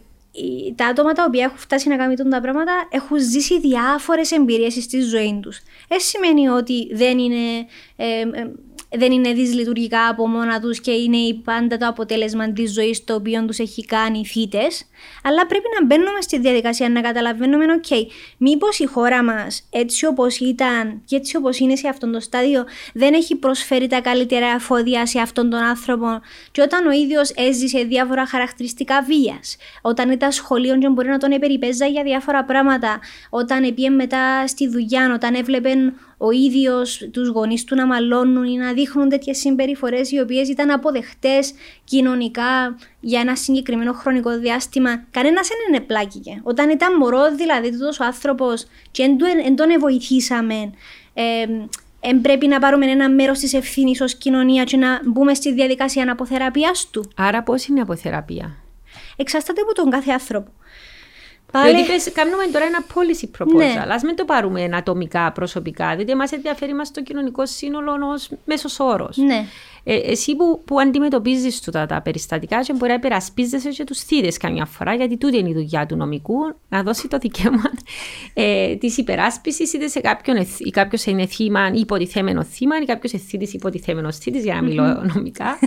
τα 0.75 0.87
άτομα 0.87 1.13
τα 1.13 1.25
οποία 1.29 1.45
έχουν 1.45 1.59
φτάσει 1.59 1.89
να 1.89 1.97
κάνουν 1.97 2.31
τα 2.31 2.41
πράγματα 2.41 2.89
έχουν 2.91 3.19
ζήσει 3.21 3.61
διάφορες 3.61 4.31
εμπειρίες 4.31 4.73
στη 4.73 5.01
ζωή 5.01 5.39
τους. 5.43 5.61
Δεν 5.89 6.01
σημαίνει 6.01 6.49
ότι 6.49 6.95
δεν 6.95 7.19
είναι 7.19 7.67
ε, 7.97 8.21
ε 8.21 8.51
δεν 8.91 9.13
είναι 9.13 9.33
δυσλειτουργικά 9.33 10.09
από 10.09 10.29
μόνα 10.29 10.61
τους 10.61 10.81
και 10.81 10.91
είναι 10.91 11.35
πάντα 11.45 11.77
το 11.77 11.87
αποτέλεσμα 11.87 12.53
της 12.53 12.73
ζωής 12.73 13.05
το 13.05 13.15
οποίο 13.15 13.45
τους 13.45 13.59
έχει 13.59 13.85
κάνει 13.85 14.27
θήτε. 14.27 14.67
Αλλά 15.23 15.47
πρέπει 15.47 15.65
να 15.81 15.87
μπαίνουμε 15.87 16.21
στη 16.21 16.39
διαδικασία 16.39 16.89
να 16.89 17.01
καταλαβαίνουμε, 17.01 17.65
OK, 17.83 17.95
μήπως 18.37 18.79
η 18.79 18.87
χώρα 18.87 19.23
μας 19.25 19.69
έτσι 19.71 20.07
όπως 20.07 20.39
ήταν 20.39 21.03
και 21.05 21.17
έτσι 21.17 21.37
όπως 21.37 21.59
είναι 21.59 21.77
σε 21.77 21.89
αυτό 21.89 22.11
το 22.11 22.21
στάδιο 22.21 22.65
δεν 22.95 23.15
έχει 23.15 23.37
προσφέρει 23.37 23.87
τα 23.87 24.01
καλύτερα 24.01 24.47
αφόδια 24.47 25.07
σε 25.07 25.21
αυτόν 25.21 25.51
τον 25.51 25.61
άνθρωπο. 25.61 26.21
Και 26.53 26.63
όταν 26.63 26.87
ο 26.87 26.91
ίδιος 26.91 27.31
έζησε 27.31 27.83
διάφορα 27.83 28.27
χαρακτηριστικά 28.27 29.03
βίας, 29.03 29.57
όταν 29.83 30.11
ήταν 30.11 30.33
σχολείο 30.33 30.79
και 30.79 30.89
μπορεί 30.89 31.09
να 31.09 31.19
τον 31.19 31.31
επεριπέζα 31.31 31.87
για 31.87 32.03
διάφορα 32.03 32.45
πράγματα, 32.45 33.01
όταν 33.31 33.75
πήγε 33.75 33.89
μετά 33.89 34.47
στη 34.47 34.69
δουλειά, 34.69 35.13
όταν 35.15 35.35
έβλεπε 35.35 35.71
ο 36.19 36.31
ίδιος 36.31 37.09
τους 37.13 37.29
γονείς 37.29 37.65
του 37.65 37.75
να 37.75 37.87
μαλώνουν 37.87 38.45
ή 38.45 38.57
να 38.57 38.73
δείχνουν 38.73 39.09
τέτοιες 39.09 39.39
συμπεριφορές 39.39 40.11
οι 40.11 40.21
οποίες 40.21 40.49
ήταν 40.49 40.71
αποδεχτές 40.71 41.53
κοινωνικά 41.85 42.77
για 43.01 43.21
ένα 43.21 43.37
συγκεκριμένο 43.37 43.93
χρονικό 43.93 44.39
διάστημα. 44.39 44.97
Κανένας 45.11 45.49
δεν 45.49 45.57
είναι 45.69 45.81
πλάκηκε. 45.81 46.41
Όταν 46.43 46.71
ήταν 46.71 46.97
μωρός, 46.97 47.35
δηλαδή, 47.35 47.69
αυτό 47.69 48.05
ο 48.05 48.07
άνθρωπος 48.07 48.67
και 48.91 49.17
δεν 49.43 49.57
τον 49.57 49.81
βοηθήσαμε. 49.81 50.73
Ε, 51.15 51.47
πρέπει 52.23 52.47
να 52.47 52.59
πάρουμε 52.59 52.87
ένα 52.87 53.11
μέρος 53.11 53.39
της 53.39 53.55
ευθύνης 53.55 54.01
ως 54.01 54.15
κοινωνία 54.15 54.65
και 54.65 54.77
να 54.77 55.01
μπούμε 55.05 55.35
στη 55.35 55.53
διαδικασία 55.53 56.03
αναποθεραπείας 56.03 56.89
του. 56.91 57.13
Άρα, 57.17 57.43
πώς 57.43 57.67
είναι 57.67 57.79
η 57.79 57.83
αποθεραπεία; 57.83 58.57
Εξαρτάται 59.17 59.61
από 59.61 59.75
τον 59.75 59.91
κάθε 59.91 60.13
άνθρωπο. 60.13 60.51
Πάλι... 61.53 61.75
Διότι 61.75 61.93
πες, 61.93 62.13
κάνουμε 62.13 62.45
τώρα 62.53 62.65
ένα 62.65 62.85
policy 62.95 63.39
proposal. 63.39 63.57
Ναι. 63.57 63.85
Ας 63.89 64.03
μην 64.03 64.17
το 64.17 64.25
πάρουμε 64.25 64.69
ατομικά, 64.73 65.33
προσωπικά, 65.33 65.97
διότι 65.97 66.15
μας 66.15 66.33
ενδιαφέρει 66.33 66.75
μας 66.75 66.91
το 66.91 67.03
κοινωνικό 67.03 67.47
σύνολο 67.47 67.93
ως 68.13 68.31
μέσος 68.45 68.81
όρος. 68.81 69.17
Ναι. 69.17 69.47
Ε, 69.89 70.11
εσύ 70.11 70.37
που, 70.37 70.63
που 70.65 70.81
αντιμετωπίζεις 70.81 71.61
τα, 71.61 71.87
τα 71.87 72.01
περιστατικά 72.03 72.61
και 72.61 72.73
μπορεί 72.73 72.91
να 72.91 72.95
υπερασπίζεσαι 72.95 73.69
και 73.69 73.85
τους 73.85 74.01
θύρε 74.01 74.29
καμιά 74.41 74.65
φορά, 74.65 74.95
γιατί 74.95 75.17
τούτη 75.17 75.39
είναι 75.39 75.49
η 75.49 75.53
δουλειά 75.53 75.87
του 75.87 75.97
νομικού, 75.97 76.37
να 76.69 76.83
δώσει 76.83 77.09
το 77.09 77.19
δικαίωμα 77.19 77.71
ε, 78.35 78.75
της 78.75 78.97
υπεράσπισης 78.99 79.73
είτε 79.73 79.89
σε 79.89 80.01
κάποιον 80.01 80.47
ή 80.59 80.71
κάποιος 80.71 81.05
είναι 81.05 81.27
θύμα 81.27 81.71
ή 81.73 81.79
υποτιθέμενο 81.79 82.43
θύμα, 82.43 82.77
ή 82.83 82.85
κάποιος 82.85 83.13
ευθύτη 83.13 83.51
υποτιθέμενος 83.53 84.17
θήτη, 84.17 84.39
για 84.39 84.55
να 84.55 84.63
μιλώ 84.63 84.83
νομικά. 85.15 85.59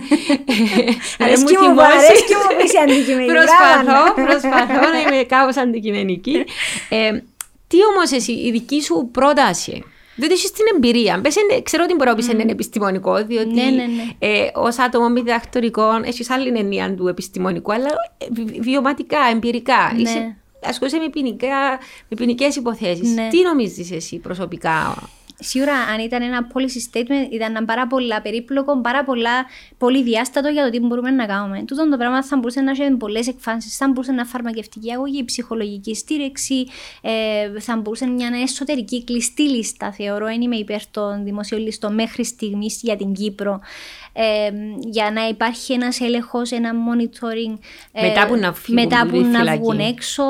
Ε, 1.18 1.24
αρέσκει 1.24 1.56
μου, 1.56 1.82
αρέσκει 1.82 2.34
μου 2.34 2.64
είσαι 2.64 2.78
αντικειμενικά. 2.78 3.32
Προσπαθώ, 3.32 4.14
προσπαθώ 4.14 4.90
να 4.92 5.00
είμαι 5.00 5.22
κάπως 5.22 5.56
αντικειμενική. 5.70 6.44
Ε, 6.88 7.20
τι 7.66 7.76
όμως 7.84 8.10
εσύ, 8.12 8.32
η 8.32 8.50
δική 8.50 8.82
σου 8.82 9.08
πρόταση 9.12 9.84
διότι 10.20 10.34
έχει 10.34 10.50
την 10.50 10.64
εμπειρία. 10.74 11.20
Πες, 11.20 11.34
ξέρω 11.62 11.84
ότι 11.84 11.94
μπορώ 11.94 12.10
να 12.10 12.16
πεις 12.16 12.28
είναι 12.28 12.52
επιστημονικό, 12.52 13.24
διότι 13.24 13.54
ναι, 13.54 13.62
ναι, 13.62 13.70
ναι. 13.70 14.04
Ε, 14.18 14.50
ως 14.54 14.78
άτομο 14.78 15.08
μη 15.08 15.20
διδακτορικών 15.20 16.02
έχεις 16.02 16.30
άλλη 16.30 16.58
εννοία 16.58 16.94
του 16.94 17.08
επιστημονικού, 17.08 17.72
αλλά 17.72 17.88
ε, 18.18 18.60
βιωματικά, 18.60 19.18
εμπειρικά. 19.32 19.92
Ναι. 19.94 20.00
Είσαι, 20.00 20.36
ασχολείσαι 20.64 20.96
με, 20.96 21.10
με 22.08 22.16
ποινικές 22.16 22.56
υποθέσεις. 22.56 23.14
Ναι. 23.14 23.28
Τι 23.30 23.42
νομίζεις 23.42 23.90
εσύ 23.90 24.18
προσωπικά 24.18 25.08
Σίγουρα, 25.42 25.74
αν 25.74 26.00
ήταν 26.00 26.22
ένα 26.22 26.46
policy 26.52 26.92
statement, 26.92 27.32
ήταν 27.32 27.64
πάρα 27.64 27.86
πολλά 27.86 28.22
περίπλοκο, 28.22 28.80
πάρα 28.80 29.04
πολλά 29.04 29.44
πολύ 29.78 30.02
διάστατο 30.02 30.48
για 30.48 30.64
το 30.64 30.70
τι 30.70 30.80
μπορούμε 30.80 31.10
να 31.10 31.26
κάνουμε. 31.26 31.62
Τούτο 31.66 31.88
το 31.88 31.96
πράγμα 31.96 32.24
θα 32.24 32.36
μπορούσε 32.36 32.60
να 32.60 32.70
έχει 32.70 32.90
πολλές 32.90 33.26
εκφάνσεις. 33.28 33.76
Θα 33.76 33.88
μπορούσε 33.88 34.12
να 34.12 34.24
φαρμακευτική 34.24 34.92
αγωγή, 34.92 35.24
ψυχολογική 35.24 35.94
στήριξη, 35.94 36.66
ε, 37.00 37.60
θα 37.60 37.76
μπορούσε 37.76 38.06
μια 38.06 38.30
εσωτερική 38.42 39.04
κλειστή 39.04 39.42
λίστα. 39.42 39.92
Θεωρώ, 39.92 40.28
είμαι 40.28 40.56
υπέρ 40.56 40.86
των 40.90 41.24
δημοσίων 41.24 41.60
λίστων 41.60 41.94
μέχρι 41.94 42.24
στιγμής 42.24 42.80
για 42.82 42.96
την 42.96 43.12
Κύπρο 43.12 43.60
ε, 44.12 44.50
για 44.78 45.10
να 45.10 45.28
υπάρχει 45.28 45.72
ένας 45.72 46.00
έλεγχος, 46.00 46.50
ένα 46.50 46.70
monitoring 46.72 47.58
ε, 47.92 48.06
μετά 48.06 48.26
που 48.26 48.36
να, 48.36 48.52
φύγουν, 48.52 48.82
μετά 48.82 49.06
που 49.06 49.20
να 49.20 49.56
βγουν 49.56 49.78
έξω, 49.78 50.22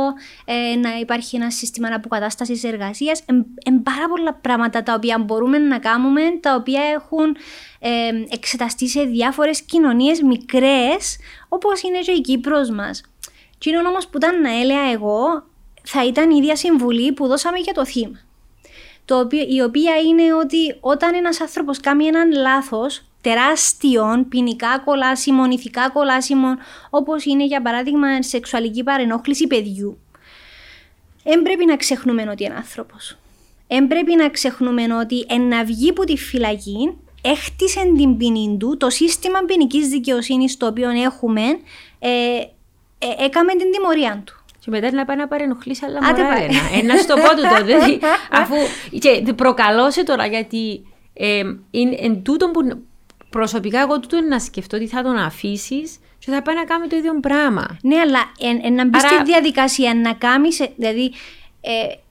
ε, 0.45 0.77
να 0.77 0.99
υπάρχει 1.01 1.37
ένα 1.37 1.51
σύστημα 1.51 1.89
αποκατάσταση 1.95 2.61
εργασίας. 2.65 3.21
Ε, 3.21 3.25
πάρα 3.83 4.09
πολλά 4.09 4.35
πράγματα 4.35 4.83
τα 4.83 4.95
οποία 4.95 5.19
μπορούμε 5.19 5.59
να 5.59 5.79
κάνουμε, 5.79 6.21
τα 6.41 6.55
οποία 6.55 6.83
έχουν 6.83 7.37
εξεταστεί 8.29 8.89
σε 8.89 9.03
διάφορες 9.03 9.63
κοινωνίες 9.63 10.21
μικρές, 10.23 11.19
όπως 11.49 11.83
είναι 11.83 11.99
και 11.99 12.13
η 12.13 12.21
Κύπρος 12.21 12.71
μας. 12.71 13.03
Τι 13.59 13.71
είναι 13.71 13.79
όμως 13.79 14.07
που 14.09 14.17
ήταν 14.17 14.41
να 14.41 14.61
έλεγα 14.61 14.91
εγώ, 14.93 15.45
θα 15.83 16.07
ήταν 16.07 16.31
η 16.31 16.37
ίδια 16.39 16.57
συμβουλή 16.57 17.13
που 17.13 17.27
δώσαμε 17.27 17.59
για 17.59 17.73
το 17.73 17.85
θύμα. 17.87 18.21
Το 19.05 19.19
οποίο, 19.19 19.45
η 19.49 19.63
οποία 19.63 19.97
είναι 19.97 20.35
ότι 20.35 20.77
όταν 20.81 21.15
ένας 21.15 21.41
άνθρωπος 21.41 21.81
κάνει 21.81 22.05
έναν 22.05 22.33
λάθος, 22.33 23.10
τεράστιων 23.21 24.29
ποινικά 24.29 24.83
κολάσιμων, 24.85 25.51
ηθικά 25.51 25.91
κολάσιμων, 25.91 26.59
όπως 26.91 27.25
είναι 27.25 27.45
για 27.45 27.63
παράδειγμα 27.63 28.23
σεξουαλική 28.23 28.83
παρενόχληση 28.83 29.47
παιδιού. 29.47 29.99
Δεν 31.25 31.43
πρέπει 31.43 31.65
να 31.65 31.77
ξεχνούμε 31.77 32.27
ότι 32.31 32.45
είναι 32.45 32.55
άνθρωπος. 32.55 33.17
Δεν 33.69 33.87
πρέπει 33.87 34.15
να 34.15 34.29
ξεχνούμε 34.29 34.83
ότι 35.01 35.27
να 35.49 35.65
βγει 35.65 35.91
από 35.91 36.05
τη 36.05 36.17
φυλακή 36.17 36.97
έχτισε 37.23 37.93
την 37.97 38.17
ποινή 38.17 38.57
του, 38.59 38.77
το 38.77 38.91
σύστημα 38.91 39.39
ποινικής 39.47 39.89
δικαιοσύνης 39.89 40.57
το 40.57 40.67
οποίο 40.67 40.91
έχουμε, 40.91 41.43
ε, 41.99 42.09
ε, 42.99 43.25
έκαμε 43.25 43.53
την 43.53 43.73
τιμωρία 43.73 44.23
του. 44.27 44.35
Και 44.61 44.71
μετά 44.71 44.93
να 44.93 45.05
πάει 45.05 45.17
να 45.17 45.29
παρενοχλήσει 45.29 45.85
άλλα 45.85 46.03
μωρά. 46.03 46.37
Ε, 46.79 46.83
να 46.83 46.97
στο 46.97 47.15
πω 47.15 47.29
το, 47.29 47.65
δηλαδή, 47.65 48.01
αφού 48.41 48.55
και 48.99 49.33
προκαλώ 49.33 49.91
σε 49.91 50.03
τώρα 50.05 50.27
γιατί 50.27 50.87
ε, 51.13 51.43
είναι 51.71 51.97
εν 52.01 52.23
τούτο 52.23 52.51
που 52.51 52.61
προσωπικά 53.31 53.81
εγώ 53.81 54.01
τούτο 54.01 54.17
είναι 54.17 54.27
να 54.27 54.39
σκεφτώ 54.39 54.77
ότι 54.77 54.87
θα 54.87 55.03
τον 55.03 55.17
αφήσεις 55.17 55.99
και 56.19 56.31
θα 56.31 56.43
πάει 56.43 56.55
να 56.55 56.65
κάνει 56.65 56.87
το 56.87 56.97
ίδιο 56.97 57.21
πράγμα. 57.21 57.77
Ναι, 57.83 57.97
αλλά 57.97 58.19
εν, 58.39 58.61
εν 58.63 58.75
να 58.75 58.87
μπεις 58.87 59.05
Άρα... 59.05 59.15
στη 59.15 59.25
διαδικασία 59.25 59.95
να 59.95 60.13
κάνεις. 60.13 60.69
Δηλαδή, 60.77 61.13
ε, 61.61 61.71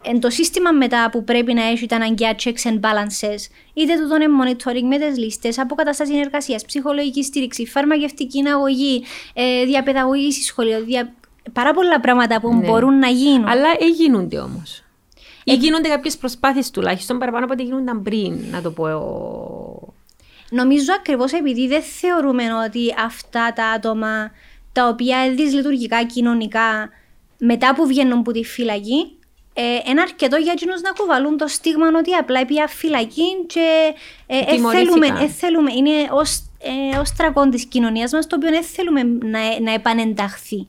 εν 0.09 0.19
το 0.19 0.29
σύστημα 0.29 0.71
μετά 0.71 1.09
που 1.11 1.23
πρέπει 1.23 1.53
να 1.53 1.63
έχει 1.63 1.85
τα 1.85 1.95
αναγκαία 1.95 2.35
checks 2.43 2.69
and 2.69 2.79
balances, 2.79 3.39
είτε 3.73 3.93
το 4.09 4.15
είναι 4.15 4.25
monitoring 4.43 4.87
με 4.87 4.97
τις 4.97 5.17
λίστες, 5.17 5.59
αποκατάσταση 5.59 6.11
συνεργασίας, 6.11 6.65
ψυχολογική 6.65 7.23
στήριξη, 7.23 7.65
φαρμακευτική 7.65 8.47
αγωγή, 8.47 9.03
ε, 9.33 9.65
διαπαιδαγωγή 9.65 10.31
στη 10.31 10.43
σχολείο, 10.43 10.83
δια... 10.83 11.13
πάρα 11.53 11.73
πολλά 11.73 11.99
πράγματα 11.99 12.39
που 12.39 12.55
ναι. 12.55 12.65
μπορούν 12.67 12.99
να 12.99 13.07
γίνουν. 13.07 13.47
Αλλά 13.47 13.67
γίνονται 13.95 14.39
όμως. 14.39 14.83
Ή 15.43 15.51
ε, 15.51 15.55
γίνονται 15.55 15.89
κάποιες 15.89 16.17
προσπάθειες 16.17 16.71
τουλάχιστον 16.71 17.17
παραπάνω 17.17 17.43
από 17.45 17.53
ό,τι 17.53 17.63
γίνονταν 17.63 18.01
πριν, 18.01 18.39
να 18.51 18.61
το 18.61 18.71
πω 18.71 18.85
Νομίζω 20.49 20.93
ακριβώς 20.93 21.33
επειδή 21.33 21.67
δεν 21.67 21.81
θεωρούμε 21.81 22.43
ότι 22.65 22.95
αυτά 23.05 23.53
τα 23.55 23.65
άτομα 23.65 24.31
τα 24.73 24.87
οποία 24.87 25.25
είναι 25.25 25.35
δυσλειτουργικά 25.35 26.03
κοινωνικά 26.03 26.89
μετά 27.37 27.75
που 27.75 27.87
βγαίνουν 27.87 28.19
από 28.19 28.31
τη 28.31 28.43
φυλακή 28.43 29.19
ε, 29.53 29.89
είναι 29.89 30.01
αρκετό 30.01 30.35
για 30.37 30.51
εκείνους 30.51 30.81
να 30.81 30.91
κουβαλούν 30.91 31.37
το 31.37 31.47
στίγμα 31.47 31.87
ότι 31.97 32.13
απλά 32.13 32.45
πια 32.45 32.67
φυλακή 32.67 33.45
και 33.47 33.93
ε, 34.27 34.37
ε, 34.37 35.27
θέλουμε, 35.27 35.71
είναι 35.77 35.91
ως, 36.11 36.43
ε, 36.93 36.97
ως 36.97 37.13
τραγόν 37.13 37.49
της 37.49 37.65
κοινωνίας 37.65 38.11
μας 38.11 38.27
το 38.27 38.35
οποίο 38.35 38.49
δεν 38.49 38.63
θέλουμε 38.63 39.03
να, 39.03 39.59
να 39.59 39.73
επανενταχθεί. 39.73 40.67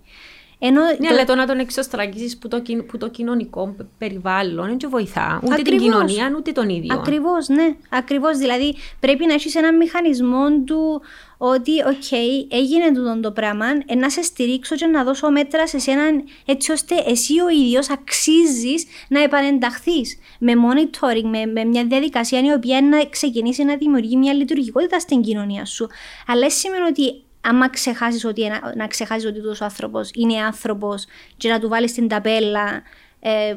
Ενώ 0.62 0.80
Ναι, 0.84 0.96
το- 0.96 1.06
αλλά 1.14 1.24
το 1.24 1.34
να 1.34 1.46
τον 1.46 1.58
εξοστρακίσεις 1.58 2.38
που 2.38 2.48
το, 2.48 2.60
κοι- 2.60 2.82
που 2.82 2.98
το 2.98 3.08
κοινωνικό 3.08 3.76
περιβάλλον 3.98 4.66
δεν 4.66 4.76
και 4.76 4.86
βοηθά 4.86 5.40
ούτε 5.44 5.54
την 5.54 5.60
Ακριβώς. 5.74 5.82
κοινωνία 5.82 6.32
ούτε 6.38 6.52
τον 6.52 6.68
ίδιο. 6.68 6.94
Ακριβώς, 6.94 7.48
ναι. 7.48 7.74
Ακριβώς. 7.88 8.38
Δηλαδή 8.38 8.74
πρέπει 9.00 9.26
να 9.26 9.34
έχεις 9.34 9.54
έναν 9.54 9.76
μηχανισμό 9.76 10.50
του 10.64 11.02
ότι, 11.38 11.72
οκ, 11.86 12.12
έγινε 12.48 12.92
τούτο 12.94 13.20
το 13.20 13.32
πράγμα, 13.32 13.66
ε, 13.86 13.94
να 13.94 14.10
σε 14.10 14.22
στηρίξω 14.22 14.74
και 14.76 14.86
να 14.86 15.04
δώσω 15.04 15.30
μέτρα 15.30 15.66
σε 15.66 15.78
σένα 15.78 16.02
έτσι 16.46 16.72
ώστε 16.72 16.94
εσύ 17.06 17.40
ο 17.40 17.48
ίδιος 17.48 17.90
αξίζεις 17.90 18.84
να 19.08 19.22
επανενταχθείς 19.22 20.18
με 20.38 20.52
monitoring, 20.52 21.22
με, 21.24 21.46
με 21.46 21.64
μια 21.64 21.84
διαδικασία 21.84 22.40
η 22.40 22.52
οποία 22.52 22.80
να 22.82 23.04
ξεκινήσει 23.10 23.64
να 23.64 23.76
δημιουργεί 23.76 24.16
μια 24.16 24.32
λειτουργικότητα 24.32 24.98
στην 24.98 25.20
κοινωνία 25.22 25.64
σου. 25.64 25.86
Αλλά 26.26 26.40
δεν 26.40 26.50
σημαίνει 26.50 26.84
ότι 26.88 27.22
άμα 27.40 27.68
ξεχάσεις 27.68 28.24
ότι, 28.24 28.42
ένα, 28.42 28.72
να 28.76 28.86
ξεχάσεις 28.86 29.28
ότι 29.28 29.40
ο 29.40 29.54
άνθρωπος 29.60 30.10
είναι 30.14 30.40
άνθρωπος 30.40 31.06
και 31.36 31.48
να 31.48 31.60
του 31.60 31.68
βάλεις 31.68 31.92
την 31.92 32.08
ταπέλα 32.08 32.82
ε, 33.20 33.56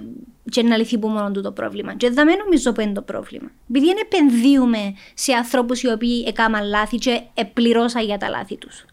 και 0.50 0.64
να 0.64 0.78
λυθεί 0.78 0.98
που 0.98 1.08
μόνο 1.08 1.32
του 1.32 1.42
το 1.42 1.52
πρόβλημα. 1.52 1.94
Και 1.94 2.10
δεν 2.10 2.28
νομίζω 2.46 2.72
που 2.72 2.82
είναι 2.82 2.94
το 2.94 3.02
πρόβλημα. 3.02 3.52
Επειδή 3.70 3.86
δεν 3.86 3.98
επενδύουμε 4.02 4.94
σε 5.14 5.34
ανθρώπους 5.34 5.82
οι 5.82 5.92
οποίοι 5.92 6.24
έκαναν 6.28 6.68
λάθη 6.68 6.98
και 6.98 7.22
επληρώσαν 7.34 8.06
για 8.06 8.18
τα 8.18 8.30
λάθη 8.30 8.58
τους. 8.58 8.86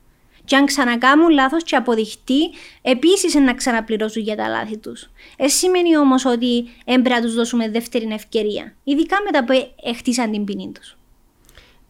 Και 0.45 0.57
αν 0.57 0.66
ξανακάμουν 0.66 1.30
λάθος 1.30 1.62
και 1.62 1.76
αποδειχτεί, 1.76 2.51
επίσης 2.82 3.34
να 3.34 3.55
ξαναπληρώσουν 3.55 4.22
για 4.22 4.36
τα 4.36 4.49
λάθη 4.49 4.78
τους. 4.78 5.11
Ε, 5.36 5.49
σημαίνει 5.49 5.97
όμως 5.97 6.24
ότι 6.24 6.68
δεν 6.84 7.03
πρέπει 7.03 7.20
να 7.20 7.20
τους 7.20 7.34
δώσουμε 7.34 7.70
δεύτερη 7.70 8.09
ευκαιρία. 8.12 8.74
Ειδικά 8.84 9.16
μετά 9.24 9.45
που 9.45 9.53
ε, 9.82 9.93
χτίσαν 9.95 10.30
την 10.30 10.45
ποινή 10.45 10.72
τους. 10.74 10.97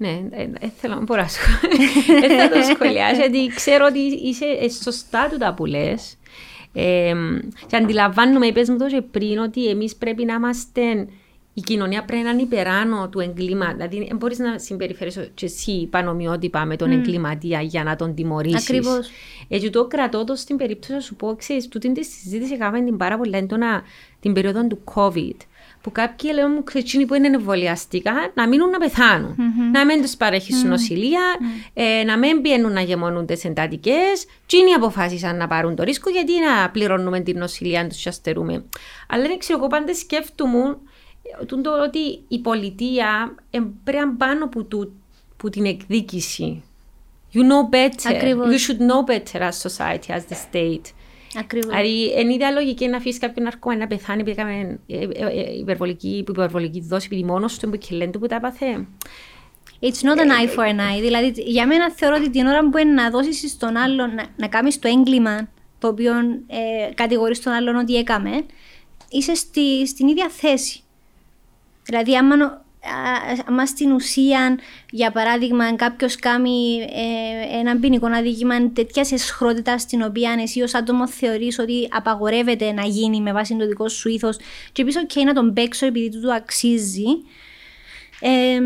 Ναι, 0.01 0.21
δεν 0.31 0.73
θέλω 0.77 0.95
να 0.95 1.01
μπορώ 1.01 1.21
να 1.21 1.29
σχολιάσω. 1.29 2.21
Δεν 2.21 2.39
θα 2.39 2.49
το 2.49 2.63
σχολιάσω, 2.75 3.21
γιατί 3.21 3.47
ξέρω 3.55 3.87
ότι 3.89 3.99
είσαι 3.99 4.45
ε, 4.45 4.69
σωστά 4.69 5.29
τούτα 5.31 5.55
που 5.55 5.65
λες. 5.65 6.19
Ε, 6.73 7.15
και 7.67 7.77
αντιλαμβάνομαι, 7.77 8.47
είπες 8.47 8.69
μου 8.69 8.79
το 8.79 8.87
και 8.87 9.03
πριν, 9.11 9.39
ότι 9.39 9.69
εμείς 9.69 9.97
πρέπει 9.97 10.25
να 10.25 10.35
είμαστε, 10.35 11.09
η 11.55 11.61
κοινωνία 11.61 12.05
πρέπει 12.05 12.23
να 12.23 12.31
είναι 12.31 12.43
υπεράνω 12.43 13.09
του 13.09 13.21
εγκλήματος. 13.21 13.75
Δηλαδή, 13.77 14.07
δεν 14.09 14.17
μπορείς 14.17 14.39
να 14.39 14.59
συμπεριφέρεις 14.59 15.31
και 15.35 15.47
εσύ 15.47 15.87
πανομοιότυπα 15.91 16.65
με 16.65 16.77
τον 16.77 16.91
εγκληματία 16.91 17.61
για 17.61 17.85
να 17.85 17.97
τον 17.97 18.15
τιμωρήσεις. 18.15 18.69
Ακριβώς. 18.69 19.11
Έτσι 19.49 19.71
το 19.71 19.87
κρατώ 19.87 20.25
το 20.25 20.35
στην 20.35 20.57
περίπτωση 20.57 20.93
να 20.93 21.01
σου 21.01 21.15
πω, 21.15 21.35
ξέρεις, 21.35 21.69
τούτη 21.69 21.93
τη 21.93 22.05
συζήτηση 22.05 22.53
έκαμε 22.53 22.83
την 22.83 22.97
πάρα 22.97 23.17
πολύ 23.17 23.37
έντονα 23.37 23.83
την 24.21 24.33
περίοδο 24.33 24.67
του 24.67 24.79
COVID. 24.95 25.37
Που 25.83 25.93
κάποιοι 25.93 26.31
λέω 26.35 26.49
μου 26.49 26.64
κρυτσίνοι 26.64 27.07
που 27.07 27.14
είναι 27.14 27.26
εμβολιαστικά 27.26 28.12
να 28.35 28.49
μείνουν 28.49 28.70
να 28.70 28.78
πεθανουν 28.78 29.37
Να 29.72 29.85
μην 29.85 30.03
τους 30.03 30.16
παρέχεις 30.16 30.64
νοσηλεία, 30.64 31.22
ε, 31.74 32.03
να 32.05 32.18
μην 32.18 32.43
πιένουν 32.43 32.72
να 32.72 32.81
γεμονούνται 32.81 33.35
σε 33.35 33.49
εντατικέ. 33.49 34.01
Τσίνοι 34.47 34.72
αποφάσισαν 34.72 35.37
να 35.37 35.47
πάρουν 35.47 35.76
το 35.76 35.83
ρίσκο 35.83 36.11
γιατί 36.11 36.33
να 36.41 36.70
πληρώνουμε 36.70 37.20
την 37.20 37.39
νοσηλεία 37.39 37.87
τους 37.87 38.03
και 38.03 38.09
αστερούμε. 38.09 38.64
Αλλά 39.09 39.22
δεν 39.22 39.39
ξέρω, 39.39 39.59
εγώ 39.59 39.68
πάντα 39.68 39.95
σκέφτομαι 39.95 40.78
ε, 41.41 41.45
τούτο 41.45 41.70
ότι 41.87 42.24
η 42.28 42.39
πολιτεία 42.39 43.35
ε, 43.51 43.59
πρέπει 43.85 43.99
να 43.99 44.11
είναι 44.11 44.16
πάνω 44.18 44.49
που, 44.49 44.66
του, 44.66 44.93
που 45.37 45.51
την 45.51 45.64
εκδίκηση. 45.64 46.62
You 47.35 47.39
know 47.39 47.74
better. 47.74 48.14
Ακριβώς. 48.16 48.49
You 48.49 48.70
should 48.70 48.81
know 48.81 49.12
better 49.12 49.43
as 49.43 49.57
society, 49.68 50.12
as 50.12 50.24
the 50.33 50.37
state. 50.51 50.93
Ακριβώς. 51.39 51.70
Δηλαδή, 51.70 52.20
είναι 52.20 52.35
ιδέα 52.35 52.51
λογική 52.51 52.87
να 52.87 52.97
αφήσεις 52.97 53.20
κάποιον 53.20 53.45
ναρκωμένο 53.45 53.81
να 53.81 53.87
πεθάνει 53.87 54.20
επειδή 54.20 54.41
έκαμε 54.41 54.78
ε, 54.87 54.97
ε, 54.97 55.41
ε, 55.41 55.59
υπερβολική, 55.59 56.24
υπερβολική 56.28 56.81
δόση, 56.81 57.07
επειδή 57.11 57.24
μόνος 57.24 57.59
του 57.59 57.70
που 57.70 57.76
κυλέντου 57.76 58.18
που 58.18 58.26
τα 58.26 58.35
έπαθε. 58.35 58.87
It's 59.81 60.03
not 60.03 60.18
an 60.18 60.31
eye 60.31 60.57
for 60.57 60.64
an 60.64 60.78
eye. 60.78 61.01
Δηλαδή, 61.01 61.33
για 61.37 61.66
μένα 61.66 61.91
θεωρώ 61.91 62.16
ότι 62.16 62.31
την 62.31 62.47
ώρα 62.47 62.68
που 62.68 62.78
είναι 62.78 62.93
να 62.93 63.11
δώσεις 63.11 63.51
στον 63.51 63.76
άλλον, 63.76 64.14
να, 64.14 64.24
να 64.37 64.49
κάνεις 64.49 64.78
το 64.78 64.89
έγκλημα 64.89 65.49
το 65.78 65.89
οποίο 65.89 66.12
ε, 66.47 66.95
κατηγορείς 66.95 67.43
τον 67.43 67.53
άλλον 67.53 67.76
ότι 67.76 67.97
έκαμε, 67.97 68.45
είσαι 69.09 69.35
στη, 69.35 69.87
στην 69.87 70.09
ίδια 70.09 70.28
θέση. 70.28 70.81
Δηλαδή, 71.83 72.16
άμα, 72.16 72.37
νο- 72.37 72.45
α- 72.47 72.62
άμα 73.47 73.66
στην 73.66 73.93
ουσία, 73.93 74.59
για 74.91 75.11
παράδειγμα, 75.11 75.76
κάποιος 75.76 76.16
κάνει 76.16 76.76
ε, 76.81 77.59
έναν 77.59 77.81
ποινικό 77.81 78.07
αδίκημα 78.07 78.70
τέτοιας 78.70 79.12
εσχρότητας 79.12 79.83
στην 79.83 80.03
οποία 80.03 80.37
εσύ 80.43 80.62
ως 80.62 80.74
άτομο 80.74 81.09
θεωρείς 81.09 81.59
ότι 81.59 81.89
απαγορεύεται 81.91 82.72
να 82.72 82.83
γίνει 82.83 83.20
με 83.20 83.33
βάση 83.33 83.57
το 83.57 83.66
δικό 83.66 83.89
σου 83.89 84.09
ήθος, 84.09 84.37
και 84.72 84.85
πεις, 84.85 84.97
OK, 85.07 85.24
να 85.24 85.33
τον 85.33 85.53
παίξω 85.53 85.87
επειδή 85.87 86.09
του 86.09 86.20
το 86.20 86.33
αξίζει. 86.33 87.07
Ε, 88.20 88.61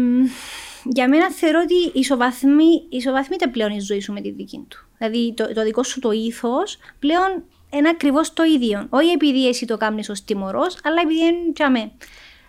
για 0.84 1.08
μένα 1.08 1.30
θεωρώ 1.30 1.60
ότι 1.62 1.98
ισοβαθμί, 1.98 2.82
ισοβαθμείται 2.88 3.46
πλέον 3.46 3.70
η 3.70 3.80
ζωή 3.80 4.00
σου 4.00 4.12
με 4.12 4.20
τη 4.20 4.30
δική 4.30 4.66
του. 4.68 4.88
Δηλαδή 4.98 5.34
το, 5.36 5.52
το 5.52 5.62
δικό 5.62 5.82
σου 5.82 6.00
το 6.00 6.10
ήθος 6.10 6.78
πλέον 6.98 7.44
είναι 7.70 7.88
ακριβώς 7.88 8.32
το 8.32 8.42
ίδιο. 8.42 8.86
Όχι 8.90 9.10
επειδή 9.10 9.48
εσύ 9.48 9.66
το 9.66 9.76
κάνεις 9.76 10.08
ως 10.08 10.24
τιμωρός, 10.24 10.78
αλλά 10.82 11.00
επειδή 11.02 11.20
είναι 11.20 11.52
τζαμέ. 11.52 11.90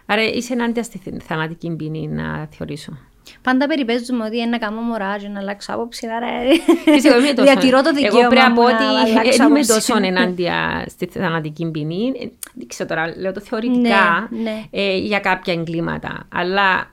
Άρα 0.06 0.22
είσαι 0.24 0.54
ενάντια 0.54 0.84
στη 0.84 0.98
θ- 0.98 1.24
θανατική 1.24 1.76
ποινή 1.76 2.08
να 2.08 2.48
θεωρήσω. 2.52 2.98
Πάντα 3.42 3.68
περιπέζουμε 3.68 4.26
ότι 4.26 4.38
είναι 4.38 4.46
να 4.46 4.58
κάνω 4.58 4.82
μωρά 4.82 5.18
και 5.18 5.28
να 5.28 5.40
αλλάξω 5.40 5.74
άποψη, 5.74 6.08
άρα 6.08 6.28
Φυσικά, 6.84 7.14
εγώ 7.16 7.24
είμαι 7.26 7.34
τόσο- 7.34 7.52
διατηρώ 7.52 7.82
το 7.82 7.94
δικαίωμα 7.94 8.20
Εγώ 8.20 8.28
πρέπει 8.28 8.42
να 8.44 8.50
μου 8.50 8.56
πω 8.56 8.62
να 8.62 8.76
ότι 8.76 8.84
αλλάξω 8.84 9.14
δεν 9.14 9.34
είμαι 9.36 9.44
άποψη. 9.46 9.68
τόσο 9.74 9.98
ενάντια 10.04 10.86
στη 10.88 11.06
θανατική 11.06 11.72
ποινή. 11.72 12.12
Ε, 12.22 12.28
Δεν 12.54 12.68
ξέρω 12.68 12.90
τώρα, 12.90 13.18
λέω 13.18 13.32
το 13.32 13.40
θεωρητικά 13.42 14.28
Ναι, 14.32 14.42
ναι. 14.42 14.64
ε, 14.72 14.98
για 14.98 15.20
κάποια 15.20 15.54
εγκλήματα. 15.54 16.28
Αλλά 16.34 16.92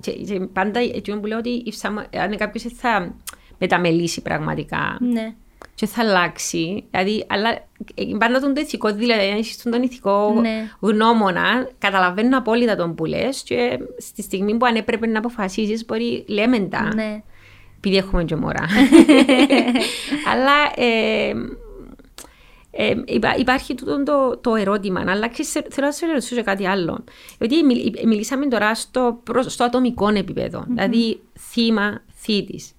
και, 0.00 0.10
και 0.12 0.40
πάντα 0.40 0.80
εκείνο 0.80 1.20
που 1.20 1.26
λέω 1.26 1.38
ότι 1.38 1.62
if 1.66 1.86
someone- 1.88 2.16
αν 2.22 2.36
κάποιος 2.36 2.62
θα 2.76 3.14
μεταμελήσει 3.58 4.22
πραγματικά 4.22 4.96
Ναι. 5.00 5.34
Και 5.74 5.86
θα 5.86 6.02
αλλάξει. 6.02 6.84
Δηλαδή, 6.90 7.24
αλλά 7.28 7.50
ε, 7.94 8.04
πάντα 8.18 8.40
τον 8.40 8.54
το 8.54 8.60
ηθικό, 8.60 8.92
δηλαδή, 8.92 9.30
αν 9.30 9.36
έχεις 9.38 9.62
τον 9.62 9.82
ηθικό 9.82 10.38
Ναι. 10.40 10.70
γνώμονα, 10.80 11.68
καταλαβαίνω 11.78 12.38
απόλυτα 12.38 12.76
τον 12.76 12.94
που 12.94 13.04
λες 13.04 13.42
και 13.42 13.78
στη 13.98 14.22
στιγμή 14.22 14.56
που 14.56 14.66
αν 14.66 14.74
έπρεπε 14.76 15.06
να 15.06 15.18
αποφασίσεις, 15.18 15.84
μπορεί 15.86 16.24
λέμε 16.28 16.58
τα, 16.58 16.94
Ναι. 16.94 17.22
επειδή 17.76 17.96
έχουμε 17.96 18.24
και 18.24 18.36
μωρά. 18.36 18.66
αλλά 20.32 20.72
ε, 20.76 21.32
ε, 22.70 22.94
υπά- 23.04 23.38
υπάρχει 23.38 23.74
τούτο 23.74 24.02
το, 24.02 24.36
το 24.40 24.54
ερώτημα, 24.54 25.04
αλλά 25.08 25.28
ξέρεις, 25.28 25.52
θέλω 25.52 25.86
να 25.86 25.92
σε 25.92 26.06
ρωτήσω 26.06 26.34
και 26.34 26.42
κάτι 26.42 26.66
άλλο. 26.66 27.04
Γιατί 27.38 27.62
μιλ- 27.64 27.98
ε, 28.02 28.06
μιλήσαμε 28.06 28.46
τώρα 28.46 28.74
στο, 28.74 29.20
προς- 29.24 29.52
στο 29.52 29.64
ατομικό 29.64 30.08
επίπεδο, 30.08 30.64
δηλαδή 30.68 31.20
θύμα, 31.50 32.02
θήτης. 32.14 32.72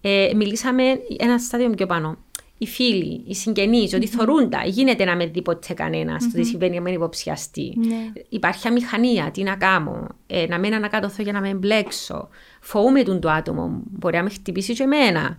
Ε, 0.00 0.30
μιλήσαμε 0.34 0.82
ένα 1.18 1.38
στάδιο 1.38 1.70
πιο 1.70 1.86
πάνω. 1.86 2.16
Οι 2.62 2.66
φίλοι, 2.66 3.22
οι 3.26 3.34
συγγενείς, 3.34 3.94
ότι 3.94 4.06
θωρούν 4.06 4.50
τα. 4.50 4.62
Γίνεται 4.64 5.04
να 5.04 5.16
με 5.16 5.26
δει 5.26 5.42
ποτέ 5.42 5.74
κανένας 5.74 6.24
το 6.24 6.30
τι 6.32 6.44
συμβαίνει 6.44 6.80
με 6.80 6.90
υποψιαστεί. 6.90 7.74
Ναι. 7.76 8.12
Υπάρχει 8.28 8.68
αμηχανία, 8.68 9.30
τι 9.30 9.42
να 9.42 9.56
κάνω, 9.56 10.06
ε, 10.26 10.46
να 10.46 10.58
μην 10.58 10.74
ανακατωθώ 10.74 11.22
για 11.22 11.32
να 11.32 11.40
με 11.40 11.48
εμπλέξω. 11.48 12.28
Φοβούμαι 12.60 13.02
τον 13.02 13.20
το 13.20 13.30
άτομο, 13.30 13.82
μπορεί 13.84 14.16
να 14.16 14.22
με 14.22 14.30
χτυπήσει 14.30 14.74
και 14.74 14.82
εμένα. 14.82 15.36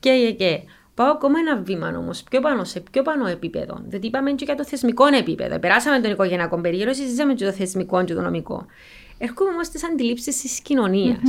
Και, 0.00 0.10
και, 0.10 0.32
και. 0.32 0.60
Πάω 0.94 1.10
ακόμα 1.10 1.38
ένα 1.38 1.62
βήμα 1.62 1.94
όμως, 1.98 2.22
πιο 2.22 2.40
πάνω, 2.40 2.64
σε 2.64 2.82
πιο 2.90 3.02
πάνω 3.02 3.26
επίπεδο. 3.26 3.84
Γιατί 3.88 4.06
είπαμε 4.06 4.32
και 4.32 4.44
για 4.44 4.54
το 4.54 4.64
θεσμικό 4.64 5.06
επίπεδο. 5.06 5.58
Περάσαμε 5.58 6.00
τον 6.00 6.10
οικογενειακό 6.10 6.60
περίγυρο, 6.60 6.92
συζητήσαμε 6.92 7.34
και 7.34 7.44
το 7.44 7.52
θεσμικό 7.52 8.04
και 8.04 8.14
το 8.14 8.20
νομικό. 8.20 8.66
Έρχομαι 9.18 9.50
όμως 9.50 9.66
στις 9.66 9.84
αντιλήψεις 9.84 10.40
της 10.40 10.60
κοινωνίας. 10.60 11.20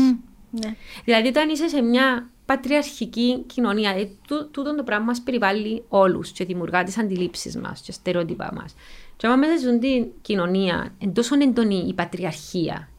Ναι. 0.51 0.75
Δηλαδή, 1.05 1.27
όταν 1.27 1.49
είσαι 1.49 1.67
σε 1.67 1.81
μια 1.81 2.29
πατριαρχική 2.45 3.43
κοινωνία, 3.47 3.89
ε, 3.89 4.09
τού- 4.27 4.51
τούτο 4.51 4.75
το 4.75 4.83
πράγμα 4.83 5.05
μας 5.05 5.21
περιβάλλει 5.21 5.83
όλους 5.89 6.31
και 6.31 6.45
δημιουργά 6.45 6.83
τις 6.83 6.97
αντιλήψεις 6.97 7.57
μας 7.57 7.81
και 7.81 7.91
στερεότυπα 7.91 8.51
μας. 8.55 8.75
Και 9.17 9.27
άμα 9.27 9.35
μέσα 9.35 9.57
σε 9.57 9.65
αυτή 9.69 9.79
την 9.79 10.07
κοινωνία 10.21 10.93
είναι 10.97 11.11
τόσο 11.11 11.35
έντονη 11.41 11.85
η 11.87 11.93
πατριαρχία, 11.93 12.89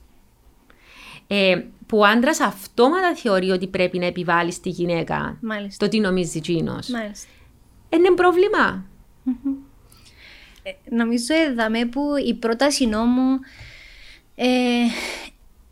ε, 1.26 1.62
που 1.86 1.99
ο 1.99 2.05
άντρας 2.05 2.40
αυτόματα 2.40 3.14
θεωρεί 3.14 3.51
ότι 3.51 3.66
πρέπει 3.66 3.99
να 3.99 4.07
επιβάλλει 4.07 4.53
στη 4.53 4.68
γυναίκα 4.68 5.38
Μάλιστα. 5.40 5.84
το 5.84 5.90
τι 5.90 6.01
νομίζει 6.01 6.38
εκείνος. 6.38 6.88
Μάλιστα. 6.88 7.28
Είναι 7.88 8.11
πρόβλημα. 8.11 8.84
Ε, 10.62 10.70
νομίζω 10.96 11.34
εδαμε 11.49 11.84
που 11.86 12.03
η 12.26 12.34
πρόταση 12.34 12.86
νόμου 12.86 13.38
ε, 14.34 14.46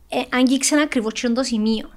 ε, 0.09 0.37
αγγίξε 0.37 0.81
ακριβώς 0.81 1.25
το 1.35 1.43
σημείο. 1.43 1.91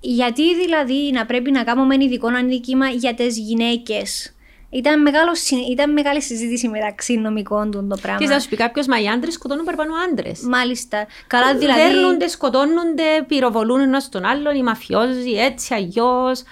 Γιατί 0.00 0.56
δηλαδή 0.56 1.10
να 1.12 1.26
πρέπει 1.26 1.50
να 1.50 1.64
κάνουμε 1.64 1.94
ένα 1.94 2.04
ειδικό 2.04 2.28
αντίκημα 2.28 2.88
για 2.88 3.14
τις 3.14 3.38
γυναίκες. 3.38 4.34
Ήταν, 4.70 5.02
μεγάλο, 5.02 5.34
συ- 5.34 5.68
ήταν 5.70 5.92
μεγάλη 5.92 6.22
συζήτηση 6.22 6.68
μεταξύ 6.68 7.14
νομικών 7.16 7.70
του 7.70 7.86
το 7.90 7.96
πράγμα. 8.02 8.18
Και 8.20 8.26
θα 8.26 8.40
σου 8.40 8.48
πει 8.48 8.56
κάποιος, 8.56 8.86
μα 8.86 9.00
οι 9.00 9.08
άντρες 9.08 9.34
σκοτώνουν 9.34 9.64
παραπάνω 9.64 9.94
άντρες. 10.10 10.40
Μάλιστα. 10.40 11.06
Καλά 11.26 11.54
δηλαδή. 11.54 11.80
Δέρνονται, 11.80 12.28
σκοτώνονται, 12.28 13.24
πυροβολούν 13.26 13.80
ένας 13.80 14.08
τον 14.08 14.24
άλλον, 14.24 14.54
οι 14.56 14.62
μαφιόζοι, 14.62 15.30
έτσι, 15.32 15.74
αλλιώς. 15.74 16.42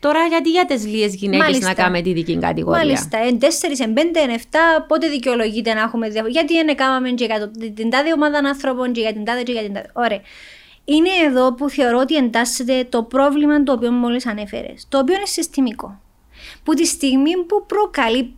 Τώρα 0.00 0.26
γιατί 0.26 0.50
για 0.50 0.64
τις 0.64 0.86
λίγες 0.86 1.14
γυναίκες 1.14 1.44
Μάλιστα. 1.44 1.66
να 1.68 1.74
κάνουμε 1.74 2.02
τη 2.02 2.12
δική 2.12 2.38
κατηγορία; 2.38 2.78
Μάλιστα, 2.84 3.18
εν 3.18 3.38
4, 3.38 3.44
εν 3.80 3.92
5, 3.94 4.20
εν 4.20 4.30
7, 4.30 4.84
πότε 4.88 5.08
δικαιολογείται 5.08 5.74
να 5.74 5.80
έχουμε 5.80 6.08
διαφορά. 6.08 6.32
Γιατί 6.32 6.54
δεν 6.54 6.68
έκαναμε 6.68 7.10
και 7.10 7.24
για 7.24 7.38
το- 7.40 7.50
την 7.74 7.90
τάδε 7.90 8.12
ομάδα 8.12 8.38
άνθρωπων, 8.38 8.92
και 8.92 9.00
για 9.00 9.12
την 9.12 9.24
τάδε, 9.24 9.42
και 9.42 9.52
για 9.52 9.62
την 9.62 9.72
τάδε. 9.74 9.90
Ωραία. 9.92 10.20
Είναι 10.84 11.08
εδώ 11.26 11.54
που 11.54 11.68
θεωρώ 11.70 11.98
ότι 11.98 12.14
εντάσσεται 12.16 12.86
το 12.88 13.02
πρόβλημα 13.02 13.62
το 13.62 13.72
οποίο 13.72 13.90
μόλις 13.90 14.26
ανέφερες. 14.26 14.86
Το 14.88 14.98
οποίο 14.98 15.14
είναι 15.14 15.26
συστημικό. 15.26 16.00
Που 16.64 16.74
τη 16.74 16.86
στιγμή 16.86 17.30
που 17.48 17.64
προκαλεί 17.66 18.34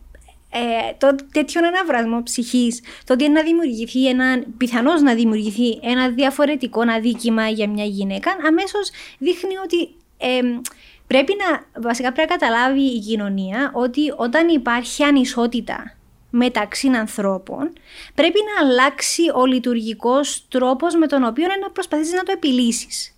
ε, 0.54 0.92
το 0.98 1.14
τέτοιο 1.32 1.60
αναβρασμό 1.66 2.22
ψυχής, 2.22 2.80
το 3.04 3.12
ότι 3.12 3.28
να 3.28 3.42
δημιουργηθεί 3.42 4.08
ένα, 4.08 4.42
πιθανώς 4.56 5.02
να 5.02 5.14
δημιουργηθεί 5.14 5.78
ένα 5.82 6.08
διαφορετικό 6.08 6.80
αδίκημα 6.96 7.48
για 7.48 7.68
μια 7.68 7.84
γυναίκα, 7.84 8.36
αμέσως 8.46 8.90
δείχνει 9.18 9.56
ότι 9.64 9.88
ε, 10.18 10.40
πρέπει 11.06 11.36
να, 11.38 11.80
βασικά 11.82 12.12
πρέπει 12.12 12.30
να 12.30 12.36
καταλάβει 12.36 12.82
η 12.82 12.98
κοινωνία 12.98 13.70
ότι 13.74 14.14
όταν 14.16 14.48
υπάρχει 14.48 15.02
ανισότητα 15.02 15.96
μεταξύ 16.30 16.88
ανθρώπων, 16.88 17.72
πρέπει 18.14 18.38
να 18.54 18.66
αλλάξει 18.66 19.22
ο 19.34 19.46
λειτουργικός 19.46 20.46
τρόπος 20.48 20.94
με 20.94 21.06
τον 21.06 21.24
οποίο 21.24 21.46
να 21.60 21.70
προσπαθήσεις 21.70 22.12
να 22.12 22.22
το 22.22 22.32
επιλύσεις. 22.32 23.11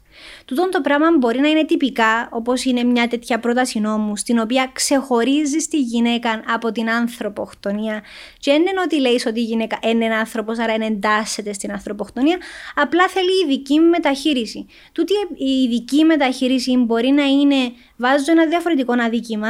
Τούτο 0.45 0.69
το 0.69 0.81
πράγμα 0.81 1.07
μπορεί 1.19 1.41
να 1.41 1.49
είναι 1.49 1.65
τυπικά, 1.65 2.29
όπως 2.31 2.65
είναι 2.65 2.83
μια 2.83 3.09
τέτοια 3.09 3.39
πρόταση 3.39 3.81
νόμου, 3.81 4.17
στην 4.17 4.39
οποία 4.39 4.71
ξεχωρίζεις 4.73 5.69
τη 5.69 5.81
γυναίκα 5.81 6.43
από 6.55 6.73
την 6.73 6.91
ανθρωποχτονία. 6.91 8.03
Και 8.39 8.51
δεν 8.51 8.61
είναι 8.61 8.81
ότι 8.85 9.01
λέει 9.01 9.21
ότι 9.27 9.41
η 9.41 9.45
γυναίκα 9.45 9.79
είναι 9.83 10.05
ένα 10.05 10.17
άνθρωπος, 10.19 10.59
άρα 10.59 10.73
εντάσσεται 10.73 11.53
στην 11.53 11.73
ανθρωποχτονία, 11.73 12.39
απλά 12.75 13.09
θέλει 13.09 13.45
ειδική 13.45 13.79
μεταχείριση. 13.81 14.67
Τούτη 14.93 15.13
η 15.37 15.63
ειδική 15.63 16.05
μεταχείριση 16.05 16.77
μπορεί 16.77 17.09
να 17.09 17.25
είναι 17.25 17.73
βάζω 17.97 18.25
ένα 18.31 18.47
διαφορετικό 18.47 18.93
αδίκημα 18.93 19.49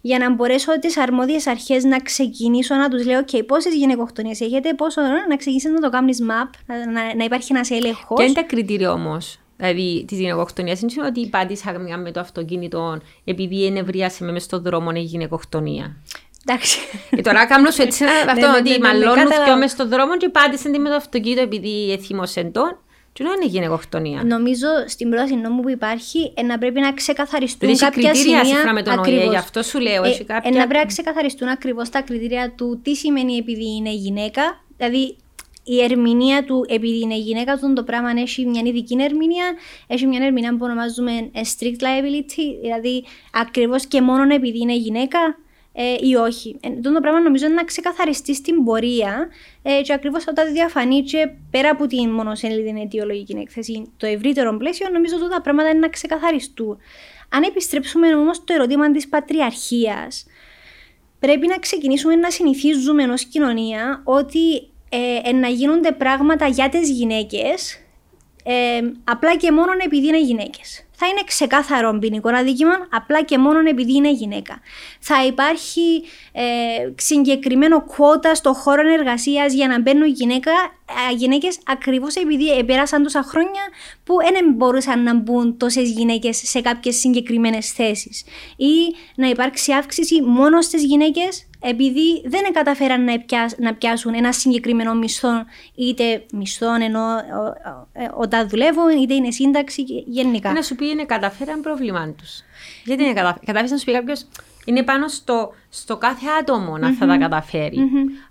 για 0.00 0.18
να 0.18 0.30
μπορέσω 0.30 0.78
τις 0.78 0.98
αρμόδιες 0.98 1.46
αρχές 1.46 1.84
να 1.84 1.98
ξεκινήσω 1.98 2.74
να 2.74 2.88
τους 2.88 3.06
λέω: 3.06 3.20
OK, 3.20 3.46
πόσες 3.46 3.74
γυναικοκτονίες 3.74 4.40
έχετε, 4.40 4.74
πόσο 4.74 5.00
να 5.28 5.36
ξεκινήσει 5.36 5.68
να 5.68 5.80
το 5.80 5.90
κάνεις 5.90 6.22
map, 6.22 6.50
να, 6.66 7.14
να 7.14 7.24
υπάρχει 7.24 7.52
ένας 7.52 7.70
έλεγχος. 7.70 8.16
Ποια 8.16 8.24
είναι 8.24 8.34
τα 8.34 8.42
κριτήρια 8.42 8.92
όμως; 8.92 9.38
Δηλαδή 9.56 10.04
της 10.06 10.18
γυναικοκτονίας 10.18 10.80
είναι 10.80 11.06
ότι 11.06 11.28
πάτησα 11.28 11.78
με 12.02 12.10
το 12.10 12.20
αυτοκίνητο 12.20 13.00
επειδή 13.24 13.66
ενευρίασε 13.66 14.24
με 14.24 14.32
μες 14.32 14.42
στον 14.42 14.62
δρόμο 14.62 14.90
η 14.94 15.00
γυναικοκτονία. 15.00 15.96
Εντάξει. 16.46 16.78
Και 17.10 17.22
τώρα 17.22 17.46
κάνω 17.46 17.70
σου 17.70 17.82
έτσι 17.82 18.04
ένα 18.22 18.32
αυτό 18.32 18.46
ναι, 18.46 18.56
ότι 18.56 18.70
ναι, 18.70 18.76
ναι, 18.76 18.86
μαλώνουν 18.86 19.14
κατάλαβα. 19.14 19.44
και 19.44 19.54
μες 19.58 19.70
στον 19.70 19.88
δρόμο 19.88 20.16
και 20.16 20.28
πάτησε 20.28 20.68
με 20.68 20.88
το 20.88 20.94
αυτοκίνητο 20.94 21.42
επειδή 21.42 21.92
εθίμωσε 21.92 22.42
τον. 22.44 22.78
Και 23.12 23.24
δεν 23.24 23.32
είναι 23.32 23.50
γυναικοκτονία. 23.50 24.22
Νομίζω 24.24 24.66
στην 24.86 25.10
πρόταση 25.10 25.34
νόμου 25.34 25.62
που 25.62 25.68
υπάρχει 25.70 26.32
ε, 26.34 26.42
να 26.42 26.58
πρέπει 26.58 26.80
να 26.80 26.92
ξεκαθαριστούν 26.92 27.58
Δηλαδή 27.68 27.84
έχει 27.84 27.92
κάποια 27.92 28.10
κριτήρια 28.10 28.38
σημεία. 28.38 28.54
σύμφωνα 28.54 28.72
με 28.72 28.82
τον 28.82 28.92
ΟΗΕ, 28.92 29.00
ακριβώς. 29.00 29.30
γι' 29.30 29.36
αυτό 29.36 29.62
σου 29.62 29.78
λέω. 29.80 30.04
Ε, 30.04 30.08
Έχει 30.08 30.22
ε, 30.22 30.24
κάποια... 30.24 30.50
να 30.50 30.56
πρέπει 30.66 30.84
να 30.84 30.84
ξεκαθαριστούν 30.84 31.48
ακριβώς 31.48 31.88
τα 31.88 32.00
κριτήρια 32.00 32.52
του 32.56 32.80
τι 32.82 32.94
σημαίνει 32.94 33.36
επειδή 33.36 33.74
είναι 33.76 33.90
γυναίκα. 33.90 34.64
Δηλαδή 34.76 35.16
η 35.64 35.82
ερμηνεία 35.82 36.44
του 36.44 36.64
επειδή 36.68 37.00
είναι 37.00 37.16
γυναίκα, 37.16 37.58
του 37.58 37.72
το 37.72 37.82
πράγμα 37.82 38.10
έχει 38.16 38.46
μια 38.46 38.62
ειδική 38.64 38.96
ερμηνεία, 39.00 39.54
έχει 39.86 40.06
μια 40.06 40.24
ερμηνεία 40.24 40.50
που 40.50 40.64
ονομάζουμε 40.64 41.12
ε, 41.12 41.40
strict 41.58 41.82
liability, 41.82 42.58
δηλαδή 42.62 43.04
ακριβώς 43.32 43.86
και 43.86 44.00
μόνο 44.00 44.34
επειδή 44.34 44.58
είναι 44.58 44.76
γυναίκα 44.76 45.18
ε, 45.76 45.96
ή 46.00 46.14
όχι. 46.14 46.56
Ε, 46.60 46.68
το 46.80 47.00
πράγμα 47.00 47.20
νομίζω 47.20 47.46
είναι 47.46 47.54
να 47.54 47.64
ξεκαθαριστεί 47.64 48.34
στην 48.34 48.64
πορεία 48.64 49.28
ε, 49.62 49.80
και 49.82 49.92
ακριβώς 49.92 50.24
όταν 50.28 50.52
διαφανεί 50.52 51.02
και 51.02 51.30
πέρα 51.50 51.70
από 51.70 51.86
την 51.86 52.10
μονοσέλιδη 52.10 52.80
αιτιολογική 52.80 53.36
έκθεση, 53.40 53.92
το 53.96 54.06
ευρύτερο 54.06 54.56
πλαίσιο, 54.56 54.88
νομίζω 54.92 55.16
ότι 55.16 55.28
τα 55.30 55.40
πράγματα 55.40 55.70
είναι 55.70 55.78
να 55.78 55.88
ξεκαθαριστούν. 55.88 56.78
Αν 57.28 57.42
επιστρέψουμε 57.42 58.14
όμως 58.14 58.36
στο 58.36 58.54
ερώτημα 58.54 58.90
της 58.90 59.08
πατριαρχίας, 59.08 60.26
πρέπει 61.18 61.46
να 61.46 61.58
ξεκινήσουμε 61.58 62.14
να 62.14 62.30
συνηθίζουμε 62.30 63.04
ως 63.04 63.24
κοινωνία 63.24 64.02
ότι 64.04 64.68
ε, 64.94 65.28
ε, 65.28 65.32
να 65.32 65.48
γίνονται 65.48 65.92
πράγματα 65.92 66.46
για 66.46 66.68
τις 66.68 66.90
γυναίκες 66.90 67.78
ε, 68.44 68.80
απλά 69.04 69.36
και 69.36 69.52
μόνο 69.52 69.70
επειδή 69.84 70.06
είναι 70.06 70.20
γυναίκες. 70.20 70.86
Θα 70.96 71.06
είναι 71.06 71.20
ξεκάθαρο 71.26 71.98
ποινικό 71.98 72.28
αδίκημα 72.28 72.74
απλά 72.90 73.22
και 73.22 73.38
μόνο 73.38 73.58
επειδή 73.68 73.94
είναι 73.94 74.10
γυναίκα. 74.10 74.60
Θα 75.00 75.24
υπάρχει 75.26 76.02
ε, 76.32 76.42
συγκεκριμένο 76.96 77.84
κουότα 77.84 78.34
στο 78.34 78.52
χώρο 78.52 78.92
εργασίας 78.92 79.52
για 79.52 79.68
να 79.68 79.80
μπαίνουν 79.80 80.08
γυναίκα, 80.08 80.50
ε, 81.10 81.14
γυναίκες 81.14 81.58
ακριβώς 81.66 82.14
επειδή 82.14 82.64
πέρασαν 82.64 83.02
τόσα 83.02 83.22
χρόνια 83.22 83.62
που 84.04 84.14
δεν 84.32 84.52
μπορούσαν 84.54 85.02
να 85.02 85.14
μπουν 85.14 85.56
τόσες 85.56 85.90
γυναίκες 85.90 86.36
σε 86.44 86.60
κάποιες 86.60 86.96
συγκεκριμένες 86.96 87.72
θέσεις. 87.72 88.24
Ή 88.56 88.94
να 89.14 89.28
υπάρξει 89.28 89.72
αύξηση 89.72 90.22
μόνο 90.22 90.62
στις 90.62 90.84
γυναίκες 90.84 91.46
επειδή 91.68 92.22
δεν 92.24 92.52
καταφέραν 92.52 93.04
να, 93.04 93.18
πιάσ, 93.18 93.54
να 93.58 93.74
πιάσουν 93.74 94.14
ένα 94.14 94.32
συγκεκριμένο 94.32 94.94
μισθό, 94.94 95.44
είτε 95.74 96.24
μισθό 96.32 96.74
ενώ 96.74 97.00
ε, 97.92 98.08
όταν 98.14 98.48
δουλεύουν, 98.48 98.88
είτε 99.02 99.14
είναι 99.14 99.30
σύνταξη 99.30 99.82
γενικά. 100.06 100.52
Να 100.52 100.62
σου 100.62 100.74
πει 100.74 100.88
είναι 100.88 101.04
καταφέραν 101.04 101.60
πρόβλημά 101.60 102.14
τους. 102.18 102.40
Γιατί 102.84 103.02
είναι 103.02 103.12
καταφέραν. 103.12 103.44
Κατάφερες 103.44 103.70
να 103.70 103.76
σου 103.76 103.84
πει 103.84 103.92
κάποιος 103.92 104.26
είναι 104.64 104.82
πάνω 104.82 105.08
στο, 105.08 105.54
στο 105.68 105.96
κάθε 105.96 106.26
άτομο 106.40 106.78
να 106.78 106.92
θα 106.92 107.06
τα 107.06 107.16
καταφέρει. 107.16 107.78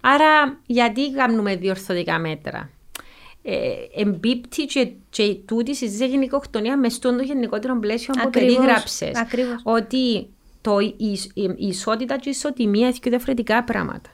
Άρα, 0.02 0.58
γιατί 0.66 1.12
κάνουμε 1.12 1.56
διορθωτικά 1.56 2.20
μέτρα; 2.20 2.70
Ε, 3.46 4.02
εμπίπτει 4.02 4.66
και, 4.66 4.92
και 5.10 5.36
τούτη 5.46 5.76
συζήτηση 5.76 5.98
για 6.06 6.14
γενικοκτονία 6.14 6.78
μες 6.78 6.94
στον 6.94 7.18
το 7.18 7.24
γενικότερο 7.24 7.80
πλαίσιο 7.80 8.14
που 8.14 8.22
Ακριβώς, 8.26 8.56
περίγραψες. 8.56 9.16
ακριβώς. 9.16 9.62
Ότι 9.64 10.28
το, 10.64 10.80
η, 10.80 11.20
η, 11.34 11.44
η 11.56 11.68
ισότητα 11.68 12.16
και 12.16 12.30
η 12.30 12.32
ισοτιμία 12.32 12.88
έχει 12.88 13.00
και 13.00 13.10
διαφορετικά 13.10 13.64
πράγματα. 13.64 14.10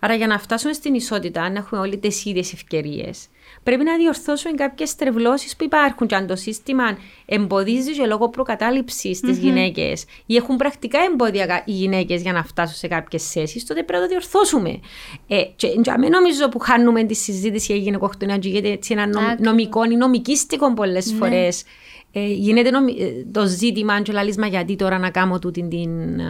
Άρα 0.00 0.14
για 0.14 0.26
να 0.26 0.38
φτάσουμε 0.38 0.72
στην 0.72 0.94
ισότητα, 0.94 1.42
αν 1.42 1.56
έχουμε 1.56 1.80
όλοι 1.80 1.98
τις 1.98 2.24
ίδιες 2.24 2.52
ευκαιρίες, 2.52 3.26
πρέπει 3.62 3.84
να 3.84 3.96
διορθώσουμε 3.96 4.54
κάποιες 4.54 4.94
τρευλώσεις 4.94 5.56
που 5.56 5.64
υπάρχουν. 5.64 6.06
Και 6.06 6.14
αν 6.14 6.26
το 6.26 6.36
σύστημα 6.36 6.98
εμποδίζει 7.26 7.92
και 7.92 8.06
λόγω 8.06 8.28
προκατάληψης 8.28 9.18
mm-hmm. 9.18 9.26
τι 9.26 9.32
γυναίκες 9.32 10.04
ή 10.26 10.36
έχουν 10.36 10.56
πρακτικά 10.56 10.98
εμπόδια 11.12 11.62
οι 11.64 11.72
γυναίκες 11.72 12.22
για 12.22 12.32
να 12.32 12.44
φτάσουν 12.44 12.76
σε 12.76 12.88
κάποιες 12.88 13.30
θέσεις, 13.30 13.66
τότε 13.66 13.82
πρέπει 13.82 13.92
να 13.92 14.00
το 14.00 14.06
διορθώσουμε. 14.08 14.80
Ε, 15.28 15.42
και 15.56 15.66
για 15.82 15.98
μένα 15.98 16.20
νομίζω 16.20 16.48
που 16.48 16.58
χάνουμε 16.58 17.04
τη 17.04 17.14
συζήτηση 17.14 17.72
για 17.72 17.82
γυναικοκτονία 17.82 18.38
και 18.38 18.48
γίνεται 18.48 18.70
έτσι 18.70 18.92
ένα 18.92 19.06
νομ, 19.06 19.24
νομικό 19.38 19.84
ή 19.84 19.96
νομικίστικο 19.96 20.74
πολλές 20.74 21.12
ναι. 21.12 21.18
φορές. 21.18 21.64
Ε, 22.12 22.26
γίνεται 22.26 22.70
νομι... 22.70 22.96
το 23.32 23.46
ζήτημα 23.46 24.02
και 24.02 24.12
λαλίσμα 24.12 24.46
γιατί 24.46 24.76
τώρα 24.76 24.98
να 24.98 25.10
κάνω 25.10 25.38
τούτη 25.38 25.68
την... 25.68 26.20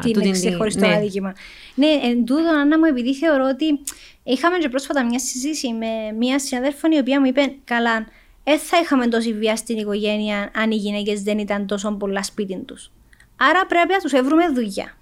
Την 0.00 0.12
τούτη, 0.12 0.30
ξεχωριστό 0.30 0.86
ναι. 0.86 0.94
αδίκημα. 0.94 1.34
Ναι, 1.74 1.86
εν 1.86 2.24
τούτο, 2.24 2.48
Άννα 2.60 2.78
μου, 2.78 2.84
επειδή 2.84 3.14
θεωρώ 3.14 3.48
ότι 3.48 3.80
είχαμε 4.22 4.58
και 4.58 4.68
πρόσφατα 4.68 5.04
μια 5.04 5.18
συζήτηση 5.18 5.72
με 5.72 6.16
μια 6.18 6.38
συναδέλφων 6.38 6.92
η 6.92 6.98
οποία 6.98 7.20
μου 7.20 7.26
είπε 7.26 7.54
καλά, 7.64 8.06
δεν 8.44 8.58
θα 8.58 8.78
είχαμε 8.82 9.06
τόση 9.06 9.32
βία 9.32 9.56
στην 9.56 9.78
οικογένεια 9.78 10.50
αν 10.54 10.70
οι 10.70 10.76
γυναίκες 10.76 11.22
δεν 11.22 11.38
ήταν 11.38 11.66
τόσο 11.66 11.92
πολλά 11.92 12.22
σπίτι 12.22 12.56
τους. 12.66 12.90
Άρα 13.36 13.66
πρέπει 13.66 13.92
να 13.92 13.98
τους 13.98 14.12
έβρουμε 14.12 14.48
δουλειά. 14.48 14.96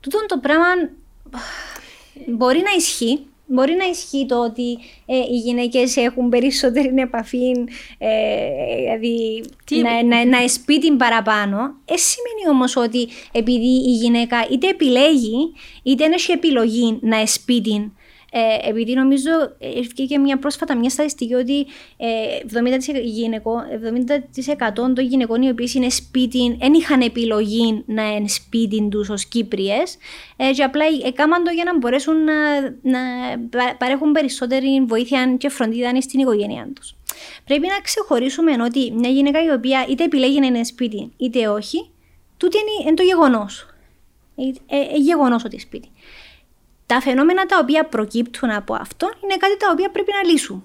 Τούτο 0.00 0.26
το 0.26 0.38
πράγμα 0.38 0.66
μπορεί 2.26 2.58
να 2.58 2.70
ισχύει, 2.76 3.26
Μπορεί 3.52 3.74
να 3.74 3.84
ισχύει 3.84 4.26
το 4.26 4.44
ότι 4.44 4.78
ε, 5.06 5.16
οι 5.16 5.38
γυναίκες 5.38 5.96
έχουν 5.96 6.28
περισσότερη 6.28 6.94
επαφή, 6.96 7.50
ε, 7.98 8.08
δηλαδή 8.80 9.44
να, 9.82 10.02
να, 10.04 10.24
να 10.24 10.42
εσπίτην 10.42 10.96
παραπάνω. 10.96 11.56
Ε, 11.84 11.96
σημαίνει 11.96 12.48
όμως 12.50 12.76
ότι 12.76 13.08
επειδή 13.32 13.90
η 13.90 13.92
γυναίκα 13.92 14.46
είτε 14.50 14.68
επιλέγει, 14.68 15.52
είτε 15.82 16.04
έχει 16.04 16.32
επιλογή 16.32 16.98
να 17.00 17.20
εσπίτην, 17.20 17.92
ε, 18.34 18.68
επειδή 18.68 18.94
νομίζω 18.94 19.30
και 20.08 20.18
μια 20.18 20.38
πρόσφατα 20.38 20.76
μια 20.76 20.90
στατιστική 20.90 21.34
ότι 21.34 21.66
ε, 21.96 22.06
70%, 22.52 23.02
γυναικό, 23.02 23.62
70 24.66 24.72
των 24.74 25.04
γυναικών 25.04 25.42
οι 25.42 25.50
οποίες 25.50 25.74
είναι 25.74 25.88
σπίτι 25.88 26.56
δεν 26.60 26.72
είχαν 26.72 27.00
επιλογή 27.00 27.82
να 27.86 28.14
είναι 28.14 28.28
σπίτι 28.28 28.88
τους 28.90 29.08
ως 29.08 29.24
Κύπριες 29.24 29.96
ε, 30.36 30.50
και 30.50 30.62
απλά 30.62 30.84
έκαναν 31.04 31.44
το 31.44 31.50
για 31.50 31.64
να 31.64 31.78
μπορέσουν 31.78 32.24
να, 32.24 32.60
να 32.82 33.00
παρέχουν 33.78 34.12
περισσότερη 34.12 34.84
βοήθεια 34.86 35.34
και 35.38 35.48
φροντίδα 35.48 36.00
στην 36.00 36.20
οικογένειά 36.20 36.68
τους. 36.74 36.94
Πρέπει 37.44 37.66
να 37.66 37.80
ξεχωρίσουμε 37.82 38.52
ότι 38.62 38.92
μια 38.92 39.10
γυναίκα 39.10 39.44
η 39.44 39.50
οποία 39.50 39.86
είτε 39.88 40.04
επιλέγει 40.04 40.40
να 40.40 40.46
είναι 40.46 40.64
σπίτι 40.64 41.12
είτε 41.16 41.48
όχι, 41.48 41.90
τούτο 42.36 42.58
είναι, 42.58 42.88
είναι 42.88 42.96
το 42.96 43.02
γεγονός. 43.02 43.66
Ε, 44.66 44.76
ε, 44.76 44.96
γεγονός 44.96 45.44
ότι 45.44 45.58
σπίτι 45.58 45.88
τα 46.92 47.00
φαινόμενα 47.00 47.46
τα 47.46 47.58
οποία 47.62 47.84
προκύπτουν 47.84 48.50
από 48.50 48.74
αυτό 48.74 49.10
είναι 49.22 49.36
κάτι 49.36 49.56
τα 49.56 49.66
οποία 49.72 49.90
πρέπει 49.90 50.10
να 50.22 50.30
λύσουμε. 50.30 50.62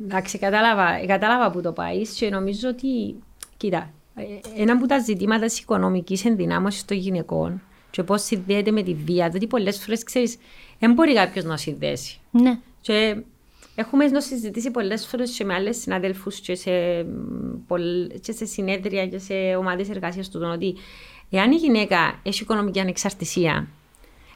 Εντάξει, 0.00 0.38
κατάλαβα, 0.38 1.06
κατάλαβα 1.06 1.50
που 1.50 1.60
το 1.60 1.72
πάεις 1.72 2.10
και 2.10 2.28
νομίζω 2.28 2.68
ότι, 2.68 3.14
κοίτα, 3.56 3.90
ένα 4.56 4.72
από 4.72 4.86
τα 4.86 4.98
ζητήματα 4.98 5.46
της 5.46 5.60
οικονομικής 5.60 6.24
ενδυνάμωσης 6.24 6.84
των 6.84 6.96
γυναικών 6.96 7.62
και 7.90 8.02
πώς 8.02 8.22
συνδέεται 8.22 8.70
με 8.70 8.82
τη 8.82 8.94
βία, 8.94 9.28
διότι 9.28 9.46
πολλές 9.46 9.78
φορές 9.78 10.04
ξέρεις, 10.04 10.36
δεν 10.78 10.92
μπορεί 10.92 11.14
κάποιος 11.14 11.44
να 11.44 11.56
συνδέσει. 11.56 12.20
Ναι. 12.30 12.58
Και 12.80 13.16
έχουμε 13.74 14.06
να 14.06 14.20
συζητήσει 14.20 14.70
πολλές 14.70 15.06
φορές 15.06 15.30
και 15.30 15.44
με 15.44 15.54
άλλες 15.54 15.76
συναδέλφους 15.76 16.40
και, 16.40 16.54
σε, 16.54 16.70
και 18.20 18.32
σε 18.32 18.44
συνέδρια 18.44 19.06
και 19.06 19.18
σε 19.18 19.34
ομάδες 19.58 19.88
εργασίας 19.88 20.28
του 20.28 20.40
ότι 20.52 20.74
εάν 21.30 21.52
η 21.52 21.56
γυναίκα 21.56 22.20
έχει 22.22 22.42
οικονομική 22.42 22.80
ανεξαρτησία, 22.80 23.68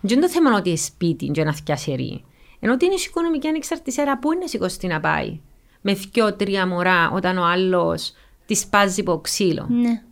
δεν 0.01 0.16
είναι 0.16 0.26
το 0.26 0.32
θέμα 0.32 0.57
ότι 0.57 0.68
είναι 0.68 0.78
σπίτι 0.78 1.26
και 1.26 1.44
να 1.44 1.53
φτιάσει 1.53 2.24
Ενώ 2.61 2.72
ότι 2.72 2.84
είναι 2.84 2.94
η 2.94 3.03
οικονομική 3.07 3.49
ανεξαρτησία, 3.49 4.18
πού 4.18 4.32
είναι 4.32 4.46
σηκωστή 4.46 4.86
να 4.86 5.01
πάει; 5.01 5.40
Με 5.80 5.92
δυο-τρία 5.92 6.66
μωρά 6.66 7.11
όταν 7.11 7.38
ο 7.38 7.44
άλλος 7.44 8.12
τη 8.46 8.55
σπάζει 8.55 9.01
από 9.01 9.20
ξύλο. 9.20 9.66
Ναι. 9.70 10.03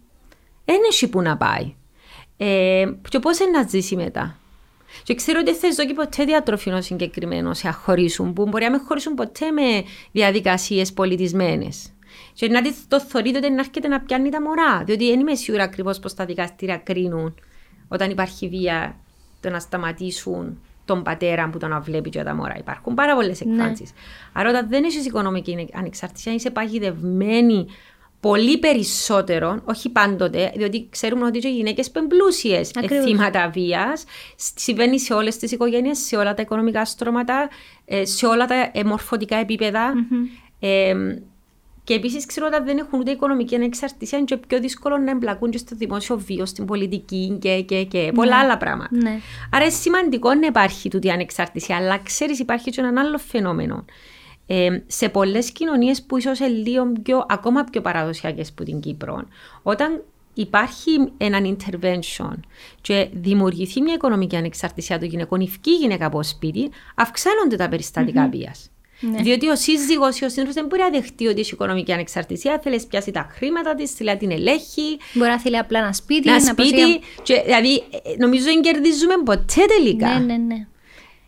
Δεν 0.64 0.80
έχει 0.90 1.08
που 1.08 1.22
να 1.22 1.36
πάει. 1.36 1.74
Ε, 2.36 2.84
και 3.08 3.18
πώς 3.18 3.38
να 3.52 3.68
ζήσει 3.68 3.96
μετά; 3.96 4.38
Και 5.02 5.14
ξέρω 5.14 5.40
ότι 5.40 5.58
δεν 5.58 5.86
και 5.86 5.94
ποτέ 5.94 6.24
διατροφινό 6.24 6.80
συγκεκριμένο 6.80 7.54
σε 7.54 7.68
αχωρήσουν, 7.68 8.32
που 8.32 8.46
μπορεί 8.46 8.64
να 8.64 8.70
μην 8.70 8.80
χωρίσουν 8.80 9.14
ποτέ 9.14 9.50
με 9.50 9.84
διαδικασίες 10.12 10.92
πολιτισμένες. 10.92 11.90
Και 12.32 12.48
να 12.48 12.60
το 12.88 13.00
θεωρείτε 13.00 13.38
ότι 13.38 13.50
να 13.50 13.60
έρχεται 13.60 13.88
να 13.88 14.00
πιάνει 14.00 14.30
τα 14.30 14.42
μωρά. 14.42 14.84
Διότι 14.84 15.10
δεν 15.10 15.20
είμαι 15.20 15.34
σίγουρα 15.34 15.64
ακριβώς 15.64 15.98
πώ 15.98 16.12
τα 16.12 16.24
δικαστήρια 16.24 16.76
κρίνουν 16.76 17.34
όταν 17.88 18.10
υπάρχει 18.10 18.48
βία 18.48 19.00
το 19.46 19.52
να 19.52 19.60
σταματήσουν 19.60 20.58
τον 20.84 21.02
πατέρα 21.02 21.48
που 21.48 21.58
τον 21.58 21.82
βλέπει 21.82 22.10
και 22.10 22.22
τα 22.22 22.34
μωρά. 22.34 22.54
Υπάρχουν 22.58 22.94
πάρα 22.94 23.14
πολλές 23.14 23.40
εκφάνσεις. 23.40 23.90
Ναι. 23.90 24.40
Άρα, 24.40 24.48
όταν 24.48 24.68
δεν 24.68 24.84
έχει 24.84 24.98
οικονομική 24.98 25.68
ανεξαρτησία, 25.74 26.34
είσαι 26.34 26.50
παγιδευμένη 26.50 27.66
πολύ 28.20 28.58
περισσότερο, 28.58 29.60
όχι 29.64 29.88
πάντοτε, 29.88 30.52
διότι 30.56 30.86
ξέρουμε 30.90 31.26
ότι 31.26 31.48
οι 31.48 31.50
γυναίκες 31.50 31.90
πεμπλούσιε 31.90 32.60
θύματα 33.04 33.48
βίας. 33.48 34.04
Συμβαίνει 34.36 35.00
σε 35.00 35.14
όλες 35.14 35.36
τις 35.36 35.52
οικογένειες, 35.52 35.98
σε 35.98 36.16
όλα 36.16 36.34
τα 36.34 36.42
οικονομικά 36.42 36.84
στρώματα, 36.84 37.48
ε, 37.84 38.04
σε 38.04 38.26
όλα 38.26 38.46
τα 38.46 38.70
μορφωτικά 38.84 39.36
επίπεδα. 39.36 39.92
Mm-hmm. 39.94 40.46
Ε, 40.60 40.94
και 41.86 41.94
επίσης 41.94 42.26
ξέρω 42.26 42.48
ότι 42.52 42.64
δεν 42.64 42.78
έχουν 42.78 43.00
ούτε 43.00 43.10
οικονομική 43.10 43.54
ανεξαρτησία, 43.54 44.18
είναι 44.18 44.36
πιο 44.46 44.60
δύσκολο 44.60 44.98
να 44.98 45.10
εμπλακούν 45.10 45.50
και 45.50 45.58
στο 45.58 45.76
δημόσιο 45.76 46.18
βίο, 46.18 46.46
στην 46.46 46.64
πολιτική 46.64 47.38
και, 47.40 47.60
και, 47.60 47.84
και 47.84 47.98
ναι. 47.98 48.12
πολλά 48.12 48.38
άλλα 48.38 48.56
πράγματα. 48.56 48.88
Ναι. 48.92 49.20
Άρα 49.50 49.64
είναι 49.64 49.72
σημαντικό 49.72 50.34
να 50.34 50.46
υπάρχει 50.46 50.88
τούτη 50.88 51.10
ανεξαρτησία, 51.10 51.76
αλλά 51.76 51.98
ξέρεις, 51.98 52.38
υπάρχει 52.38 52.70
και 52.70 52.80
ένα 52.80 53.00
άλλο 53.00 53.18
φαινόμενο. 53.18 53.84
Ε, 54.46 54.68
σε 54.86 55.08
πολλές 55.08 55.50
κοινωνίες 55.50 56.02
που 56.02 56.16
ίσως 56.16 56.38
είναι 56.38 56.48
λίγο 56.48 56.92
πιο, 57.02 57.26
ακόμα 57.28 57.64
πιο 57.64 57.80
παραδοσιακές 57.80 58.48
από 58.48 58.64
την 58.64 58.80
Κύπρο, 58.80 59.24
όταν 59.62 60.02
υπάρχει 60.34 60.90
έναν 61.16 61.56
intervention 61.56 62.34
και 62.80 63.08
δημιουργηθεί 63.12 63.80
μια 63.80 63.94
οικονομική 63.94 64.36
ανεξαρτησία 64.36 64.98
των 64.98 65.08
γυναικών, 65.08 65.40
η 65.40 65.50
γυναίκα 65.80 66.06
από 66.06 66.22
σπίτι, 66.22 66.70
αυξάνονται 66.94 67.56
τα 67.56 67.68
περιστατικά 67.68 68.28
mm-hmm. 68.28 68.36
βίας. 68.36 68.70
Ναι. 69.00 69.22
Διότι 69.22 69.48
ο 69.48 69.56
σύζυγος 69.56 70.18
ή 70.20 70.24
ο 70.24 70.28
σύντροφο 70.28 70.52
δεν 70.52 70.66
μπορεί 70.66 70.82
να 70.82 70.90
δεχτεί 70.90 71.26
ότι 71.26 71.40
έχει 71.40 71.52
οικονομική 71.52 71.92
ανεξαρτησία. 71.92 72.60
Θέλεις 72.62 72.82
να 72.82 72.88
πιάσει 72.88 73.10
τα 73.10 73.28
χρήματα 73.30 73.74
της, 73.74 73.90
θέλει 73.90 74.10
να 74.10 74.16
την 74.16 74.30
ελέγχει. 74.30 74.98
Μπορεί 75.12 75.30
να 75.30 75.40
θέλει 75.40 75.58
απλά 75.58 75.78
ένα 75.78 75.92
σπίτι. 75.92 76.28
Ένα 76.30 76.40
σπίτι. 76.40 77.00
Και, 77.22 77.42
δηλαδή, 77.44 77.74
ε, 77.74 78.16
νομίζω 78.18 78.44
δεν 78.44 78.62
κερδίζουμε 78.62 79.14
ποτέ 79.24 79.64
τελικά. 79.76 80.18
Ναι, 80.18 80.24
ναι, 80.24 80.36
ναι. 80.36 80.66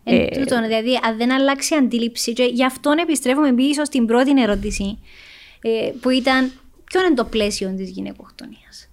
Ε, 0.03 0.15
ε, 0.15 0.39
τούτο, 0.39 0.61
δηλαδή, 0.61 0.99
αν 1.03 1.17
δεν 1.17 1.31
αλλάξει 1.31 1.73
η 1.73 1.77
αντίληψη. 1.77 2.33
Και 2.33 2.43
γι' 2.43 2.65
αυτό 2.65 2.93
επιστρέφουμε 3.01 3.53
πίσω 3.53 3.83
στην 3.83 4.05
πρώτη 4.05 4.41
ερώτηση, 4.41 4.99
ε, 5.61 5.91
που 6.01 6.09
ήταν 6.09 6.51
ποιο 6.83 7.05
είναι 7.05 7.15
το 7.15 7.25
πλαίσιο 7.25 7.73
της 7.77 7.89
γυναικοκτονίας. 7.89 8.89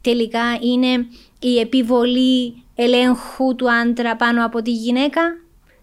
Τελικά 0.00 0.58
είναι 0.60 1.06
η 1.40 1.58
επιβολή 1.58 2.62
ελέγχου 2.74 3.54
του 3.54 3.72
άντρα 3.72 4.16
πάνω 4.16 4.44
από 4.44 4.62
τη 4.62 4.70
γυναίκα 4.70 5.20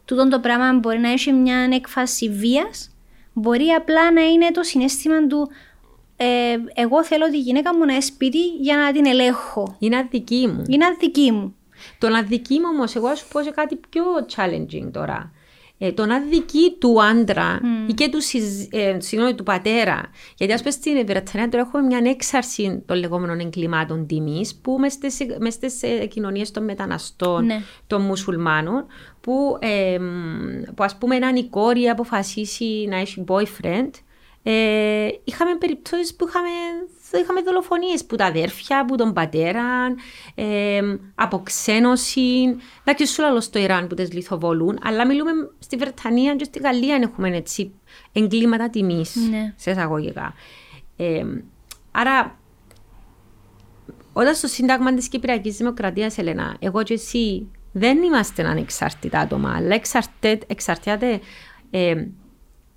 τούτο 0.05 0.27
το 0.27 0.39
πράγμα 0.39 0.73
μπορεί 0.73 0.99
να 0.99 1.11
έχει 1.11 1.31
μια 1.31 1.69
έκφαση 1.71 2.29
βίας, 2.29 2.89
μπορεί 3.33 3.67
απλά 3.67 4.11
να 4.11 4.21
είναι 4.21 4.51
το 4.51 4.63
συνέστημα 4.63 5.27
του 5.27 5.49
ε, 6.17 6.57
εγώ 6.73 7.03
θέλω 7.03 7.29
τη 7.29 7.39
γυναίκα 7.39 7.75
μου 7.75 7.85
να 7.85 7.93
είναι 7.93 8.01
σπίτι 8.01 8.45
για 8.59 8.77
να 8.77 8.91
την 8.91 9.05
ελέγχω. 9.05 9.75
Είναι 9.79 9.97
αδική 9.97 10.47
μου. 10.47 10.63
Είναι 10.67 10.85
αδική 10.85 11.31
μου. 11.31 11.55
Το 11.97 12.07
αδική 12.07 12.59
μου 12.59 12.65
όμως, 12.73 12.95
εγώ 12.95 13.15
σου 13.15 13.27
πω 13.31 13.43
σε 13.43 13.51
κάτι 13.51 13.79
πιο 13.89 14.03
challenging 14.35 14.89
τώρα 14.91 15.31
ε, 15.85 15.91
τον 15.91 16.11
αδική 16.11 16.75
του 16.79 17.03
άντρα 17.03 17.59
mm. 17.59 17.89
ή 17.89 17.93
και 17.93 18.09
του, 18.09 18.17
ε, 18.69 18.99
συγγνώμη, 18.99 19.35
του 19.35 19.43
πατέρα. 19.43 20.01
Γιατί 20.37 20.53
ας 20.53 20.59
πούμε 20.59 20.71
στην 20.71 21.05
Βρετανία 21.05 21.49
τώρα 21.49 21.63
έχουμε 21.67 21.83
μια 21.83 22.11
έξαρση 22.11 22.83
των 22.85 22.97
λεγόμενων 22.97 23.39
εγκλημάτων 23.39 24.07
τιμής 24.07 24.55
που 24.55 24.79
μες 25.39 25.53
στις 25.53 25.79
κοινωνίες 26.09 26.51
των 26.51 26.63
μεταναστών, 26.63 27.45
ναι. 27.45 27.61
των 27.87 28.01
μουσουλμάνων, 28.01 28.85
που, 29.21 29.57
ε, 29.59 29.97
που 30.75 30.83
ας 30.83 30.97
πούμε 30.97 31.15
αν 31.15 31.35
η 31.35 31.49
κόρη 31.49 31.89
αποφασίσει 31.89 32.85
να 32.89 32.97
έχει 32.97 33.23
boyfriend, 33.27 33.89
ε, 34.43 35.07
είχαμε 35.23 35.55
περιπτώσεις 35.59 36.15
που 36.15 36.27
είχαμε, 36.27 36.49
είχαμε 37.17 37.41
δολοφονίες 37.41 38.05
που 38.05 38.15
τα 38.15 38.25
αδέρφια, 38.25 38.85
που 38.85 38.95
τον 38.95 39.13
πατέρα, 39.13 39.63
ε, 40.35 40.81
αποξένωση. 41.15 42.57
Εντάξει, 42.83 43.05
σου 43.05 43.21
λέω 43.21 43.41
στο 43.41 43.59
Ιράν 43.59 43.87
που 43.87 43.95
τις 43.95 44.13
λιθοβολούν, 44.13 44.79
αλλά 44.83 45.07
μιλούμε 45.07 45.31
στη 45.59 45.77
Βρετανία 45.77 46.35
και 46.35 46.43
στη 46.43 46.59
Γαλλία 46.59 46.95
έχουμε 46.95 47.35
έτσι 47.35 47.73
εγκλήματα 48.11 48.69
τιμής 48.69 49.15
ναι. 49.29 49.53
σε 49.55 49.71
εισαγωγικά. 49.71 50.33
Ε, 50.97 51.23
άρα, 51.91 52.39
όταν 54.13 54.35
στο 54.35 54.47
Σύνταγμα 54.47 54.93
της 54.93 55.07
Κυπριακής 55.07 55.57
Δημοκρατίας, 55.57 56.17
Ελένα, 56.17 56.55
εγώ 56.59 56.83
και 56.83 56.93
εσύ 56.93 57.47
δεν 57.71 58.03
είμαστε 58.03 58.47
ανεξάρτητα 58.47 59.19
άτομα, 59.19 59.53
αλλά 59.55 59.79
εξαρτάται 60.47 61.19
ε, 61.71 62.05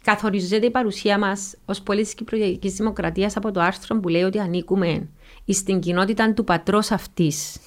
καθορίζεται 0.07 0.67
η 0.67 0.71
παρουσία 0.71 1.19
μας 1.19 1.55
ως 1.65 1.83
πολίτη 1.83 2.05
της 2.05 2.15
Κυπριακής 2.15 2.75
Δημοκρατίας 2.75 3.37
από 3.37 3.53
το 3.53 3.61
άρθρο 3.61 4.01
που 4.01 4.09
λέει 4.09 4.23
ότι 4.23 4.39
ανήκουμε 4.39 5.09
στην 5.49 5.81
κοινότητα 5.81 6.33
του 6.33 6.45
πατρός 6.45 6.91
αυτής 6.91 7.59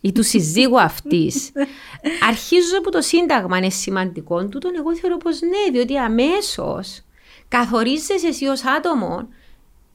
ή 0.00 0.12
του 0.12 0.22
συζύγου 0.22 0.80
αυτής. 0.80 1.52
Αρχίζω 2.28 2.78
από 2.78 2.90
το 2.90 3.00
Σύνταγμα, 3.00 3.56
είναι 3.56 3.70
σημαντικό 3.70 4.46
τούτο. 4.46 4.70
Εγώ 4.76 4.96
θεωρώ 4.96 5.16
πως 5.16 5.40
ναι, 5.40 5.72
διότι 5.72 5.98
αμέσως 5.98 7.02
καθορίζεσαι 7.48 8.26
εσύ 8.26 8.46
ως 8.46 8.64
άτομο 8.64 9.28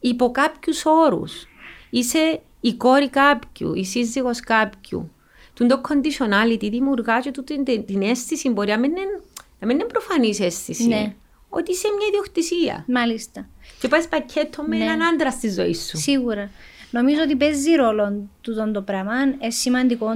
υπό 0.00 0.30
κάποιους 0.30 0.82
όρους. 0.84 1.46
Είσαι 1.90 2.40
η 2.60 2.74
κόρη 2.74 3.10
κάποιου, 3.10 3.74
η 3.74 3.84
σύζυγος 3.84 4.40
κάποιου. 4.40 5.10
Τον 5.54 5.68
το 5.68 5.80
conditionality 5.88 6.70
δημιουργά 6.70 7.20
και 7.20 7.30
την, 7.30 7.64
την 7.86 8.02
αίσθηση 8.02 8.48
μπορεί 8.48 8.70
να 8.70 8.78
μην 8.78 8.90
είναι, 8.90 9.72
είναι 9.72 9.84
προφανής 9.84 10.40
αίσθηση. 10.40 10.86
Ναι 10.86 11.14
ότι 11.54 11.70
είσαι 11.70 11.88
μια 11.96 12.06
ιδιοκτησία. 12.08 12.84
Μάλιστα. 12.88 13.48
Και 13.80 13.88
πας 13.88 14.08
πακέτο 14.08 14.62
με 14.62 14.76
ναι. 14.76 14.84
έναν 14.84 15.02
άντρα 15.02 15.30
στη 15.30 15.50
ζωή 15.50 15.74
σου. 15.74 15.98
Σίγουρα. 15.98 16.50
Νομίζω 16.90 17.22
ότι 17.22 17.36
παίζει 17.36 17.74
ρόλο 17.74 18.28
τούτο 18.40 18.70
το 18.70 18.82
πράγμα. 18.82 19.14
Ε, 19.38 19.50
σημαντικό, 19.50 20.08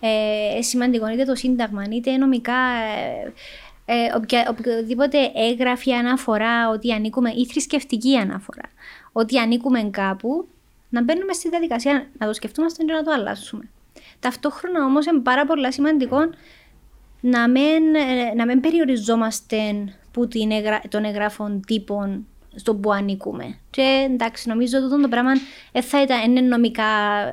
ε, 0.00 0.62
σημαντικό 0.62 1.08
είτε 1.08 1.24
το 1.24 1.34
Σύνταγμα 1.34 1.84
είτε 1.90 2.16
νομικά. 2.16 2.58
Ε, 2.94 3.32
ε, 3.88 4.16
οποια, 4.16 4.46
οποιοδήποτε 4.50 5.18
έγγραφη 5.34 5.92
αναφορά 5.92 6.68
ότι 6.68 6.92
ανήκουμε 6.92 7.30
ή 7.30 7.46
θρησκευτική 7.46 8.16
αναφορά 8.16 8.70
ότι 9.12 9.38
ανήκουμε 9.38 9.88
κάπου 9.90 10.48
να 10.88 11.02
μπαίνουμε 11.02 11.32
στη 11.32 11.48
διαδικασία 11.48 12.06
να 12.18 12.26
το 12.26 12.32
σκεφτούμε 12.32 12.66
και 12.76 12.92
να 12.92 13.02
το 13.02 13.10
αλλάσουμε. 13.10 13.68
Ταυτόχρονα 14.20 14.84
όμως 14.84 15.06
είναι 15.06 15.20
πάρα 15.20 15.46
πολύ 15.46 15.72
σημαντικό 15.72 16.18
να 17.20 17.48
μην, 17.48 17.94
ε, 17.94 18.34
να 18.34 18.46
μην 18.46 18.60
περιοριζόμαστε 18.60 19.56
που 20.16 20.28
την 20.28 20.50
εγρα... 20.50 20.80
των 20.88 21.04
εγγράφων 21.04 21.60
τύπων 21.66 22.26
στο 22.54 22.74
που 22.74 22.92
ανήκουμε. 22.92 23.58
Και 23.70 24.08
εντάξει, 24.12 24.48
νομίζω 24.48 24.78
ότι 24.78 25.02
το 25.02 25.08
πράγμα 25.08 25.32
δεν 25.72 25.82
θα 25.82 26.02
ήταν 26.02 26.30
είναι 26.30 26.40
νομικά 26.40 26.84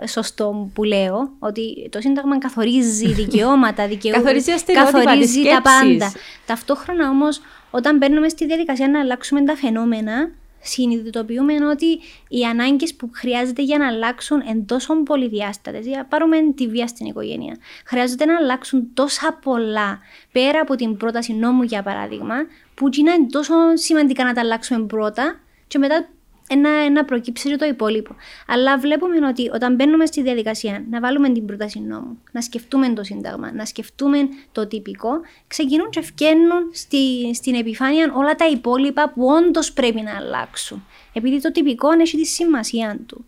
σωστό 0.08 0.70
που 0.74 0.84
λέω, 0.84 1.32
ότι 1.40 1.90
το 1.90 2.02
Σύνταγμα 2.02 2.38
καθορίζει 2.38 3.14
δικαιώματα, 3.22 3.88
δικαιώματα 3.88 4.24
καθορίζει, 4.24 4.74
καθορίζει 4.74 5.44
τα 5.44 5.62
πάντα. 5.62 6.12
Ταυτόχρονα 6.46 7.10
όμως, 7.10 7.42
όταν 7.72 7.98
μπαίνουμε 7.98 8.30
στη 8.30 8.46
διαδικασία 8.46 8.90
να 8.90 9.00
αλλάξουμε 9.00 9.44
τα 9.44 9.56
φαινόμενα, 9.56 10.32
συνειδητοποιούμε 10.64 11.54
ότι 11.72 12.00
οι 12.28 12.44
ανάγκες 12.44 12.94
που 12.96 13.10
χρειάζεται 13.14 13.62
για 13.62 13.78
να 13.78 13.88
αλλάξουν 13.88 14.44
εν 14.48 14.66
τόσο 14.66 15.04
πολυδιάστατε. 15.04 15.80
Για 15.80 16.06
πάρουμε 16.10 16.38
τη 16.56 16.68
βία 16.68 16.88
στην 16.88 17.06
οικογένεια. 17.06 17.58
Χρειάζεται 17.86 18.26
να 18.26 18.36
αλλάξουν 18.36 18.88
τόσα 18.94 19.40
πολλά 19.42 20.00
πέρα 20.32 20.60
από 20.60 20.76
την 20.76 20.98
πρόταση 20.98 21.34
νόμου, 21.34 21.64
για 21.64 21.84
παράδειγμα, 21.84 22.36
που 22.74 22.90
είναι 22.98 23.12
τόσο 23.32 23.54
σημαντικά 23.74 24.24
να 24.24 24.34
τα 24.34 24.42
αλλάξουμε 24.42 24.86
πρώτα 24.86 25.40
και 25.68 25.78
μετά 25.78 26.08
να, 26.56 26.90
να 26.90 27.06
προκύψει 27.06 27.56
το 27.56 27.66
υπόλοιπο. 27.66 28.16
Αλλά 28.48 28.78
βλέπουμε 28.78 29.28
ότι 29.28 29.50
όταν 29.54 29.76
μπαίνουμε 29.76 30.06
στη 30.06 30.22
διαδικασία 30.22 30.84
να 30.90 31.00
βάλουμε 31.00 31.30
την 31.30 31.46
πρόταση 31.46 31.80
νόμου, 31.80 32.20
να 32.32 32.42
σκεφτούμε 32.42 32.90
το 32.90 33.04
Σύνταγμα, 33.04 33.52
να 33.52 33.66
σκεφτούμε 33.66 34.18
το 34.52 34.68
τυπικό, 34.68 35.12
ξεκινούν 35.48 35.90
και 35.90 36.00
ευκαινούν 36.00 36.70
στη, 36.74 37.34
στην 37.34 37.56
επιφάνεια 37.56 38.14
όλα 38.16 38.36
τα 38.36 38.48
υπόλοιπα 38.48 39.10
που 39.10 39.26
όντως 39.26 39.74
πρέπει 39.74 40.02
να 40.02 40.16
αλλάξουν. 40.16 40.86
Επειδή 41.14 41.42
το 41.42 41.52
τυπικό 41.52 41.92
έχει 41.92 42.18
τη 42.18 42.26
σημασία 42.26 43.00
του. 43.06 43.26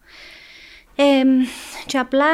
Ε, 0.96 1.24
και 1.86 1.98
απλά 1.98 2.26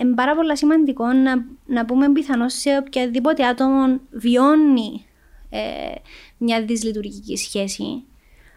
είναι 0.00 0.14
πάρα 0.14 0.34
πολύ 0.34 0.56
σημαντικό 0.56 1.06
να, 1.06 1.44
να 1.66 1.84
πούμε 1.84 2.12
πιθανώς 2.12 2.52
σε 2.54 2.76
οποιαδήποτε 2.86 3.44
άτομο 3.44 4.00
βιώνει 4.10 5.06
ε, 5.52 5.94
μια 6.38 6.62
δυσλειτουργική 6.64 7.36
σχέση, 7.36 8.04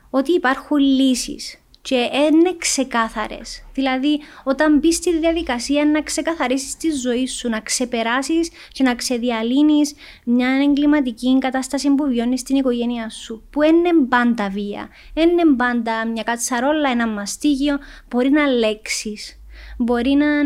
ότι 0.09 0.31
υπάρχουν 0.31 0.77
λύσεις 0.77 1.59
και 1.81 1.95
είναι 1.95 2.55
ξεκάθαρες. 2.57 3.63
Δηλαδή, 3.73 4.19
όταν 4.43 4.77
μπεις 4.77 4.95
στη 4.95 5.17
διαδικασία 5.19 5.85
να 5.85 6.01
ξεκαθαρίσεις 6.01 6.77
τη 6.77 6.91
ζωή 6.91 7.27
σου, 7.27 7.49
να 7.49 7.59
ξεπεράσεις 7.59 8.49
και 8.71 8.83
να 8.83 8.95
ξεδιαλύνεις 8.95 9.93
μια 10.25 10.49
εγκληματική 10.49 11.37
κατάσταση 11.39 11.89
που 11.95 12.05
βιώνεις 12.07 12.39
στην 12.39 12.55
οικογένειά 12.55 13.09
σου, 13.09 13.43
που 13.49 13.61
είναι 13.61 13.89
πάντα 14.09 14.49
βία, 14.49 14.89
είναι 15.13 15.55
πάντα 15.57 16.07
μια 16.07 16.23
κατσαρόλα, 16.23 16.89
ένα 16.89 17.07
μαστίγιο, 17.07 17.77
μπορεί 18.09 18.29
να 18.29 18.47
λέξεις, 18.47 19.39
μπορεί 19.77 20.11
να, 20.11 20.39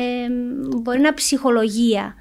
ε, 0.00 0.28
μπορεί 0.82 1.00
να 1.00 1.14
ψυχολογία. 1.14 2.14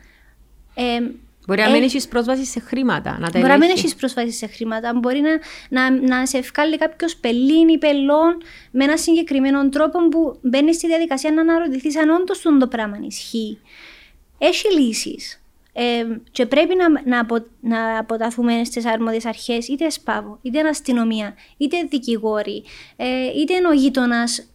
Ε, 0.73 0.99
Μπορεί 1.48 1.62
να 1.62 1.70
μην 1.70 1.84
έχεις 1.84 2.08
πρόσβαση 2.08 2.46
σε 2.46 2.60
χρήματα. 2.60 3.18
Να 3.20 3.30
τα 3.30 3.39
μπορεί 3.39 3.52
να 3.52 3.58
μην 3.58 3.64
ελέγχει. 3.64 3.80
έχεις 3.80 3.96
πρόσβαση 3.96 4.32
σε 4.32 4.48
χρήματα. 4.48 4.94
Μπορεί 4.94 5.22
να, 5.22 5.39
να, 5.70 6.02
να 6.08 6.26
σε 6.26 6.38
ευκάλει 6.38 6.78
κάποιος 6.78 7.16
πελήν 7.16 7.68
ή 7.68 7.78
πελών 7.78 8.38
με 8.72 8.84
ένα 8.84 8.98
συγκεκριμένο 8.98 9.70
τρόπο 9.70 10.08
που 10.08 10.39
μπαίνεις 10.42 10.76
στη 10.76 10.88
διαδικασία 10.88 11.32
να 11.32 11.42
αναρωτηθείς 11.42 11.98
αν 11.98 12.10
όντως 12.10 12.42
το 12.60 12.68
πράγμα 12.68 12.98
ισχύει. 13.02 13.60
Έχει 14.38 14.80
λύσεις. 14.80 15.42
Ε, 15.74 16.06
και 16.32 16.46
πρέπει 16.46 16.76
να, 16.76 17.02
να, 17.06 17.20
απο, 17.20 17.46
να 17.62 17.98
αποταθούμε 17.98 18.64
στις 18.64 18.86
αρμόδιες 18.86 19.26
αρχές, 19.26 19.68
είτε 19.68 19.89
ΣΠΑΒΟ, 19.89 20.39
είτε 20.42 20.68
αστυνομία, 20.68 21.36
είτε 21.58 21.78
δικηγόροι, 21.89 22.64
ε, 22.96 23.26
είτε 23.26 23.54
ο 23.70 23.74
γείτονας 23.74 24.38
ε, 24.38 24.46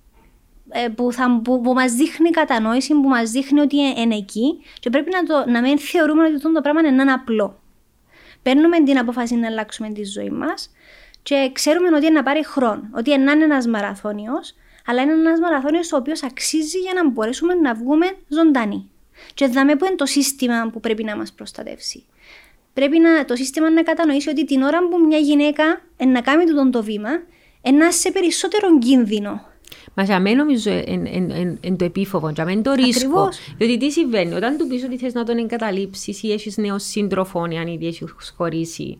που, 0.94 1.12
θα, 1.12 1.40
που, 1.44 1.60
που 1.60 1.72
μας 1.72 1.92
δείχνει 1.92 2.30
κατανόηση, 2.30 2.92
που 2.92 3.08
μας 3.08 3.30
δείχνει 3.30 3.60
ότι 3.60 3.76
είναι 3.76 4.16
εκεί 4.16 4.60
και 4.80 4.90
πρέπει 4.90 5.10
να, 5.10 5.22
το, 5.22 5.50
να 5.50 5.60
μην 5.60 5.78
θεωρούμε 5.78 6.24
ότι 6.24 6.34
αυτό 6.34 6.52
το 6.52 6.60
πράγμα 6.60 6.80
είναι 6.80 6.88
έναν 6.88 7.08
απλό. 7.08 7.60
Παίρνουμε 8.42 8.82
την 8.82 8.98
απόφαση 8.98 9.34
να 9.34 9.46
αλλάξουμε 9.46 9.90
τη 9.90 10.04
ζωή 10.04 10.30
μας 10.30 10.70
και 11.22 11.50
ξέρουμε 11.52 11.96
ότι 11.96 12.06
είναι 12.06 12.14
να 12.14 12.22
πάρει 12.22 12.44
χρόνο, 12.44 12.88
ότι 12.92 13.10
είναι 13.10 13.22
ένας 13.22 13.44
ένας 13.44 13.66
μαραθώνιος, 13.66 14.54
αλλά 14.86 15.02
είναι 15.02 15.12
ένας 15.12 15.40
μαραθώνιος 15.40 15.92
ο 15.92 15.96
οποίος 15.96 16.22
αξίζει 16.22 16.78
για 16.78 16.92
να 16.94 17.10
μπορέσουμε 17.10 17.54
να 17.54 17.74
βγούμε 17.74 18.06
ζωντανοί. 18.28 18.90
Και 19.34 19.46
δάμε 19.46 19.76
που 19.76 19.84
είναι 19.84 19.94
το 19.94 20.06
σύστημα 20.06 20.70
που 20.72 20.80
πρέπει 20.80 21.04
να 21.04 21.16
μας 21.16 21.32
προστατεύσει. 21.32 22.04
Πρέπει 22.72 22.98
να, 22.98 23.24
το 23.24 23.36
σύστημα 23.36 23.70
να 23.70 23.82
κατανοήσει 23.82 24.28
ότι 24.28 24.44
την 24.44 24.62
ώρα 24.62 24.78
που 24.88 24.98
μια 25.06 25.18
γυναίκα 25.18 25.80
να 26.06 26.20
κάνει 26.20 26.44
τούτο 26.44 26.70
το 26.70 26.82
βήμα, 26.82 27.10
να 27.72 27.92
σε 27.92 28.10
περισσότερο 28.10 28.78
κίνδυνο 28.78 29.44
Μα 29.94 30.02
για 30.02 30.20
μένα 30.20 30.36
νομίζω 30.36 30.70
είναι 31.60 31.76
το 31.76 31.84
επίφοβο, 31.84 32.30
για 32.30 32.44
μένα 32.44 32.62
το 32.62 32.72
ρίσκο. 32.72 33.20
Ακριβώς. 33.20 33.38
Διότι 33.58 33.76
τι 33.78 33.90
συμβαίνει, 33.90 34.34
όταν 34.34 34.56
του 34.56 34.66
πεις 34.66 34.84
ότι 34.84 34.96
θες 34.98 35.14
να 35.14 35.24
τον 35.24 35.38
εγκαταλείψεις 35.38 36.22
ή 36.22 36.32
έχεις 36.32 36.56
νέο 36.56 36.78
σύντροφο, 36.78 37.40
αν 37.40 37.66
ήδη 37.66 37.86
έχεις 37.86 38.34
χωρίσει. 38.36 38.98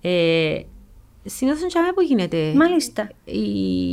Ε, 0.00 0.60
Συνήθως 1.28 1.72
για 1.72 1.80
μένα 1.80 1.94
που 1.94 2.00
γίνεται 2.00 2.52
Μάλιστα. 2.56 3.10
η, 3.24 3.40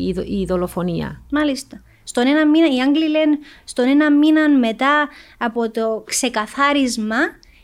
η, 0.07 0.15
η 0.39 0.45
δολοφονία. 0.45 1.21
Μάλιστα. 1.31 1.83
Στον 2.03 2.27
ένα 2.27 2.47
μήνα, 2.47 2.67
οι 2.75 2.81
Άγγλοι 2.81 3.09
λένε, 3.09 3.37
στον 3.63 3.87
ένα 3.87 4.11
μήνα 4.11 4.49
μετά 4.49 5.09
από 5.37 5.71
το 5.71 6.03
ξεκαθάρισμα 6.05 7.15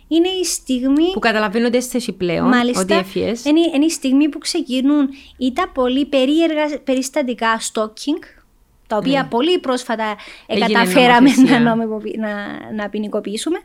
είναι 0.08 0.28
η 0.28 0.44
στιγμή. 0.44 1.12
Που 1.14 1.20
καταλαβαίνονται 1.20 1.78
αίσθηση 1.78 2.12
πλέον 2.12 2.48
ότι 2.48 2.56
Μάλιστα, 2.56 2.96
έφυγες. 2.96 3.46
είναι, 3.46 3.60
είναι 3.76 3.86
η 3.86 3.90
στιγμή 3.90 4.30
που 4.30 4.38
ξεκινούν 4.38 5.10
ή 5.38 5.54
τα 5.54 5.72
πολύ 5.74 6.06
περίεργα 6.06 6.80
περιστατικά 6.84 7.60
stalking, 7.60 8.24
τα 8.90 8.98
οποία 8.98 9.26
πολύ 9.26 9.60
πρόσφατα 9.60 10.04
ε, 10.04 10.08
Ναι. 10.08 10.16
Έγινε 10.66 10.74
καταφέραμε 10.74 11.30
νομοθεσία. 11.30 11.60
να, 11.60 11.70
νομιμοποιη- 11.76 12.18
να, 12.18 12.30
να 12.74 12.90
ποινικοποιήσουμε, 12.90 13.58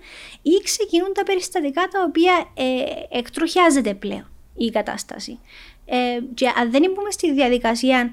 ή 0.43 0.51
ξεκινούν 0.65 1.13
τα 1.15 1.23
περιστατικά 1.23 1.83
τα 1.93 2.05
οποία 2.09 2.33
ε, 2.55 3.19
εκτροχιάζεται 3.19 3.95
πλέον 3.95 4.29
η 4.57 4.71
κατάσταση. 4.71 5.39
Ε, 5.85 5.97
και 6.35 6.47
αν 6.61 6.71
δεν 6.71 6.83
μπούμε 6.95 7.11
στη 7.11 7.33
διαδικασία 7.33 8.11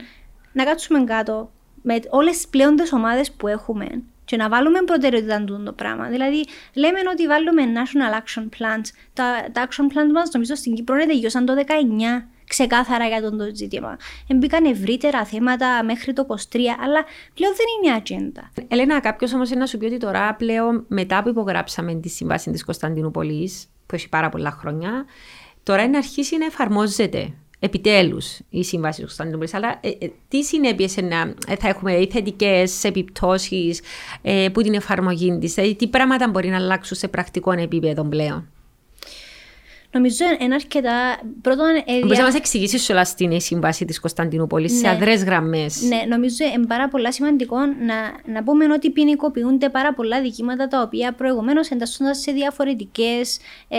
να 0.53 0.63
κάτσουμε 0.63 1.03
κάτω 1.03 1.51
με 1.81 1.99
όλες 2.09 2.35
τις 2.35 2.47
πλέον 2.47 2.75
τις 2.75 2.93
ομάδες 2.93 3.31
που 3.31 3.47
έχουμε 3.47 3.87
και 4.25 4.37
να 4.37 4.49
βάλουμε 4.49 4.81
προτεραιότητα 4.81 5.35
αντούν 5.35 5.65
το 5.65 5.73
πράγμα. 5.73 6.07
Δηλαδή, 6.07 6.45
λέμε 6.73 6.99
ότι 7.11 7.27
βάλουμε 7.27 7.63
national 7.63 8.13
action 8.21 8.43
plans. 8.43 8.85
Τα, 9.13 9.45
τα 9.51 9.67
action 9.67 9.83
plans 9.83 10.11
μας, 10.13 10.29
νομίζω, 10.33 10.55
στην 10.55 10.73
Κύπρο 10.73 10.95
είναι 10.95 11.05
τελειώσαν 11.05 11.45
το 11.45 11.53
19 11.53 12.23
ξεκάθαρα 12.51 13.07
για 13.07 13.21
τον 13.21 13.37
το 13.37 13.45
ζήτημα. 13.53 13.97
Μπήκαν 14.35 14.65
ευρύτερα 14.65 15.25
θέματα 15.25 15.83
μέχρι 15.83 16.13
το 16.13 16.25
23, 16.29 16.33
αλλά 16.83 17.05
πλέον 17.33 17.53
δεν 17.55 17.65
είναι 17.75 17.93
η 17.93 17.97
ατζέντα. 17.97 18.51
Ελένα, 18.67 18.99
κάποιος 18.99 19.33
όμως 19.33 19.49
να 19.49 19.65
σου 19.65 19.77
πει 19.77 19.85
ότι 19.85 19.97
τώρα 19.97 20.35
πλέον 20.35 20.85
μετά 20.87 21.23
που 21.23 21.29
υπογράψαμε 21.29 21.93
τη 21.95 22.09
σύμβαση 22.09 22.51
της 22.51 22.63
Κωνσταντινούπολης, 22.65 23.67
που 23.85 23.95
έχει 23.95 24.09
πάρα 24.09 24.29
πολλά 24.29 24.51
χρόνια, 24.51 25.05
τώρα 25.63 25.81
είναι 25.81 25.91
να 25.91 25.97
αρχίσει 25.97 26.37
να 26.37 26.45
εφαρμόζεται 26.45 27.33
επιτέλους 27.59 28.39
η 28.49 28.63
σύμβαση 28.63 28.95
της 28.95 29.05
Κωνσταντινούπολης. 29.05 29.53
Αλλά 29.53 29.79
ε, 29.81 29.89
ε, 30.05 30.11
τι 30.27 30.43
συνέπειες 30.43 30.93
θα 31.59 31.67
έχουμε, 31.67 31.93
οι 31.93 32.07
θετικές 32.11 32.83
επιπτώσεις 32.83 33.81
ε, 34.21 34.47
που 34.53 34.61
την 34.61 34.73
εφαρμογή 34.73 35.37
της, 35.37 35.53
δηλαδή 35.53 35.75
τι 35.75 35.87
πράγματα 35.87 36.29
μπορεί 36.29 36.49
να 36.49 36.55
αλλάξουν 36.55 36.97
σε 36.97 37.07
πρακτικό 37.07 37.51
επίπεδο 37.51 38.03
πλέον; 38.03 38.49
Νομίζω 39.93 40.25
είναι 40.39 40.53
αρκετά. 40.53 41.19
Πρώτον, 41.41 41.65
ε, 41.75 41.81
Μπορείς 41.85 42.07
δια- 42.07 42.17
να 42.19 42.23
μας 42.23 42.35
εξηγήσεις 42.35 42.89
όλα 42.89 43.05
στην 43.05 43.39
σύμβαση 43.41 43.85
της 43.85 43.99
Κωνσταντινούπολης 43.99 44.71
σε 44.77 44.81
Ναι. 44.81 44.89
αδρές 44.89 45.23
γραμμές. 45.23 45.81
Ναι, 45.81 46.01
νομίζω 46.15 46.45
είναι 46.55 46.65
πάρα 46.65 46.87
πολλά 46.87 47.11
σημαντικό 47.11 47.57
να, 47.59 48.31
να 48.33 48.43
πούμε 48.43 48.65
ότι 48.73 48.89
ποινικοποιούνται 48.89 49.69
πάρα 49.69 49.93
πολλά 49.93 50.21
δικήματα 50.21 50.67
τα 50.67 50.81
οποία 50.81 51.11
προηγουμένως 51.13 51.69
εντάσσονταν 51.69 52.15
σε 52.15 52.31
διαφορετικές 52.31 53.39
ε, 53.67 53.77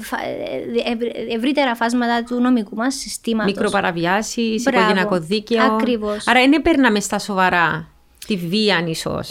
φα- 0.00 0.22
ε, 0.24 0.90
ευρ- 0.92 1.16
ευρύτερα 1.36 1.74
φάσματα 1.74 2.24
του 2.24 2.40
νομικού 2.40 2.76
μας 2.76 2.94
συστήματος. 2.94 3.52
Μικροπαραβιάσεις, 3.52 4.62
Μπράβο. 4.62 4.78
οικογενειακό 4.78 5.18
δίκαιο. 5.20 5.62
Ακριβώς. 5.64 6.26
Άρα 6.28 6.40
δεν 6.48 6.62
παίρναμε 6.62 7.00
στα 7.00 7.18
σοβαρά 7.18 7.88
τη 8.26 8.36
βία, 8.36 8.84
ίσως. 8.86 9.28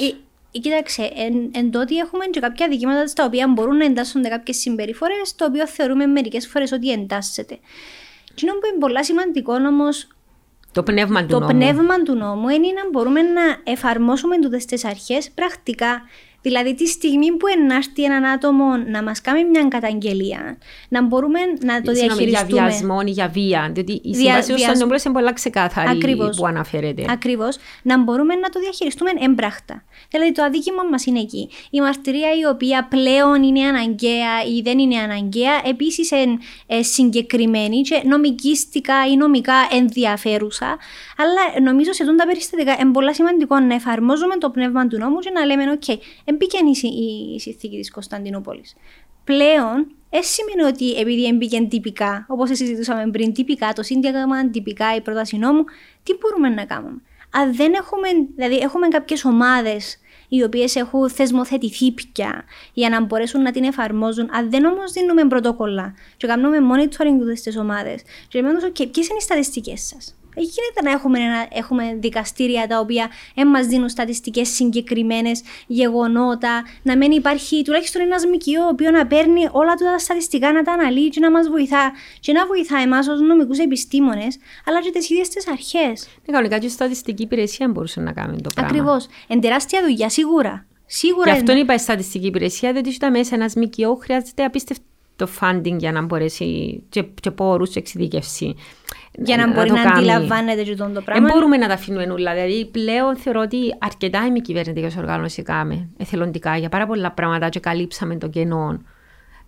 Ε, 0.51 0.57
ε, 0.57 0.59
κοίταξε, 0.61 1.11
εν, 1.15 1.49
εν 1.53 1.71
τότε 1.71 1.95
έχουμε 1.95 2.25
και 2.25 2.39
κάποια 2.39 2.67
δικήματα 2.67 3.07
στα 3.07 3.25
οποία 3.25 3.47
μπορούν 3.47 3.77
να 3.77 3.85
εντάσσονται 3.85 4.29
κάποιες 4.29 4.57
συμπεριφορές, 4.57 5.35
το 5.35 5.45
οποίο 5.45 5.67
θεωρούμε 5.67 6.05
μερικές 6.05 6.47
φορές 6.47 6.71
ότι 6.71 6.91
εντάσσεται. 6.91 7.59
Τι 8.35 8.45
που 8.45 8.53
είναι 8.71 8.79
πολλά 8.79 9.03
σημαντικό 9.03 9.53
όμως 9.53 10.07
Το 10.71 10.83
πνεύμα 10.83 11.21
του 11.21 11.27
το 11.27 11.39
νόμου. 11.39 11.51
πνεύμα 11.51 12.01
του 12.03 12.15
νόμου 12.15 12.49
είναι 12.49 12.67
να 12.67 12.89
μπορούμε 12.91 13.21
να 13.21 13.41
εφαρμόσουμε 13.63 14.39
τούτες 14.39 14.65
τις 14.65 14.85
αρχές 14.85 15.29
πρακτικά. 15.31 16.01
Δηλαδή 16.41 16.73
τη 16.75 16.87
στιγμή 16.87 17.31
που 17.31 17.45
ενάρθει 17.57 18.03
έναν 18.03 18.25
άτομο 18.25 18.77
να 18.77 19.03
μας 19.03 19.21
κάνει 19.21 19.45
μια 19.45 19.67
καταγγελία, 19.67 20.57
να 20.89 21.03
μπορούμε 21.03 21.39
να 21.61 21.81
το 21.81 21.93
Συγγνώμη, 21.93 22.23
για 22.23 22.29
διαχειριστούμε. 22.31 22.67
βιασμό 22.69 22.97
ή 23.05 23.09
για 23.11 23.27
βία. 23.27 23.69
Διότι 23.73 23.91
η 23.91 23.99
Δια- 24.03 24.13
σύμβαση 24.13 24.23
του 24.23 24.45
βιασ- 24.45 24.47
Κωνσταντινούπολη 24.47 25.01
είναι 25.05 25.13
πολλά 25.13 25.33
ξεκάθαρη 25.33 25.89
Ακριβώς. 25.89 26.37
που 26.37 26.45
αναφέρεται. 26.45 27.05
Ακριβώς, 27.09 27.57
να 27.83 28.03
μπορούμε 28.03 28.35
να 28.35 28.49
το 28.49 28.59
διαχειριστούμε 28.59 29.11
εμπράχτα. 29.19 29.83
Δηλαδή 30.09 30.31
το 30.31 30.43
αδίκημα 30.43 30.83
μας 30.83 31.05
είναι 31.05 31.19
εκεί. 31.19 31.49
Η 31.69 31.79
μαρτυρία 31.81 32.29
η 32.39 32.45
οποία 32.45 32.87
πλέον 32.89 33.43
είναι 33.43 33.63
αναγκαία 33.63 34.43
ή 34.57 34.61
δεν 34.61 34.79
είναι 34.79 34.97
αναγκαία, 34.97 35.61
επίσης 35.65 36.11
είναι 36.11 36.37
ε, 36.67 36.83
συγκεκριμένη 36.83 37.81
και 37.81 38.01
νομικίστικα 38.05 39.07
ή 39.07 39.15
νομικά 39.15 39.67
ενδιαφέρουσα, 39.71 40.77
αλλά 41.17 41.61
νομίζω 41.61 41.93
σε 41.93 42.05
τούτα 42.05 42.25
περιστατικά 42.25 42.77
είναι 42.79 42.91
πολύ 42.91 43.13
σημαντικό 43.13 43.59
να 43.59 43.73
εφαρμόζουμε 43.73 44.37
το 44.37 44.49
πνεύμα 44.49 44.87
του 44.87 44.97
νόμου 44.97 45.19
και 45.19 45.29
να 45.29 45.45
λέμε 45.45 45.71
«ΟΚ, 45.71 45.97
εμπήκε 46.23 46.57
η, 46.69 46.75
συ- 46.75 46.93
η 47.35 47.39
συνθήκη 47.39 47.77
της 47.77 47.91
Κωνσταντινούπολης». 47.91 48.75
Πλέον, 49.23 49.91
δεν 50.09 50.21
σημαίνει 50.23 50.63
ότι 50.73 50.91
επειδή 50.91 51.25
έμπηκε 51.25 51.61
τυπικά, 51.69 52.25
όπως 52.29 52.49
συζητούσαμε 52.49 53.11
πριν, 53.11 53.33
τυπικά, 53.33 53.73
το 53.73 53.83
σύνταγμα, 53.83 54.49
τυπικά 54.49 54.95
η 54.95 55.01
πρόταση 55.01 55.37
νόμου, 55.37 55.63
τι 56.03 56.13
μπορούμε 56.19 56.49
να 56.49 56.65
κάνουμε. 56.65 57.01
Αν 57.29 57.55
δεν 57.55 57.73
έχουμε, 57.73 58.07
δηλαδή 58.35 58.55
έχουμε 58.55 58.87
κάποιες 58.87 59.25
ομάδες 59.25 59.97
οι 60.27 60.43
οποίες 60.43 60.75
έχουν 60.75 61.09
θεσμοθετηθεί 61.09 61.91
πια 61.91 62.43
για 62.73 62.89
να 62.89 63.01
μπορέσουν 63.01 63.41
να 63.41 63.51
την 63.51 63.63
εφαρμόζουν, 63.63 64.29
αν 64.31 64.49
δεν 64.49 64.65
όμως 64.65 64.91
δίνουμε 64.91 65.27
πρωτόκολλα 65.27 65.93
και 66.17 66.27
κάνουμε 66.27 66.57
monitoring 66.71 67.37
στι 67.37 67.57
ομάδες, 67.57 68.01
και 68.27 68.41
λέμε, 68.41 68.59
OK, 68.63 68.87
ποιες 68.91 69.07
είναι 69.07 69.17
οι 69.17 69.21
στατιστικές 69.21 69.81
σας; 69.81 70.15
Ε, 70.37 70.41
Γίνεται 70.41 70.81
να 70.83 70.91
έχουμε, 70.91 71.19
ένα, 71.19 71.47
έχουμε 71.51 71.97
δικαστήρια 71.99 72.67
τα 72.67 72.79
οποία 72.79 73.09
δεν 73.35 73.47
μας 73.47 73.65
δίνουν 73.65 73.89
στατιστικές 73.89 74.47
συγκεκριμένες 74.49 75.41
γεγονότα, 75.67 76.63
να 76.81 76.97
μην 76.97 77.11
υπάρχει 77.11 77.61
τουλάχιστον 77.63 78.01
ένας 78.01 78.25
ΜΚΙΟ 78.25 78.63
ο 78.63 78.67
οποίος 78.67 78.91
να 78.91 79.07
παίρνει 79.07 79.47
όλα 79.51 79.73
του 79.75 79.83
τα 79.83 79.97
στατιστικά 79.99 80.51
να 80.51 80.63
τα 80.63 80.71
αναλύει 80.71 81.09
και 81.09 81.19
να 81.19 81.31
μας 81.31 81.47
βοηθά 81.49 81.91
και 82.19 82.31
να 82.31 82.45
βοηθά 82.45 82.77
εμάς 82.77 83.07
ως 83.07 83.19
νομικούς 83.21 83.57
επιστήμονες, 83.59 84.37
αλλά 84.65 84.81
και 84.81 84.89
τις 84.89 85.09
ίδιες 85.09 85.29
τις 85.29 85.47
αρχές. 85.47 86.07
Ναι, 86.25 86.33
κανονικά 86.33 86.57
και 86.57 86.65
η 86.65 86.69
στατιστική 86.69 87.23
υπηρεσία 87.23 87.67
μπορούσε 87.67 87.99
να 88.01 88.11
κάνει 88.11 88.41
το 88.41 88.49
πράγμα. 88.55 88.71
Ακριβώς. 88.71 89.07
Εν 89.27 89.41
τεράστια 89.41 89.81
δουλειά, 89.81 90.09
σίγουρα. 90.09 90.65
Σίγουρα. 90.85 91.31
Γι' 91.31 91.37
αυτό 91.37 91.51
εν- 91.51 91.57
είπα 91.57 91.73
η 91.73 91.77
στατιστική 91.77 92.27
υπηρεσία, 92.27 92.71
διότι 92.71 92.93
στα 92.93 93.11
μέσα 93.11 93.35
ένας 93.35 93.53
ΜΚΟ 93.55 93.95
χρειάζεται 93.95 94.43
απίστευτο 94.43 94.85
funding 95.39 95.77
για 95.77 95.91
να 95.91 96.01
μπορέσει 96.01 96.83
και, 96.89 97.03
και 97.21 97.31
πόρους 97.31 97.69
και 97.69 97.79
εξειδικευσή. 97.79 98.55
Για 99.23 99.37
να 99.37 99.53
μπορεί 99.53 99.67
το 99.67 99.73
να, 99.75 99.81
κάνει. 99.83 99.97
αντιλαμβάνεται 99.97 100.63
και 100.63 100.75
τον 100.75 100.87
το 100.87 100.93
Δεν 100.93 101.03
πράγμα. 101.03 101.27
μπορούμε 101.31 101.57
να 101.57 101.67
τα 101.67 101.73
αφήνουμε 101.73 102.03
όλα. 102.11 102.33
Δηλαδή, 102.33 102.65
πλέον 102.65 103.17
θεωρώ 103.17 103.41
ότι 103.41 103.57
αρκετά 103.79 104.25
οι 104.25 104.31
μη 104.31 104.41
κυβερνητικέ 104.41 104.99
οργανώσει 104.99 105.41
κάναμε 105.41 105.89
εθελοντικά 105.97 106.57
για 106.57 106.69
πάρα 106.69 106.85
πολλά 106.87 107.11
πράγματα 107.11 107.49
και 107.49 107.59
καλύψαμε 107.59 108.15
το 108.17 108.27
κενό 108.27 108.81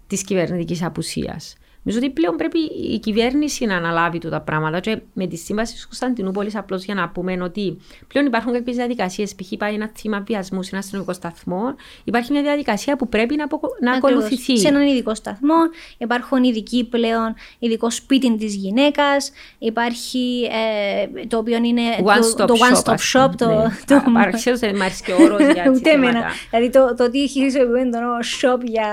της 0.08 0.24
κυβερνητικής 0.24 0.84
απουσίας. 0.84 1.58
Νομίζω 1.90 2.06
ότι 2.06 2.14
πλέον 2.14 2.36
πρέπει 2.36 2.60
η 2.94 3.00
κυβέρνηση 3.00 3.66
να 3.66 3.76
αναλάβει 3.76 4.18
τούτα 4.20 4.38
τα 4.38 4.42
πράγματα. 4.44 4.80
Και 4.80 4.98
με 5.14 5.28
τη 5.28 5.36
σύμβαση 5.36 5.74
της 5.74 5.86
Κωνσταντινούπολης, 5.86 6.56
απλώς 6.56 6.84
για 6.84 6.94
να 6.94 7.10
πούμε 7.10 7.38
ότι 7.42 7.78
πλέον 8.08 8.26
υπάρχουν 8.26 8.54
κάποιες 8.54 8.76
διαδικασίες. 8.76 9.36
Π.χ. 9.36 9.58
πάει 9.58 9.74
ένα 9.74 9.92
θύμα 9.96 10.24
βιασμού 10.28 10.64
σε 10.64 10.70
ένα 10.72 10.80
αστυνομικό 10.80 11.14
σταθμό, 11.14 11.76
υπάρχει 12.04 12.32
μια 12.32 12.42
διαδικασία 12.42 12.96
που 12.96 13.10
πρέπει 13.10 13.36
να, 13.36 13.48
να 13.82 13.92
ακολουθηθεί. 13.92 14.58
Σε 14.58 14.68
έναν 14.68 14.88
ειδικό 14.88 15.16
σταθμό 15.16 15.56
υπάρχουν 15.98 16.44
ειδικοί 16.44 16.88
πλέον, 16.90 17.36
ειδικό 17.60 17.90
σπίτι 17.90 18.38
της 18.38 18.56
γυναίκας, 18.56 19.32
υπάρχει 19.58 20.50
ε, 20.52 21.26
το 21.26 21.38
οποίο 21.38 21.58
είναι 21.64 21.82
one 22.04 22.36
το, 22.38 22.46
το 22.46 22.54
one 22.72 22.84
stop 22.84 22.94
shop. 22.94 23.30
Το, 23.38 23.48
ναι. 23.48 23.70
το... 23.86 24.12
Παραξιώ 24.14 24.58
δεν 24.58 24.76
μ' 24.76 24.82
άρεσε 24.82 25.04
και 25.06 25.12
ο 25.12 25.24
όρος 25.24 25.40
για 25.54 25.72
Ούτε 25.76 25.90
εμένα. 25.90 26.24
Δηλαδή 26.50 26.70
το, 26.70 26.96
το 26.96 27.04
ότι 27.04 27.30
χρησιμοποιούμε 27.30 27.90
τον 27.90 28.04
όρο 28.04 28.20
shop 28.42 28.62
για 28.64 28.88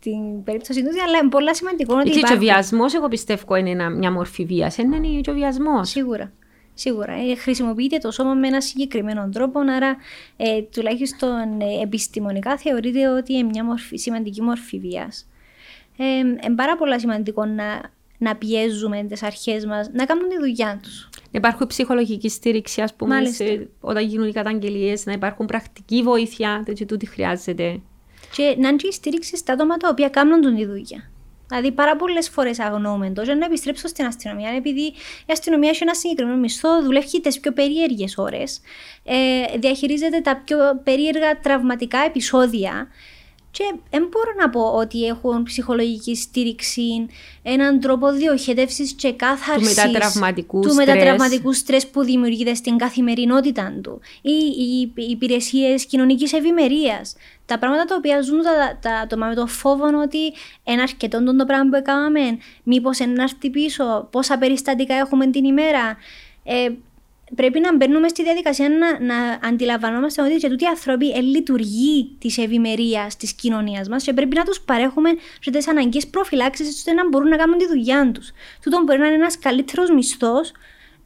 την 0.00 0.44
περίπτωση 0.44 0.82
του, 0.82 0.90
αλλά 1.06 1.18
είναι 1.18 1.28
πολύ 1.28 1.56
σημαντικό 1.56 1.94
ότι. 1.96 2.10
Και 2.10 2.35
ο 2.36 2.38
βιασμός, 2.38 2.94
εγώ 2.94 3.08
πιστεύω, 3.08 3.54
είναι 3.54 3.90
μια 3.90 4.12
μορφή 4.12 4.44
βίας. 4.44 4.76
Είναι 4.76 5.20
και 5.20 5.30
ο 5.30 5.34
βιασμός. 5.34 5.88
Σίγουρα. 5.88 6.32
Σίγουρα. 6.74 7.12
Ε, 7.12 7.34
χρησιμοποιείται 7.34 7.98
το 7.98 8.10
σώμα 8.10 8.34
με 8.34 8.46
ένα 8.46 8.60
συγκεκριμένο 8.60 9.28
τρόπο, 9.32 9.60
άρα 9.60 9.96
ε, 10.36 10.62
τουλάχιστον 10.62 11.60
ε, 11.60 11.82
επιστημονικά 11.82 12.56
θεωρείται 12.56 13.08
ότι 13.08 13.32
είναι 13.32 13.48
μια 13.48 13.64
μορφή, 13.64 13.96
σημαντική 13.96 14.42
μορφή 14.42 14.78
βίας. 14.78 15.28
Ε, 15.96 16.18
είναι 16.18 16.54
πάρα 16.56 16.76
πολύ 16.76 17.00
σημαντικό 17.00 17.44
να, 17.44 17.80
να 18.18 18.36
πιέζουμε 18.36 19.02
τις 19.02 19.22
αρχές 19.22 19.66
μας 19.66 19.90
να 19.92 20.04
κάνουν 20.04 20.28
τη 20.28 20.38
δουλειά 20.38 20.80
τους. 20.82 21.08
Υπάρχουν 21.30 21.66
ψυχολογική 21.66 22.28
στήριξη, 22.28 22.80
ας 22.82 22.94
πούμε, 22.94 23.24
σε, 23.24 23.68
όταν 23.80 24.04
γίνουν 24.04 24.28
οι 24.28 24.32
καταγγελίες, 24.32 25.06
να 25.06 25.12
υπάρχουν 25.12 25.46
πρακτική 25.46 26.02
βοήθεια, 26.02 26.62
τέτοιο 26.64 26.86
τούτη 26.86 27.06
χρειάζεται. 27.06 27.80
Και 28.32 28.56
να 28.58 28.68
είναι 28.68 28.90
στήριξη 28.90 29.36
στα 29.36 29.52
άτομα 29.52 29.76
τα 29.76 29.88
οποία 29.88 30.08
κάνουν 30.08 30.56
τη 30.56 30.66
δουλειά. 30.66 31.10
Δηλαδή, 31.48 31.72
πάρα 31.72 31.96
πολλές 31.96 32.28
φορές 32.28 32.58
αγνοούμε 32.60 33.10
το 33.10 33.34
να 33.34 33.44
επιστρέψω 33.44 33.88
στην 33.88 34.06
αστυνομία, 34.06 34.50
επειδή 34.50 34.82
η 35.26 35.32
αστυνομία 35.32 35.70
έχει 35.70 35.82
ένα 35.82 35.94
συγκεκριμένο 35.94 36.36
μισθό, 36.38 36.82
δουλεύει 36.82 37.20
τις 37.20 37.40
πιο 37.40 37.52
περίεργες 37.52 38.16
ώρες, 38.18 38.60
ε, 39.04 39.58
διαχειρίζεται 39.58 40.20
τα 40.20 40.42
πιο 40.44 40.58
περίεργα 40.84 41.40
τραυματικά 41.40 41.98
επεισόδια. 41.98 42.88
Και 43.56 43.74
δεν 43.90 44.08
μπορώ 44.10 44.32
να 44.38 44.50
πω 44.50 44.60
ότι 44.60 45.06
έχουν 45.06 45.42
ψυχολογική 45.42 46.16
στήριξη, 46.16 47.06
έναν 47.42 47.80
τρόπο 47.80 48.12
διοχέτευση 48.12 48.94
και 48.94 49.12
κάθαρσης 49.12 49.74
του 49.74 49.88
μετατραυματικού, 49.88 50.60
του 50.60 50.74
μετατραυματικού 50.74 51.52
στρες 51.52 51.86
που 51.86 52.04
δημιουργείται 52.04 52.54
στην 52.54 52.76
καθημερινότητα 52.76 53.78
του 53.82 54.00
ή 54.22 54.30
οι 54.58 54.92
υπηρεσίες 55.10 55.86
κοινωνικής 55.86 56.32
ευημερίας. 56.32 57.16
Τα 57.46 57.58
πράγματα 57.58 57.84
τα 57.84 57.94
οποία 57.94 58.20
ζουν 58.20 58.42
τα, 58.42 58.78
τα 58.80 58.94
άτομα 58.96 59.26
με 59.26 59.34
το 59.34 59.46
φόβο 59.46 59.84
ότι 60.02 60.32
είναι 60.64 60.82
αρκετό 60.82 61.24
το 61.24 61.44
πράγμα 61.44 61.70
που 61.70 61.76
έκαναμε, 61.76 62.38
μήπως 62.62 62.98
ένα 62.98 63.22
έρθει 63.22 63.50
πίσω, 63.50 64.08
πόσα 64.10 64.38
περιστατικά 64.38 64.94
έχουμε 64.94 65.26
την 65.26 65.44
ημέρα. 65.44 65.96
Ε, 66.44 66.68
πρέπει 67.34 67.60
να 67.60 67.76
μπαίνουμε 67.76 68.08
στη 68.08 68.22
διαδικασία 68.22 68.68
να, 68.68 69.00
να 69.00 69.38
αντιλαμβανόμαστε 69.48 70.22
ότι 70.22 70.36
και 70.36 70.48
τούτοι 70.48 70.64
οι 70.64 70.66
άνθρωποι 70.66 71.10
ε, 71.10 71.20
λειτουργεί 71.20 72.16
της 72.18 72.38
ευημερία 72.38 73.10
της 73.18 73.32
κοινωνίας 73.32 73.88
μας 73.88 74.02
και 74.02 74.12
πρέπει 74.12 74.36
να 74.36 74.44
τους 74.44 74.60
παρέχουμε 74.60 75.10
και 75.40 75.50
τι 75.50 75.70
αναγκαίες 75.70 76.06
προφυλάξεις 76.06 76.68
ώστε 76.68 76.92
να 76.92 77.08
μπορούν 77.08 77.28
να 77.28 77.36
κάνουν 77.36 77.58
τη 77.58 77.66
δουλειά 77.66 78.10
τους. 78.12 78.30
Τούτο 78.62 78.82
μπορεί 78.82 78.98
να 78.98 79.06
είναι 79.06 79.14
ένας 79.14 79.38
καλύτερος 79.38 79.90
μισθός, 79.90 80.52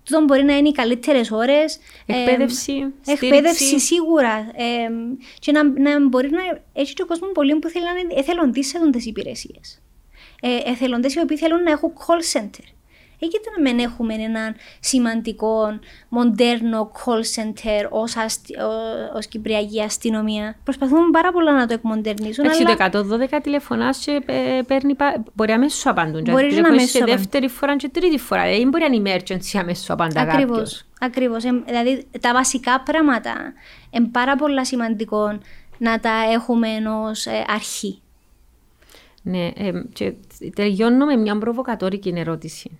τούτο 0.04 0.24
μπορεί 0.24 0.42
να 0.44 0.56
είναι 0.56 0.68
οι 0.68 0.72
καλύτερες 0.72 1.30
ώρες. 1.30 1.78
Εκπαίδευση. 2.06 2.72
Ε, 3.06 3.12
εκπαίδευση 3.12 3.80
σίγουρα. 3.80 4.50
Ε, 4.54 4.90
και 5.38 5.52
να, 5.52 5.62
να 5.62 6.08
μπορεί 6.08 6.30
να 6.30 6.40
έχει 6.72 6.94
και 6.94 7.02
ο 7.02 7.06
κόσμος 7.06 7.30
πολύ 7.34 7.56
που 7.56 7.68
θέλουν 7.68 7.88
εθελοντής 8.16 8.68
σε 8.68 8.90
τι 8.90 9.08
υπηρεσίες. 9.08 9.82
Ε, 10.40 10.70
εθελοντές 10.70 11.14
οι 11.14 11.20
οποίοι 11.20 11.36
θέλουν 11.36 11.62
να 11.62 11.70
έχουν 11.70 11.92
call 12.06 12.38
center 12.38 12.79
γιατί 13.26 13.48
να 13.56 13.70
μην 13.70 13.78
έχουμε 13.78 14.14
έναν 14.14 14.54
σημαντικό, 14.80 15.78
μοντέρνο 16.08 16.92
call 16.94 17.40
center 17.40 17.86
ως, 17.90 18.16
αστι... 18.16 18.54
ως 19.14 19.26
Κυπριακή 19.26 19.82
αστυνομία; 19.82 20.56
Προσπαθούμε 20.64 21.10
πάρα 21.12 21.32
πολλά 21.32 21.52
να 21.52 21.66
το 21.66 21.74
εκμοντερνίσουν. 21.74 22.44
Εντάξει, 22.44 22.64
αλλά... 22.66 22.90
το 22.90 23.16
112 23.34 23.38
τηλεφωνάς 23.42 23.98
και 23.98 24.22
ε, 24.26 24.60
παίρνει, 24.66 24.96
μπορεί 25.32 25.52
αμέσως 25.52 25.86
απαντούν. 25.86 26.22
Μπορεί 26.30 26.54
να 26.54 26.68
αμέσως 26.68 26.90
σε 26.90 27.04
δεύτερη 27.04 27.48
φορά 27.48 27.76
και 27.76 27.88
τρίτη 27.88 28.18
φορά. 28.18 28.42
Δεν 28.42 28.68
μπορεί 28.68 28.84
να 28.88 28.94
είναι 28.94 29.16
emergency 29.16 29.58
αμέσως 29.60 29.90
απαντά 29.90 30.24
κάποιος. 30.24 30.84
Ακριβώς. 31.00 31.42
Δηλαδή 31.42 32.06
τα 32.20 32.32
βασικά 32.32 32.80
πράγματα 32.80 33.34
είναι 33.90 34.08
πάρα 34.12 34.36
πολλά 34.36 34.64
σημαντικό 34.64 35.38
να 35.78 36.00
τα 36.00 36.12
έχουμε 36.32 36.68
ενός 36.68 37.26
ε, 37.26 37.44
αρχή. 37.46 38.00
Ναι, 39.22 39.46
ε, 39.46 39.72
και 39.92 40.14
τελειώνω 40.54 41.06
με 41.06 41.16
μια 41.16 41.38
προβοκατόρικη 41.38 42.12
ερώτηση. 42.16 42.78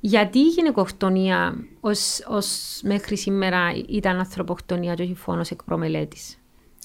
Γιατί 0.00 0.38
η 0.38 0.46
γυναικοκτονία 0.46 1.64
ως, 1.80 2.24
ως 2.28 2.80
μέχρι 2.82 3.16
σήμερα 3.16 3.72
ήταν 3.88 4.18
ανθρωποκτονία 4.18 4.94
και 4.94 5.02
όχι 5.02 5.14
φόνος 5.14 5.50
εκ 5.50 5.64
προμελέτης; 5.64 6.38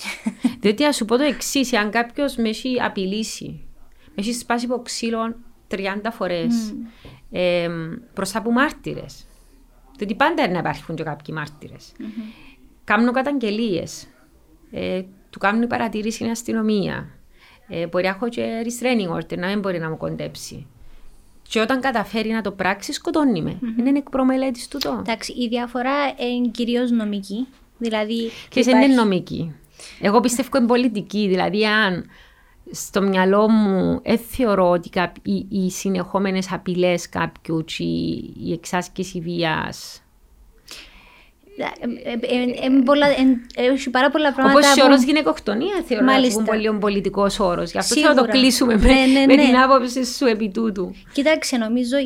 Διότι 0.61 0.86
ας 0.86 0.95
σου 0.95 1.05
πω 1.05 1.18
το 1.18 1.24
εξής, 1.24 1.74
αν 1.74 1.91
κάποιος 1.91 2.36
με 2.36 2.49
έχει 2.49 2.82
απειλήσει, 2.82 3.68
με 4.05 4.13
έχει 4.16 4.34
σπάσει 4.34 4.66
από 4.66 4.82
ξύλο 4.82 5.36
30 5.70 5.78
φορές 6.11 6.74
mm. 6.74 7.07
ε, 7.32 7.70
μπροστά 8.13 8.39
από 8.39 8.51
μάρτυρες. 8.51 9.26
Διότι 9.97 10.16
πάντα 10.16 10.49
να 10.49 10.59
υπάρχουν 10.59 10.95
και 10.95 11.03
κάποιοι 11.03 11.36
μάρτυρες. 11.38 11.91
Mm-hmm. 11.99 12.63
Κάνουν 12.84 13.13
καταγγελίες. 13.13 14.07
Ε, 14.72 15.01
του 15.30 15.39
κάνουν 15.39 15.68
παρατήρηση 15.68 16.16
στην 16.16 16.30
αστυνομία. 16.30 17.09
Ε, 17.68 17.88
μπορεί 17.88 18.03
να 18.03 18.09
έχω 18.09 18.30
και 18.30 18.66
restraining 18.66 19.16
order, 19.16 19.38
να 19.38 19.47
μην 19.47 19.59
μπορεί 19.59 19.80
να 19.80 19.89
μου 19.89 19.97
κοντέψει. 19.97 20.68
Και 21.49 21.59
όταν 21.59 21.79
καταφέρει 21.79 22.29
να 22.29 22.41
το 22.41 22.51
πράξει, 22.51 22.93
σκοτώνει 22.93 23.41
με. 23.41 23.59
Mm-hmm. 23.61 23.87
Είναι 23.87 23.97
εκπρομελέτης 23.97 24.67
του 24.67 24.77
το. 24.77 24.97
Εντάξει, 24.99 25.31
η 25.31 25.47
διαφορά 25.47 25.93
είναι 26.17 26.47
κυρίως 26.47 26.91
νομική. 26.91 27.47
Δηλαδή. 27.77 28.31
Και 28.49 28.59
υπάρχει... 28.59 28.85
είναι 28.85 28.95
νομική. 28.95 29.55
Εγώ 30.01 30.19
πιστεύω 30.19 30.57
είναι 30.57 30.67
πολιτική. 30.67 31.27
Δηλαδή, 31.27 31.65
αν 31.65 32.05
στο 32.71 33.01
μυαλό 33.01 33.49
μου 33.49 34.01
δεν 34.03 34.17
θεωρώ 34.17 34.69
ότι 34.69 34.89
οι, 35.21 35.47
οι 35.49 35.69
συνεχόμενες 35.69 36.51
απειλές 36.51 37.09
κάποιου 37.09 37.63
και 37.65 37.83
η 38.43 38.51
εξάσκηση 38.51 39.19
βίας 39.19 40.04
έχει 43.55 43.89
πάρα 43.89 44.09
πολλά 44.09 44.33
πράγματα. 44.33 44.59
Όπως 44.59 44.83
ο 44.83 44.85
όρο 44.85 44.95
γυναικοκτονία 44.95 45.83
θεωρώ 45.87 46.05
ότι 46.17 46.33
είναι 46.33 46.43
πολύ 46.43 46.77
πολιτικός 46.79 47.39
όρος. 47.39 47.71
Γι' 47.71 47.77
αυτό 47.77 47.95
θέλω 47.95 48.07
να 48.07 48.15
το 48.15 48.25
κλείσουμε 48.25 48.77
με, 48.77 48.87
ναι, 48.87 49.25
ναι, 49.25 49.35
την 49.35 49.51
ναι. 49.51 49.57
άποψη 49.57 50.05
σου 50.05 50.25
επί 50.25 50.49
τούτου. 50.49 50.95
Κοίταξε, 51.13 51.57
νομίζω, 51.57 51.97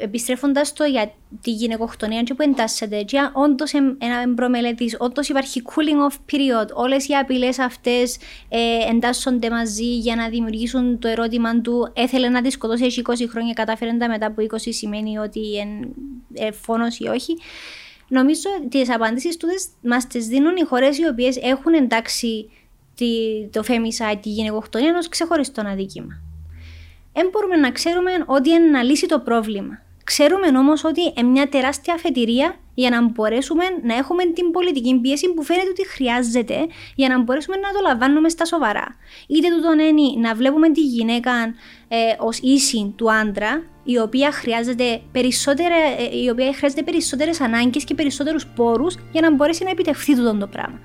επιστρέφοντας 0.00 0.72
το 0.72 0.84
για 0.84 1.12
τη 1.42 1.50
γυναικοκτονία 1.50 2.22
και 2.22 2.34
που 2.34 2.42
εντάσσεται, 2.42 3.02
και 3.02 3.18
όντως 3.32 3.72
ένα 3.74 4.34
προμελετής, 4.34 4.96
όντως 4.98 5.28
υπάρχει 5.28 5.62
cooling 5.64 6.10
off 6.10 6.34
period, 6.34 6.68
όλες 6.74 7.08
οι 7.08 7.14
απειλές 7.14 7.58
αυτές 7.58 8.16
ε, 8.48 8.90
εντάσσονται 8.90 9.50
μαζί 9.50 9.96
για 9.96 10.16
να 10.16 10.28
δημιουργήσουν 10.28 10.98
το 10.98 11.08
ερώτημα 11.08 11.60
του 11.60 11.92
έθελε 11.94 12.28
να 12.28 12.42
τη 12.42 12.50
σκοτώσει 12.50 13.02
20 13.04 13.12
χρόνια, 13.30 13.52
κατάφερε 13.52 13.92
μετά 13.92 14.26
από 14.26 14.42
20 14.52 14.56
σημαίνει 14.56 15.18
ότι 15.18 15.40
είναι 15.40 15.88
ε, 16.34 16.52
φόνος 16.52 16.98
ή 16.98 17.06
όχι. 17.06 17.36
Νομίζω 18.08 18.50
ότι 18.58 18.68
τις 18.68 18.90
απαντήσεις 18.94 19.36
του 19.36 19.48
μας 19.82 20.06
τις 20.06 20.26
δίνουν 20.26 20.56
οι 20.56 20.62
χώρες 20.64 20.98
οι 20.98 21.06
οποίες 21.06 21.36
έχουν 21.36 21.74
εντάξει 21.74 22.50
τη, 22.94 23.06
το 23.52 23.62
femicide, 23.66 24.18
τη 24.22 24.28
γυναικοκτονία, 24.28 24.90
ω 24.90 25.08
ξεχωριστό 25.08 25.62
αδίκημα. 25.66 26.20
Δεν 27.12 27.28
μπορούμε 27.32 27.56
να 27.56 27.70
ξέρουμε 27.70 28.10
ότι 28.26 28.50
είναι 28.50 28.68
να 28.68 28.82
λύσει 28.82 29.06
το 29.06 29.20
πρόβλημα. 29.20 29.82
Ξέρουμε 30.04 30.58
όμως 30.58 30.84
ότι 30.84 31.00
είναι 31.16 31.28
μια 31.28 31.48
τεράστια 31.48 31.94
αφετηρία 31.94 32.56
για 32.76 32.90
να 32.90 33.08
μπορέσουμε 33.08 33.64
να 33.82 33.94
έχουμε 33.94 34.24
την 34.24 34.50
πολιτική 34.50 35.00
πίεση 35.00 35.34
που 35.34 35.42
φαίνεται 35.42 35.68
ότι 35.68 35.88
χρειάζεται 35.88 36.56
για 36.94 37.08
να 37.08 37.22
μπορέσουμε 37.22 37.56
να 37.56 37.68
το 37.72 37.88
λαμβάνουμε 37.88 38.28
στα 38.28 38.44
σοβαρά. 38.44 38.86
Είτε 39.26 39.48
τούτο 39.48 39.72
είναι 39.72 40.28
να 40.28 40.34
βλέπουμε 40.34 40.70
τη 40.70 40.80
γυναίκα 40.80 41.32
ε, 41.88 41.96
ως 42.18 42.38
ίση 42.38 42.94
του 42.96 43.12
άντρα, 43.12 43.62
η 43.84 43.98
οποία 43.98 44.32
χρειάζεται, 44.32 45.00
περισσότερα, 45.12 45.74
ε, 45.74 46.18
η 46.24 46.28
οποία 46.28 46.52
χρειάζεται 46.54 46.82
περισσότερες 46.82 47.40
ανάγκες 47.40 47.84
και 47.84 47.94
περισσότερους 47.94 48.46
πόρους 48.46 48.96
για 49.12 49.20
να 49.20 49.34
μπορέσει 49.34 49.64
να 49.64 49.70
επιτευχθεί 49.70 50.14
τούτο 50.16 50.36
το 50.36 50.46
πράγμα. 50.46 50.78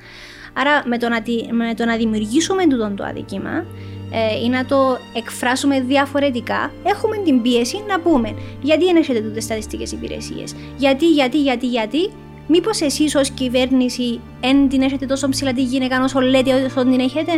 Άρα 0.54 0.84
με 0.86 0.98
το 0.98 1.10
να, 1.10 1.24
με 1.52 1.74
το 1.74 1.86
να 1.86 1.96
δημιουργήσουμε 1.96 2.68
τούτο 2.68 2.94
το 2.96 3.04
αδικήμα 3.04 3.66
ε, 4.12 4.44
ή 4.44 4.50
να 4.50 4.66
το 4.66 4.98
εκφράσουμε 5.14 5.80
διαφορετικά, 5.82 6.72
έχουμε 6.84 7.18
την 7.18 7.42
πίεση 7.42 7.84
να 7.88 8.00
πούμε 8.00 8.36
γιατί 8.62 8.86
δεν 8.86 8.96
έχετε 8.96 9.20
τούτες 9.20 9.44
στατιστικές 9.44 9.92
υπηρεσίες; 9.92 10.56
Γιατί, 10.78 11.06
γιατί, 11.06 11.42
γιατί, 11.42 11.68
γιατί, 11.68 12.12
μήπως 12.48 12.82
εσείς 12.82 13.16
ως 13.16 13.30
κυβέρνηση 13.30 14.20
δεν 14.42 14.70
την 14.70 14.82
έχετε 14.82 15.06
τόσο 15.06 15.30
ψηλά 15.30 15.54
τη 15.54 15.64
γυναίκα 15.64 16.04
όσο 16.04 16.20
λέτε 16.20 16.54
ότι 16.54 16.90
την 16.90 17.00
έχετε; 17.00 17.32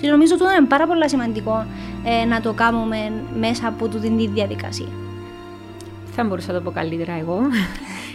Και 0.00 0.08
νομίζω 0.08 0.34
ότι 0.34 0.56
είναι 0.58 0.66
πάρα 0.68 0.86
πολύ 0.86 1.08
σημαντικό 1.08 1.66
ε, 2.04 2.24
να 2.24 2.40
το 2.40 2.52
κάνουμε 2.52 3.12
μέσα 3.38 3.68
από 3.68 3.88
την 3.88 4.16
τη 4.16 4.26
διαδικασία. 4.26 4.88
Θα 6.12 6.24
μπορούσα 6.24 6.52
να 6.52 6.58
το 6.58 6.64
πω 6.64 6.70
καλύτερα 6.70 7.12
εγώ. 7.20 7.40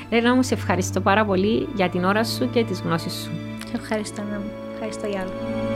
Έλενα 0.10 0.36
μου, 0.36 0.44
σε 0.44 0.54
ευχαριστώ 0.54 1.00
πάρα 1.02 1.26
πολύ 1.26 1.68
για 1.76 1.90
την 1.90 2.04
ώρα 2.04 2.24
σου 2.24 2.50
και 2.50 2.64
τις 2.64 2.80
γνώσεις 2.82 3.14
σου. 3.14 3.32
Ευχαριστώ, 3.76 4.22
Ευχαριστώ 4.74 5.08
για 5.08 5.20
άλλο. 5.20 5.75